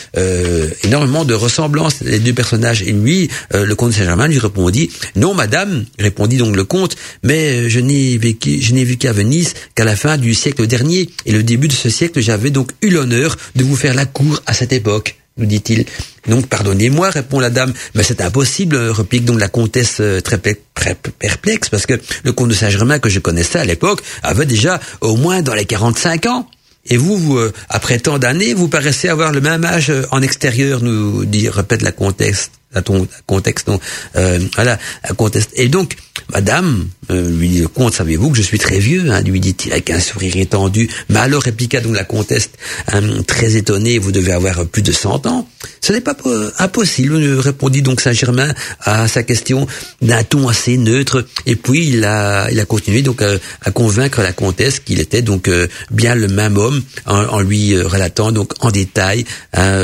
[0.85, 2.83] énormément de ressemblances les deux personnages.
[2.83, 7.69] Et lui, le comte de Saint-Germain lui répondit non, madame, répondit donc le comte, mais
[7.69, 11.09] je n'ai vécu, je n'ai vu qu'à Venise qu'à la fin du siècle dernier.
[11.27, 14.43] Et le début de ce siècle, j'avais donc eu l'honneur de vous faire la cour
[14.47, 15.87] à cette époque nous dit-il.
[16.29, 21.69] Donc, pardonnez-moi, répond la dame, mais c'est impossible, réplique donc la comtesse euh, très, perplexe,
[21.69, 25.43] parce que le comte de Saint-Germain que je connaissais à l'époque avait déjà au moins
[25.43, 26.49] dans les 45 ans.
[26.91, 30.83] Et vous, euh, après tant d'années, vous paraissez avoir le même âge euh, en extérieur,
[30.83, 33.71] nous dit, répète la comtesse à ton contexte.
[34.15, 34.79] Voilà,
[35.09, 35.51] un contexte.
[35.55, 35.97] Et donc,
[36.33, 39.73] Madame, euh, lui dit le comte, savez-vous que je suis très vieux hein, lui dit-il
[39.73, 40.89] avec un sourire étendu.
[41.09, 42.51] Mais alors, répliqua donc la comtesse,
[42.93, 45.49] hein, très étonnée, vous devez avoir plus de cent ans.
[45.81, 46.17] Ce n'est pas
[46.59, 49.67] impossible, répondit donc Saint-Germain à sa question
[50.03, 51.27] d'un ton assez neutre.
[51.47, 55.49] Et puis, il a, il a continué donc à, convaincre la comtesse qu'il était donc
[55.49, 59.77] euh, bien le même homme, en, lui relatant donc en détail hein,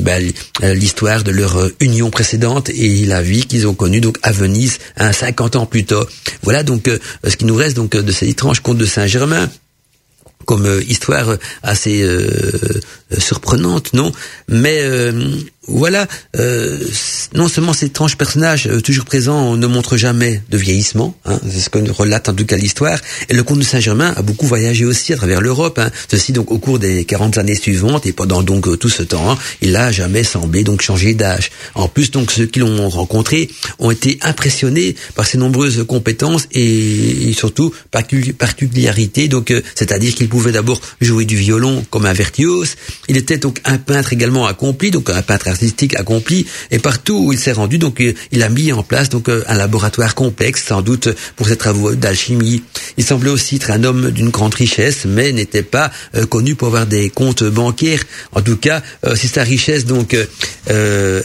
[0.00, 4.78] ben, l'histoire de leur union précédente et la vie qu'ils ont connue donc à Venise,
[4.96, 6.06] un 50 ans plus tôt.
[6.42, 9.48] Voilà donc euh, ce qui nous reste donc de cet étrange conte de Saint-Germain
[10.44, 12.80] comme euh, histoire assez euh,
[13.18, 14.12] surprenante, non?
[14.48, 14.80] Mais
[15.68, 16.06] voilà,
[16.36, 16.78] euh,
[17.34, 21.60] non seulement cet étrange personnage euh, toujours présent ne montre jamais de vieillissement, hein, c'est
[21.60, 22.98] ce que relate en tout cas l'histoire,
[23.28, 26.50] et le comte de Saint-Germain a beaucoup voyagé aussi à travers l'Europe, hein, ceci donc
[26.50, 29.72] au cours des 40 années suivantes, et pendant donc euh, tout ce temps, hein, il
[29.72, 31.50] n'a jamais semblé donc changer d'âge.
[31.74, 37.32] En plus donc ceux qui l'ont rencontré ont été impressionnés par ses nombreuses compétences et,
[37.36, 42.76] surtout particularités, donc c'est-à-dire qu'il pouvait d'abord jouer du violon comme un virtuose,
[43.08, 47.32] il était donc un peintre également accompli, donc un peintre artistique accompli et partout où
[47.32, 50.64] il s'est rendu donc euh, il a mis en place donc euh, un laboratoire complexe
[50.64, 52.62] sans doute pour ses travaux d'alchimie.
[52.96, 56.68] Il semblait aussi être un homme d'une grande richesse mais n'était pas euh, connu pour
[56.68, 58.04] avoir des comptes bancaires.
[58.32, 58.82] En tout cas,
[59.14, 60.16] si sa richesse donc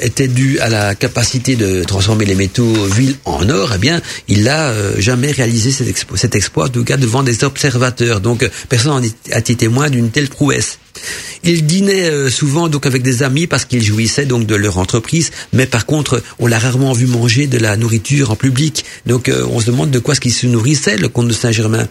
[0.02, 4.44] était due à la capacité de transformer les métaux vils en or, eh bien il
[4.44, 8.22] n'a jamais réalisé cet cet exploit en tout cas devant des observateurs.
[8.22, 10.80] Donc personne n'a été témoin d'une telle prouesse.
[11.46, 15.32] Il dînait euh, souvent donc avec des amis parce qu'il jouissait donc de leur entreprise,
[15.52, 18.86] mais par contre, on l'a rarement vu manger de la nourriture en public.
[19.06, 21.88] Donc euh, on se demande de quoi ce qu'il se nourrissait, le comte de Saint-Germain.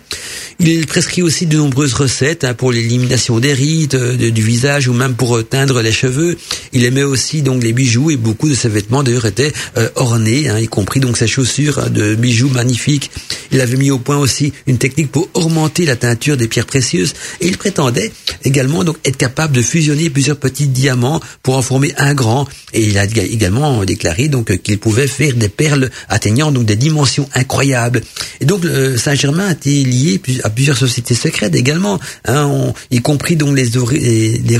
[0.58, 4.94] Il prescrit aussi de nombreuses recettes hein, pour l'élimination des rides euh, du visage ou
[4.94, 6.38] même pour teindre les cheveux.
[6.72, 9.52] Il aimait aussi donc les bijoux et beaucoup de ses vêtements d'ailleurs étaient
[9.96, 13.10] ornés, hein, y compris donc ses chaussures hein, de bijoux magnifiques.
[13.50, 17.12] Il avait mis au point aussi une technique pour augmenter la teinture des pierres précieuses
[17.40, 18.12] et il prétendait
[18.44, 22.48] également donc être capable de fusionner plusieurs petits diamants pour en former un grand.
[22.72, 27.28] Et il a également déclaré donc qu'il pouvait faire des perles atteignant donc des dimensions
[27.34, 28.02] incroyables.
[28.40, 28.64] Et donc
[28.96, 34.38] Saint-Germain a été lié à plusieurs sociétés secrètes également, hein, y compris donc les, les,
[34.38, 34.58] les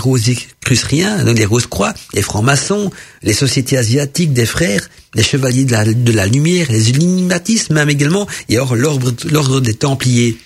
[1.25, 2.91] donc les Rose-Croix, les francs-maçons,
[3.23, 7.91] les sociétés asiatiques des frères, les chevaliers de la, de la lumière, les illuminatistes même
[7.91, 10.37] également, et alors l'ordre des Templiers.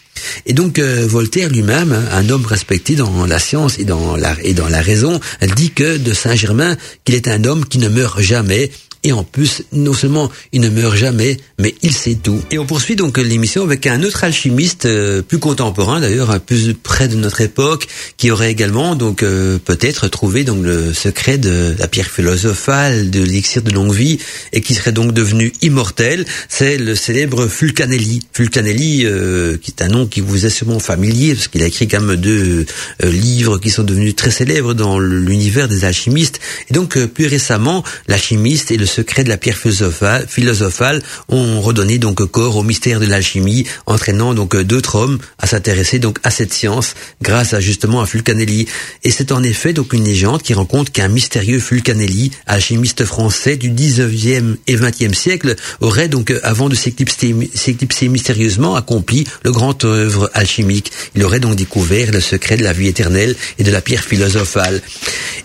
[0.46, 4.54] Et donc euh, Voltaire lui-même, un homme respecté dans la science et dans la, et
[4.54, 5.20] dans la raison,
[5.56, 8.70] dit que de Saint-Germain qu'il est un homme qui ne meurt jamais
[9.06, 12.42] et en plus, non seulement il ne meurt jamais, mais il sait tout.
[12.50, 17.06] Et on poursuit donc l'émission avec un autre alchimiste, euh, plus contemporain d'ailleurs, plus près
[17.06, 17.86] de notre époque,
[18.16, 23.20] qui aurait également donc euh, peut-être trouvé donc le secret de la pierre philosophale, de
[23.20, 24.18] l'élixir de longue vie,
[24.52, 26.24] et qui serait donc devenu immortel.
[26.48, 28.26] C'est le célèbre Fulcanelli.
[28.32, 31.86] Fulcanelli, euh, qui est un nom qui vous est sûrement familier, parce qu'il a écrit
[31.86, 32.66] quand même deux
[33.04, 36.40] livres qui sont devenus très célèbres dans l'univers des alchimistes.
[36.68, 42.24] Et donc plus récemment, l'alchimiste et le secrets de la pierre philosophale, ont redonné donc
[42.30, 46.94] corps au mystère de l'alchimie, entraînant donc d'autres hommes à s'intéresser donc à cette science
[47.20, 48.66] grâce à justement à Fulcanelli.
[49.04, 53.70] Et c'est en effet donc une légende qui rencontre qu'un mystérieux Fulcanelli, alchimiste français du
[53.70, 60.90] 19e et 20e siècle, aurait donc avant de s'éclipser mystérieusement accompli le grand œuvre alchimique.
[61.14, 64.80] Il aurait donc découvert le secret de la vie éternelle et de la pierre philosophale.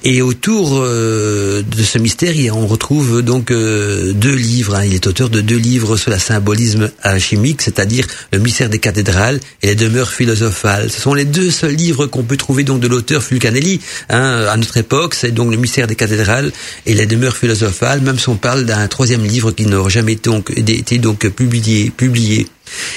[0.03, 4.75] Et autour euh, de ce mystère, on retrouve donc donc deux livres.
[4.75, 4.85] Hein.
[4.85, 9.39] Il est auteur de deux livres sur la symbolisme alchimique, c'est-à-dire le mystère des cathédrales
[9.63, 10.91] et les demeures philosophales.
[10.91, 14.57] Ce sont les deux seuls livres qu'on peut trouver donc de l'auteur Fulcanelli hein, à
[14.57, 15.15] notre époque.
[15.15, 16.51] C'est donc le mystère des cathédrales
[16.85, 18.01] et les demeures philosophales.
[18.01, 22.47] Même si on parle d'un troisième livre qui n'aurait jamais été donc publié, publié.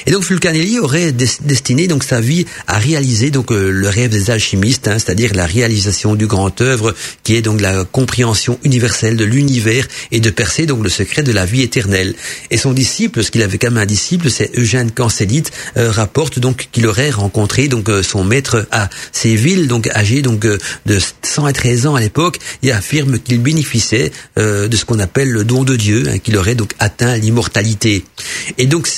[0.07, 4.31] Et donc Fulcanelli aurait destiné donc sa vie à réaliser donc euh, le rêve des
[4.31, 9.25] alchimistes, hein, c'est-à-dire la réalisation du grand œuvre qui est donc la compréhension universelle de
[9.25, 12.15] l'univers et de percer donc le secret de la vie éternelle.
[12.51, 16.39] Et son disciple, ce qu'il avait quand même un disciple, c'est Eugène Cancellite, euh, rapporte
[16.39, 21.87] donc qu'il aurait rencontré donc euh, son maître à Séville, donc âgé donc de 113
[21.87, 26.05] ans à l'époque, et affirme qu'il bénéficiait de ce qu'on appelle le don de Dieu,
[26.09, 28.05] hein, qu'il aurait donc atteint l'immortalité.
[28.59, 28.89] Et donc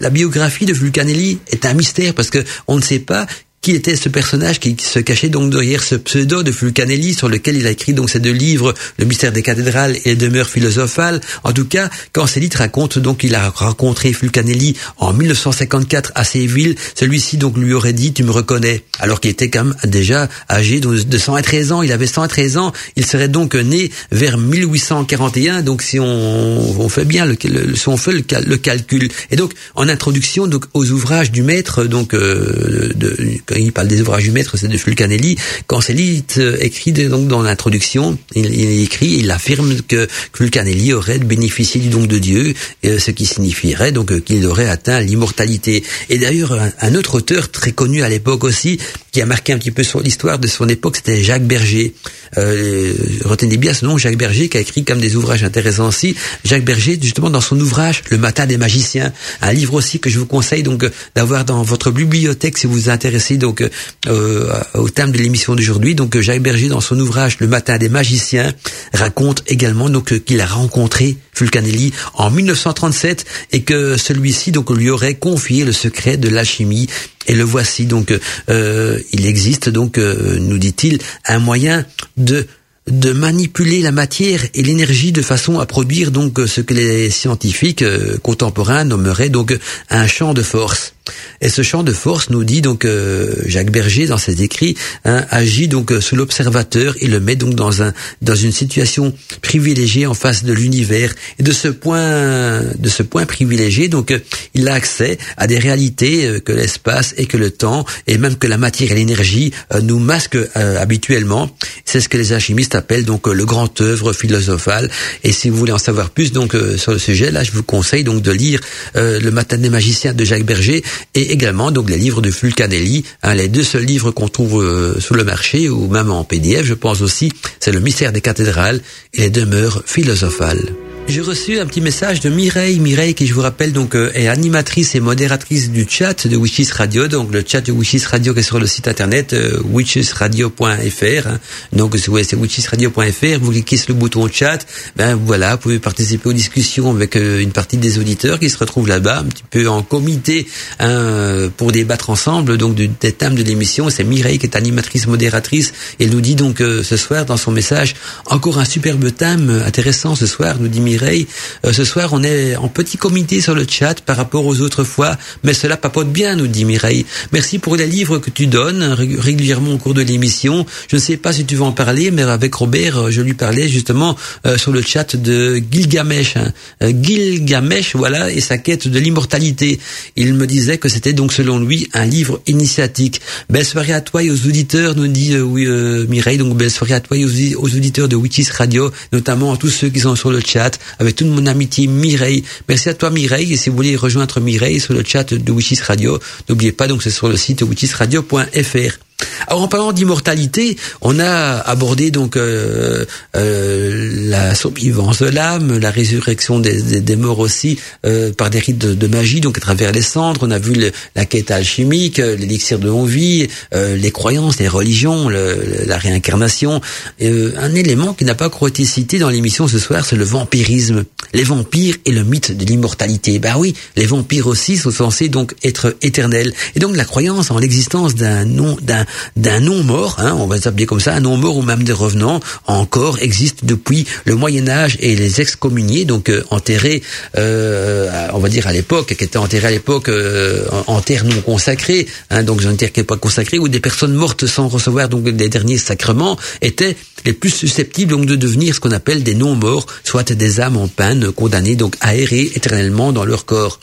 [0.00, 3.26] la biographie de Vulcanelli est un mystère parce que on ne sait pas
[3.62, 7.56] qui était ce personnage qui se cachait donc derrière ce pseudo de Fulcanelli sur lequel
[7.56, 11.20] il a écrit donc ces deux livres, Le mystère des cathédrales et Les demeures philosophales.
[11.44, 16.74] En tout cas, quand Célite raconte donc qu'il a rencontré Fulcanelli en 1954 à Séville,
[16.94, 20.80] celui-ci donc lui aurait dit tu me reconnais, alors qu'il était quand même déjà âgé
[20.80, 26.00] de 113 ans, il avait 113 ans, il serait donc né vers 1841, donc si
[26.00, 27.36] on, fait bien le,
[27.76, 29.10] si on fait le, calcul.
[29.30, 33.16] Et donc en introduction aux ouvrages du maître donc euh, de
[33.58, 35.36] il parle des ouvrages du maître, c'est de Fulcanelli.
[35.66, 41.80] Quand Célite euh, écrit donc dans l'introduction, il, écrit, il affirme que Fulcanelli aurait bénéficié
[41.80, 42.54] du don de Dieu,
[42.84, 45.82] euh, ce qui signifierait donc euh, qu'il aurait atteint l'immortalité.
[46.08, 48.78] Et d'ailleurs, un, autre auteur très connu à l'époque aussi,
[49.12, 51.94] qui a marqué un petit peu l'histoire de son époque, c'était Jacques Berger.
[52.38, 52.92] Euh,
[53.24, 56.14] retenez bien ce nom, Jacques Berger, qui a écrit comme des ouvrages intéressants aussi.
[56.44, 60.18] Jacques Berger, justement, dans son ouvrage Le Matin des magiciens, un livre aussi que je
[60.18, 63.68] vous conseille donc d'avoir dans votre bibliothèque si vous vous intéressez donc
[64.06, 65.96] euh, au thème de l'émission d'aujourd'hui.
[65.96, 68.54] Donc Jacques Berger, dans son ouvrage Le Matin des magiciens,
[68.92, 75.14] raconte également donc qu'il a rencontré Fulcanelli en 1937 et que celui-ci donc lui aurait
[75.14, 76.86] confié le secret de l'alchimie
[77.26, 78.12] et le voici donc
[78.48, 81.84] euh, il existe donc euh, nous dit-il un moyen
[82.16, 82.46] de
[82.86, 87.82] de manipuler la matière et l'énergie de façon à produire donc ce que les scientifiques
[87.82, 89.56] euh, contemporains nommeraient donc
[89.90, 90.94] un champ de force.
[91.40, 95.24] Et ce champ de force nous dit donc euh, Jacques Berger dans ses écrits hein,
[95.30, 100.06] agit donc euh, sous l'observateur et le met donc dans un dans une situation privilégiée
[100.06, 104.18] en face de l'univers et de ce point de ce point privilégié donc euh,
[104.54, 108.46] il a accès à des réalités que l'espace et que le temps et même que
[108.46, 111.50] la matière et l'énergie nous masquent habituellement.
[111.84, 114.90] C'est ce que les alchimistes appellent donc le grand œuvre philosophal.
[115.24, 118.04] Et si vous voulez en savoir plus donc sur le sujet, là je vous conseille
[118.04, 118.60] donc de lire
[118.94, 120.82] le Matin des magiciens de Jacques Berger
[121.14, 125.00] et également donc les livres de Fulcanelli, hein, les deux seuls livres qu'on trouve euh,
[125.00, 128.80] sur le marché ou même en PDF, je pense aussi, c'est le mystère des cathédrales
[129.14, 130.74] et les demeures philosophales.
[131.08, 134.28] J'ai reçu un petit message de Mireille, Mireille qui je vous rappelle donc euh, est
[134.28, 138.40] animatrice et modératrice du chat de Wishes Radio, donc le chat de Wishes Radio qui
[138.40, 141.26] est sur le site internet euh, wishesradio.fr.
[141.26, 141.40] Hein.
[141.72, 144.64] Donc ouais, c'est wishesradio.fr, vous cliquez sur le bouton chat,
[144.94, 148.58] ben voilà, vous pouvez participer aux discussions avec euh, une partie des auditeurs qui se
[148.58, 150.46] retrouvent là-bas, un petit peu en comité
[150.78, 153.90] hein, pour débattre ensemble donc des thèmes de l'émission.
[153.90, 157.96] C'est Mireille qui est animatrice, modératrice, elle nous dit donc ce soir dans son message
[158.26, 161.28] encore un superbe thème intéressant ce soir, nous dit Mireille
[161.64, 164.82] euh, ce soir, on est en petit comité sur le chat par rapport aux autres
[164.82, 167.06] fois, mais cela papote bien, nous dit Mireille.
[167.32, 170.66] Merci pour les livres que tu donnes régulièrement au cours de l'émission.
[170.88, 173.34] Je ne sais pas si tu vas en parler, mais avec Robert, euh, je lui
[173.34, 176.36] parlais justement euh, sur le chat de Gilgamesh.
[176.36, 176.52] Hein.
[176.80, 179.78] Gilgamesh, voilà, et sa quête de l'immortalité.
[180.16, 183.20] Il me disait que c'était donc selon lui un livre initiatique.
[183.48, 185.68] Belle soirée à toi et aux auditeurs, nous dit oui,
[186.08, 186.38] Mireille.
[186.38, 189.68] Donc belle soirée à toi et aux, aux auditeurs de Witches Radio, notamment à tous
[189.68, 192.44] ceux qui sont sur le chat avec toute mon amitié Mireille.
[192.68, 195.80] Merci à toi Mireille et si vous voulez rejoindre Mireille sur le chat de Witches
[195.80, 199.09] Radio, n'oubliez pas donc c'est sur le site witchesradio.fr.
[199.46, 203.04] Alors en parlant d'immortalité, on a abordé donc euh,
[203.36, 208.78] euh, la survivance de l'âme, la résurrection des, des, morts aussi euh, par des rites
[208.78, 210.40] de, magie, donc à travers les cendres.
[210.42, 210.74] On a vu
[211.16, 216.80] la quête alchimique, l'élixir de longue-vie, les croyances, les religions, la réincarnation.
[217.20, 221.04] un élément qui n'a pas été cité dans l'émission ce soir, c'est le vampirisme.
[221.32, 223.38] Les vampires et le mythe de l'immortalité.
[223.38, 226.52] Bah oui, les vampires aussi sont censés donc être éternels.
[226.74, 229.06] Et donc la croyance en l'existence d'un nom, d'un
[229.36, 233.18] d'un non-mort, hein, on va s'appeler comme ça, un non-mort ou même des revenants, encore
[233.20, 237.02] existent depuis le Moyen Âge et les excommuniés, donc euh, enterrés,
[237.36, 241.40] euh, on va dire à l'époque, qui étaient enterrés à l'époque euh, en, terre non
[241.40, 245.08] consacrée, hein, donc une terre qui n'est pas consacrée, où des personnes mortes sans recevoir
[245.08, 249.34] donc des derniers sacrements étaient les plus susceptibles donc de devenir ce qu'on appelle des
[249.34, 253.80] non-morts, soit des âmes en peine condamnées donc à errer éternellement dans leur corps.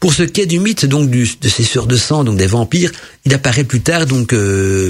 [0.00, 2.92] Pour ce qui est du mythe donc de ces sœurs de sang, donc des vampires,
[3.24, 4.32] il apparaît plus tard donc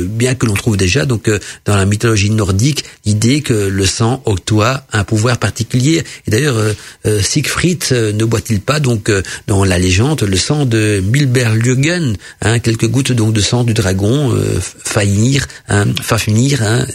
[0.08, 4.22] bien que l'on trouve déjà donc euh, dans la mythologie nordique l'idée que le sang
[4.24, 6.02] octroie un pouvoir particulier.
[6.26, 9.10] Et d'ailleurs euh, Siegfried ne boit-il pas donc
[9.46, 14.34] dans la légende le sang de Milberljögen, hein, quelques gouttes donc de sang du dragon
[14.84, 16.86] Fainir, hein, Fafnir, hein,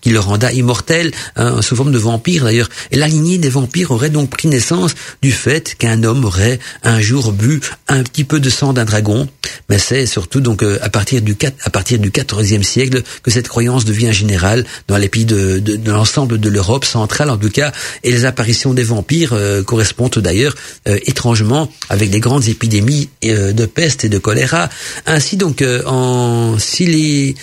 [0.00, 2.68] qui le renda immortel hein, sous forme de vampire d'ailleurs.
[2.90, 7.00] Et la lignée des vampires aurait donc pris naissance du fait qu'un homme aurait un
[7.00, 9.28] jour bu un petit peu de sang d'un dragon,
[9.68, 13.30] mais c'est surtout donc euh, à partir du 4, à partir du 14e siècle que
[13.30, 17.50] cette croyance devient générale dans les pays de, de, l'ensemble de l'Europe centrale en tout
[17.50, 17.72] cas,
[18.02, 20.54] et les apparitions des vampires euh, correspondent d'ailleurs
[20.88, 24.68] euh, étrangement avec des grandes épidémies de peste et de choléra.
[25.06, 27.34] Ainsi donc en Silésie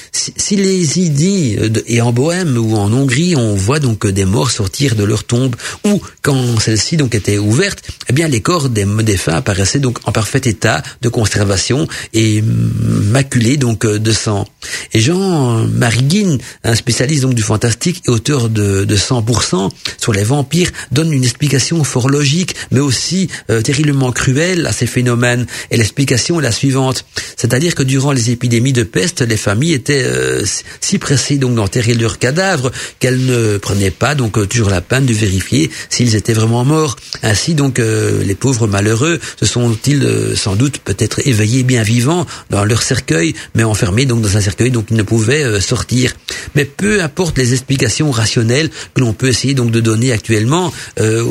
[1.88, 5.56] et en Bohème ou en Hongrie, on voit donc des morts sortir de leur tombe
[5.86, 10.12] ou quand celle-ci donc était ouverte, eh bien les corps des défunts apparaissaient donc en
[10.12, 14.48] parfait état de conservation et maculé donc euh, de sang.
[14.94, 20.24] Et Jean Mariguin, un spécialiste donc du fantastique et auteur de, de 100% sur les
[20.24, 25.46] vampires, donne une explication fort logique, mais aussi euh, terriblement cruelle à ces phénomènes.
[25.70, 27.06] Et l'explication est la suivante,
[27.38, 30.44] c'est-à-dire que durant les épidémies de peste, les familles étaient euh,
[30.82, 35.14] si pressées donc d'enterrer leurs cadavres qu'elles ne prenaient pas donc toujours la peine de
[35.14, 36.98] vérifier s'ils étaient vraiment morts.
[37.24, 42.82] Ainsi donc les pauvres malheureux se sont-ils sans doute peut-être éveillés bien vivants dans leur
[42.82, 46.14] cercueil, mais enfermés donc dans un cercueil ils ne pouvaient euh, sortir.
[46.56, 51.24] Mais peu importe les explications rationnelles que l'on peut essayer donc de donner actuellement euh,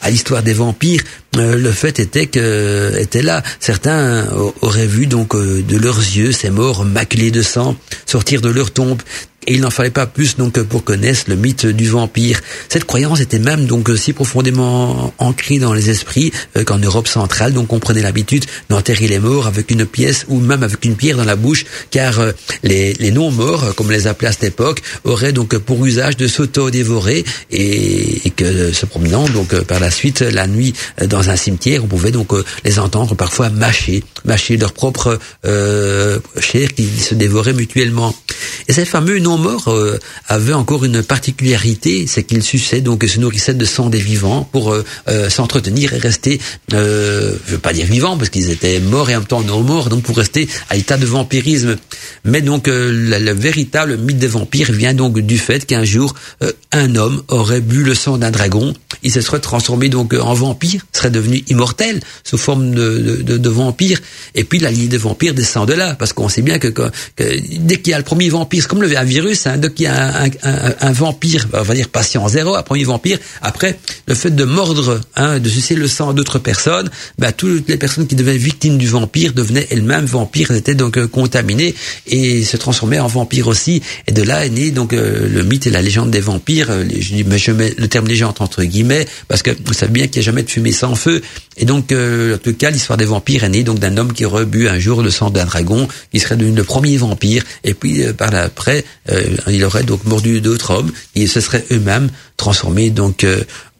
[0.00, 1.02] à l'histoire des vampires,
[1.36, 3.42] euh, le fait était que était là.
[3.60, 4.26] Certains
[4.62, 7.76] auraient vu donc de leurs yeux ces morts maculés de sang
[8.06, 9.02] sortir de leur tombe
[9.46, 12.40] et il n'en fallait pas plus donc pour connaître le mythe du vampire.
[12.68, 17.52] Cette croyance était même donc si profondément ancrée dans les esprits euh, qu'en Europe centrale,
[17.52, 21.16] donc on prenait l'habitude d'enterrer les morts avec une pièce ou même avec une pierre
[21.16, 22.32] dans la bouche, car euh,
[22.62, 26.26] les, les non-morts, comme on les appelait à cette époque, auraient donc pour usage de
[26.26, 30.74] s'auto-dévorer et, que se promenant donc par la suite la nuit
[31.06, 32.32] dans un cimetière, on pouvait donc
[32.64, 38.14] les entendre parfois mâcher, mâcher leur propre euh, chair qui se dévorait mutuellement.
[38.68, 39.98] Et ces fameux non-morts euh,
[40.28, 44.72] avaient encore une particularité, c'est qu'ils suçaient, donc se nourrissaient de sang des vivants pour
[44.72, 46.40] euh, euh, s'entretenir et rester,
[46.72, 49.88] euh, je veux pas dire vivants, parce qu'ils étaient morts et en même temps non-morts,
[49.88, 51.76] donc pour rester à l'état de vampirisme.
[52.24, 56.14] Mais donc le, véritable mythe des vampires vient donc du fait qu'un jour,
[56.72, 58.72] un homme aurait bu le sang d'un dragon,
[59.02, 63.48] il se serait transformé donc en vampire, serait devenu immortel sous forme de, de, de,
[63.48, 64.00] vampire,
[64.34, 66.90] et puis la lignée des vampires descend de là, parce qu'on sait bien que, que,
[67.16, 70.30] dès qu'il y a le premier vampire, c'est comme le, un virus, hein, a un,
[70.42, 74.44] un, un, vampire, on va dire patient zéro, un premier vampire, après le fait de
[74.44, 78.78] mordre, hein, de sucer le sang d'autres personnes, bah, toutes les personnes qui devenaient victimes
[78.78, 81.74] du vampire devenaient elles-mêmes vampires, elles étaient donc euh, contaminées
[82.06, 85.66] et se transformaient en vampires aussi, et de là est né donc euh, le mythe
[85.66, 89.06] et la légende des vampires, euh, je, mais je mets le terme légende entre guillemets,
[89.28, 91.22] parce que vous savez bien qu'il n'y a jamais de fumée sans feu,
[91.56, 94.44] et donc en tout cas l'histoire des vampires est née donc d'un homme qui aurait
[94.44, 98.02] bu un jour le sang d'un dragon, qui serait devenu le premier vampire, et puis
[98.12, 99.15] par la après, euh,
[99.48, 103.26] il aurait donc mordu d'autres hommes et se seraient eux-mêmes transformés donc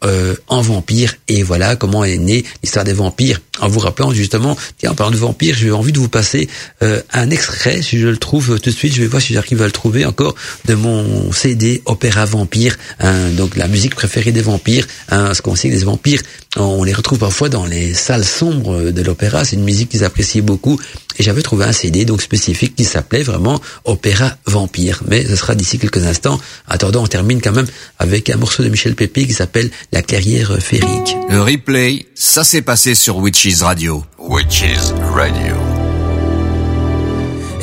[0.04, 1.14] euh, euh, en vampires.
[1.28, 3.40] Et voilà comment est née l'histoire des vampires.
[3.60, 6.48] En vous rappelant justement, tiens, en parlant de vampires, j'ai envie de vous passer
[6.80, 9.64] un extrait, si je le trouve tout de suite, je vais voir si j'arrive à
[9.64, 10.34] le trouver encore,
[10.66, 15.54] de mon CD Opéra Vampire, hein, donc la musique préférée des vampires, hein, ce qu'on
[15.54, 16.20] sait des vampires,
[16.56, 20.42] on les retrouve parfois dans les salles sombres de l'opéra, c'est une musique qu'ils appréciaient
[20.42, 20.78] beaucoup,
[21.18, 25.02] et j'avais trouvé un CD donc spécifique qui s'appelait vraiment Opéra Vampire.
[25.08, 26.38] Mais ce sera d'ici quelques instants.
[26.68, 27.66] Attendant, on termine quand même
[27.98, 31.16] avec un morceau de Michel Pépé qui s'appelle La clairière féerique.
[31.30, 34.04] Le replay, ça s'est passé sur Witches Radio.
[34.18, 35.54] Witches Radio.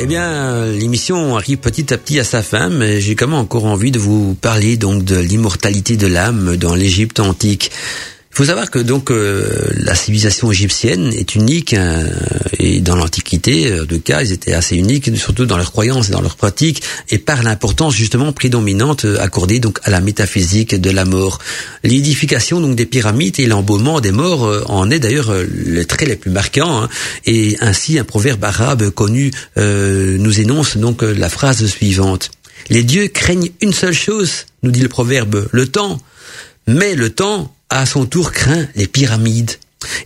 [0.00, 3.66] Eh bien, l'émission arrive petit à petit à sa fin, mais j'ai quand même encore
[3.66, 7.70] envie de vous parler donc de l'immortalité de l'âme dans l'Égypte antique
[8.34, 12.04] Il faut savoir que donc euh, la civilisation égyptienne est unique hein,
[12.58, 16.10] et dans l'Antiquité, en tout cas, ils étaient assez uniques, surtout dans leurs croyances et
[16.10, 21.04] dans leurs pratiques, et par l'importance justement prédominante accordée donc à la métaphysique de la
[21.04, 21.38] mort.
[21.84, 26.06] L'édification donc des pyramides et l'embaumement des morts euh, en est d'ailleurs euh, le trait
[26.06, 26.88] les plus marquants, hein,
[27.26, 32.32] et ainsi un proverbe arabe connu nous énonce donc la phrase suivante
[32.68, 36.00] les dieux craignent une seule chose, nous dit le proverbe, le temps.
[36.66, 39.50] Mais le temps, à son tour, craint les pyramides.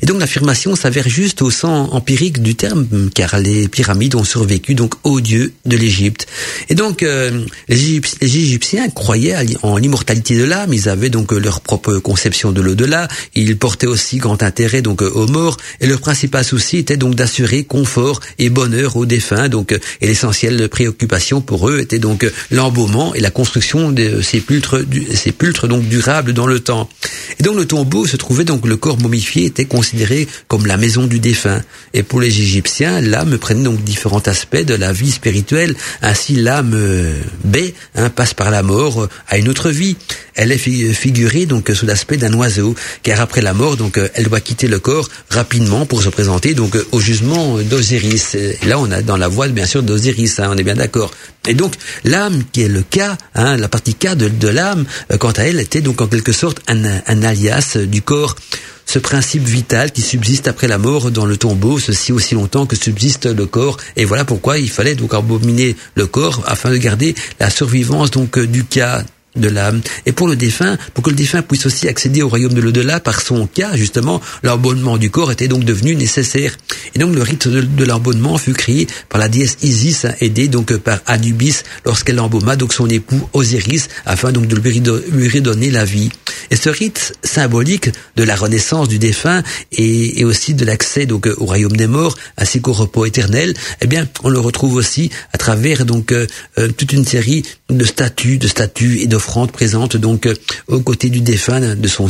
[0.02, 4.74] Et donc l'affirmation s'avère juste au sens empirique du terme, car les pyramides ont survécu
[4.74, 6.26] donc aux dieux de l'Égypte.
[6.68, 11.98] Et donc euh, les, Égyptiens croyaient en l'immortalité de l'âme, ils avaient donc leur propre
[11.98, 16.78] conception de l'au-delà, ils portaient aussi grand intérêt donc aux morts, et leur principal souci
[16.78, 19.48] était donc d'assurer confort et bonheur aux défunts.
[19.48, 24.82] Donc et l'essentielle préoccupation pour eux était donc l'embaumement et la construction de sépulcres,
[25.14, 26.88] sépulcres donc durables dans le temps.
[27.38, 31.06] Et donc le tombeau se trouvait donc le corps momifié était considéré comme la maison
[31.06, 31.62] du défunt.
[31.94, 35.74] Et pour les Égyptiens, l'âme prenait donc différents aspects de la vie spirituelle.
[36.02, 36.76] Ainsi, l'âme
[37.44, 37.56] B
[37.94, 39.96] hein, passe par la mort à une autre vie.
[40.38, 44.28] Elle est figurée donc sous l'aspect d'un oiseau, car après la mort, donc euh, elle
[44.28, 48.36] doit quitter le corps rapidement pour se présenter donc au jugement d'Osiris.
[48.64, 51.10] Là, on a dans la voile bien sûr d'Osiris, hein, on est bien d'accord.
[51.48, 51.74] Et donc
[52.04, 54.84] l'âme, qui est le cas, hein, la partie K de, l'âme,
[55.18, 58.36] quant à elle, était donc en quelque sorte un, un alias du corps
[58.86, 62.74] ce principe vital qui subsiste après la mort dans le tombeau, ceci aussi longtemps que
[62.74, 63.76] subsiste le corps.
[63.96, 68.38] Et voilà pourquoi il fallait donc abominer le corps afin de garder la survivance donc
[68.38, 69.04] du cas
[69.38, 69.80] de l'âme.
[70.06, 73.00] Et pour le défunt, pour que le défunt puisse aussi accéder au royaume de l'au-delà
[73.00, 76.56] par son cas, justement, l'abonnement du corps était donc devenu nécessaire.
[76.94, 81.00] Et donc le rite de, l'abonnement fut créé par la déesse Isis, aidée donc par
[81.06, 86.10] Anubis lorsqu'elle embauma donc son époux Osiris afin donc de lui redonner la vie.
[86.50, 89.42] Et ce rite symbolique de la renaissance du défunt
[89.72, 94.06] et, aussi de l'accès donc au royaume des morts ainsi qu'au repos éternel, eh bien,
[94.22, 96.26] on le retrouve aussi à travers donc euh,
[96.58, 100.34] euh, toute une série de statues, de statues et d'offres présente donc euh,
[100.68, 102.08] aux côtés du défunt de son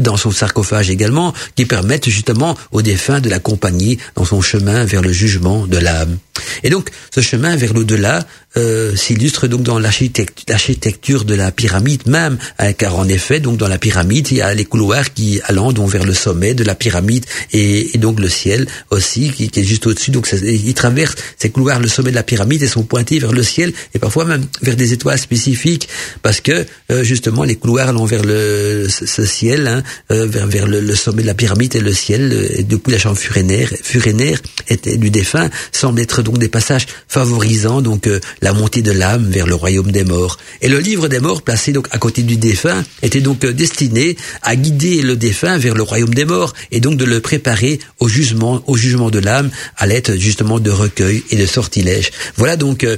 [0.00, 5.02] dans son sarcophage également, qui permettent justement au défunt de l'accompagner dans son chemin vers
[5.02, 6.18] le jugement de l'âme.
[6.62, 8.24] Et donc, ce chemin vers l'au-delà
[8.58, 13.68] euh, s'illustre donc dans l'architecture de la pyramide même, hein, car en effet, donc dans
[13.68, 16.74] la pyramide, il y a les couloirs qui allant donc vers le sommet de la
[16.74, 20.10] pyramide et, donc le ciel aussi qui, est juste au-dessus.
[20.10, 23.42] Donc, il traverse ces couloirs, le sommet de la pyramide et sont pointés vers le
[23.42, 25.88] ciel et parfois même vers des étoiles spécifiques,
[26.22, 30.66] parce que euh, justement les couloirs allant vers le ce, ciel, hein, euh, vers vers
[30.66, 34.96] le, sommet de la pyramide et le ciel, et depuis la chambre furénaire, furénaire était
[34.96, 39.46] du défunt, semble être donc des passages favorisant donc euh, la montée de l'âme vers
[39.46, 40.38] le royaume des morts.
[40.62, 44.16] Et le livre des morts, placé donc à côté du défunt, était donc euh, destiné
[44.40, 48.08] à guider le défunt vers le royaume des morts et donc de le préparer au
[48.08, 52.10] jugement, au jugement de l'âme à l'aide justement de recueil et de sortilèges.
[52.36, 52.96] Voilà donc euh,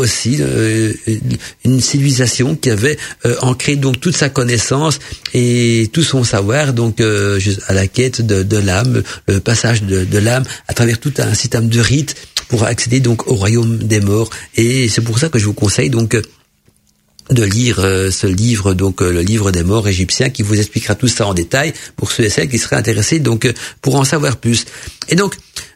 [0.00, 0.40] aussi
[1.64, 2.96] une civilisation qui avait
[3.42, 4.98] ancré donc toute sa connaissance
[5.34, 10.18] et tout son savoir donc à la quête de, de l'âme, le passage de, de
[10.18, 12.14] l'âme à travers tout un système de rites
[12.48, 14.30] pour accéder donc au royaume des morts.
[14.56, 16.16] Et c'est pour ça que je vous conseille donc
[17.30, 20.94] de lire euh, ce livre, donc euh, le livre des morts égyptiens, qui vous expliquera
[20.94, 23.52] tout ça en détail pour ceux et celles qui seraient intéressés donc
[23.82, 24.64] pour en savoir plus.
[25.08, 25.34] Et donc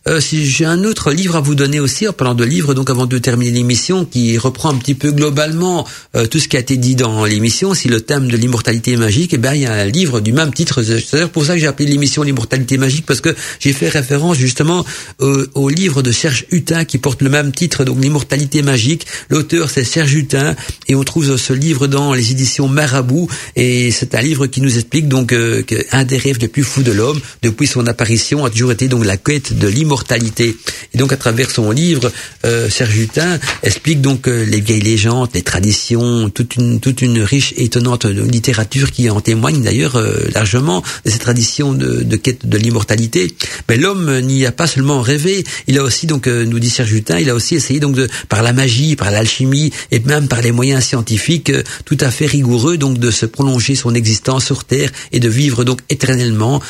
[0.09, 3.06] euh, j'ai un autre livre à vous donner aussi, en parlant de livres, donc avant
[3.06, 5.86] de terminer l'émission, qui reprend un petit peu globalement
[6.16, 9.35] euh, tout ce qui a été dit dans l'émission, si le thème de l'immortalité magique,
[9.35, 10.82] eh bien il y a un livre du même titre.
[10.82, 14.86] C'est pour ça que j'ai appelé l'émission l'immortalité magique, parce que j'ai fait référence justement
[15.18, 19.06] au, livre de Serge Hutin qui porte le même titre, donc l'immortalité magique.
[19.28, 20.56] L'auteur c'est Serge Hutin,
[20.89, 24.77] et on trouve ce livre dans les éditions Marabout, et c'est un livre qui nous
[24.77, 28.51] explique donc euh, qu'un des rêves les plus fous de l'homme, depuis son apparition, a
[28.51, 30.57] toujours été donc la quête de l'immortalité mortalité.
[30.95, 32.11] Et donc à travers son livre,
[32.47, 37.21] euh, Serge Hutin explique donc euh, les vieilles légendes, les traditions, toute une toute une
[37.21, 42.17] riche et étonnante littérature qui en témoigne d'ailleurs euh, largement de ces traditions de, de
[42.17, 43.35] quête de l'immortalité.
[43.69, 47.19] Mais l'homme n'y a pas seulement rêvé, il a aussi donc nous dit Serge Hutin,
[47.19, 50.53] il a aussi essayé donc de par la magie, par l'alchimie et même par les
[50.53, 51.53] moyens scientifiques
[51.85, 55.65] tout à fait rigoureux donc de se prolonger son existence sur terre et de vivre
[55.65, 56.62] donc éternellement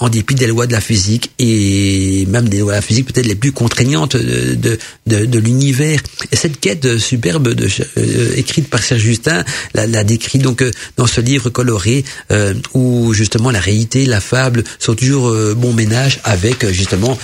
[0.00, 3.52] en dépit des lois de la physique et même des la physique peut-être les plus
[3.52, 6.00] contraignantes de, de, de, de l'univers.
[6.32, 7.68] Et cette quête superbe de,
[7.98, 9.44] euh, écrite par Serge Justin
[9.74, 14.20] la, la décrit donc euh, dans ce livre coloré euh, où justement la réalité, la
[14.20, 17.18] fable sont toujours bon ménage avec justement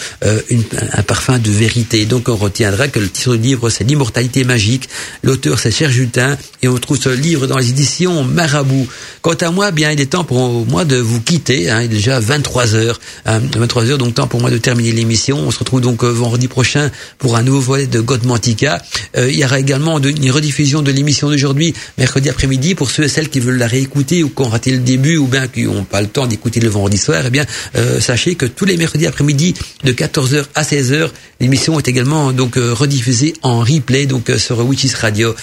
[0.51, 0.63] une,
[0.93, 2.05] un parfum de vérité.
[2.07, 4.89] Donc on retiendra que le titre du livre c'est l'immortalité magique.
[5.23, 8.87] L'auteur c'est Serge Justin et on trouve ce livre dans les éditions Marabout.
[9.21, 11.71] Quant à moi, bien il est temps pour moi de vous quitter.
[11.71, 15.32] Hein, il est déjà 23 heures, 23 heures donc temps pour moi de terminer l'émission.
[15.39, 18.83] On se retrouve donc vendredi prochain pour un nouveau volet de Godmantica.
[19.17, 23.09] Euh, il y aura également une rediffusion de l'émission d'aujourd'hui mercredi après-midi pour ceux et
[23.09, 25.85] celles qui veulent la réécouter ou qui ont raté le début ou bien qui n'ont
[25.85, 27.23] pas le temps d'écouter le vendredi soir.
[27.27, 27.47] Eh bien,
[27.77, 29.55] euh, sachez que tous les mercredis après-midi
[29.85, 31.11] de 14h à 16h,
[31.41, 35.35] l'émission est également donc euh, rediffusée en replay sur Witches Radio.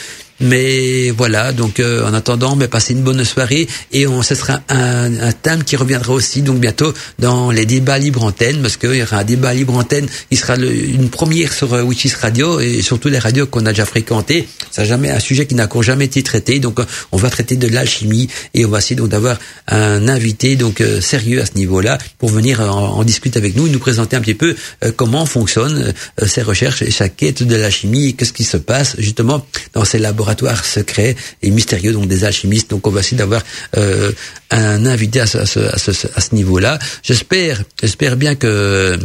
[0.42, 4.62] Mais voilà, donc euh, en attendant, mais passez une bonne soirée et on ce sera
[4.70, 8.96] un, un, thème qui reviendra aussi donc bientôt dans les débats libre antenne parce qu'il
[8.96, 11.86] y aura un débat libre antenne qui sera le, une première sur euh,
[12.22, 14.48] Radio et surtout les radios qu'on a déjà fréquentées.
[14.72, 17.58] C'est jamais un sujet qui n'a encore jamais été traité, donc euh, on va traiter
[17.58, 19.38] de l'alchimie et on va essayer donc d'avoir
[19.68, 23.70] un invité donc sérieux à ce niveau-là pour venir en, en, discuter avec nous, et
[23.70, 24.56] nous présenter un petit peu
[24.96, 25.94] comment fonctionnent
[26.26, 30.00] ces recherches et sa quête de l'alchimie et qu'est-ce qui se passe justement dans ces
[30.00, 30.29] laboratoires
[30.64, 32.70] secret et mystérieux, donc des alchimistes.
[32.70, 33.44] Donc on va essayer d'avoir
[33.78, 34.12] euh,
[34.52, 36.80] un invité à ce, niveau-là.
[37.04, 38.98] J'espère, j'espère bien que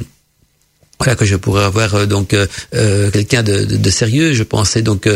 [0.98, 4.32] voilà que je pourrais avoir euh, donc euh, quelqu'un de, sérieux.
[4.32, 5.08] Je pensais donc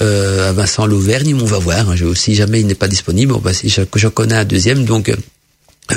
[0.00, 1.90] à Vincent Louvergne, on va voir.
[1.90, 4.84] Hein, je, si jamais il n'est pas disponible, on va, je, je connais un deuxième,
[4.84, 5.12] donc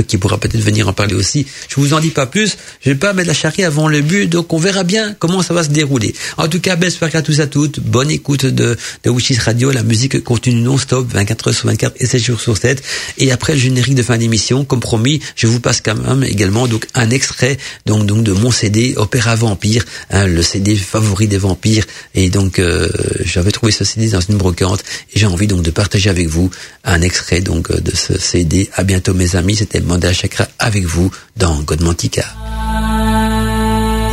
[0.08, 1.46] qui pourra peut-être venir en parler aussi.
[1.68, 2.58] Je vous en dis pas plus.
[2.84, 5.54] Je vais pas mettre la charrie avant le but, donc on verra bien comment ça
[5.54, 6.14] va se dérouler.
[6.38, 7.80] En tout cas, belle soirée à tous et à toutes.
[7.80, 9.72] Bonne écoute de, de Witches Radio.
[9.72, 12.82] La musique continue non-stop, 24 heures sur 24 et 7 jours sur 7.
[13.18, 16.68] Et après le générique de fin d'émission, comme promis, je vous passe quand même également
[16.68, 21.38] donc un extrait donc donc de mon CD Opéra Vampire, hein, le CD favori des
[21.38, 21.86] vampires.
[22.16, 22.90] Et donc euh,
[23.22, 24.84] j'avais trouvé ce CD dans une brocante
[25.14, 26.50] et j'ai envie donc de partager avec vous
[26.84, 28.70] un extrait donc de ce CD.
[28.74, 29.56] À bientôt mes amis.
[29.56, 32.26] C'était Mandala Chakra avec vous dans Godmantica.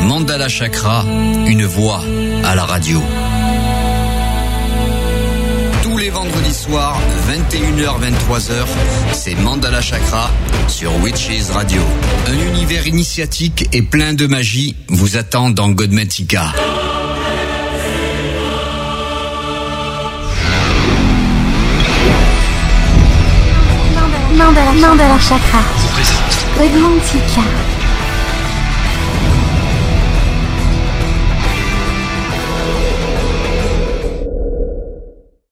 [0.02, 1.04] Mandala Chakra,
[1.46, 2.02] une voix
[2.44, 3.02] à la radio.
[5.82, 8.66] Tous les vendredis soirs, 21h-23h,
[9.12, 10.30] c'est Mandala Chakra
[10.68, 11.82] sur Witches Radio.
[12.26, 16.52] Un univers initiatique et plein de magie vous attend dans Godmantica.
[24.46, 25.60] Mandala, Mandala Chakra.
[26.54, 27.75] Présente.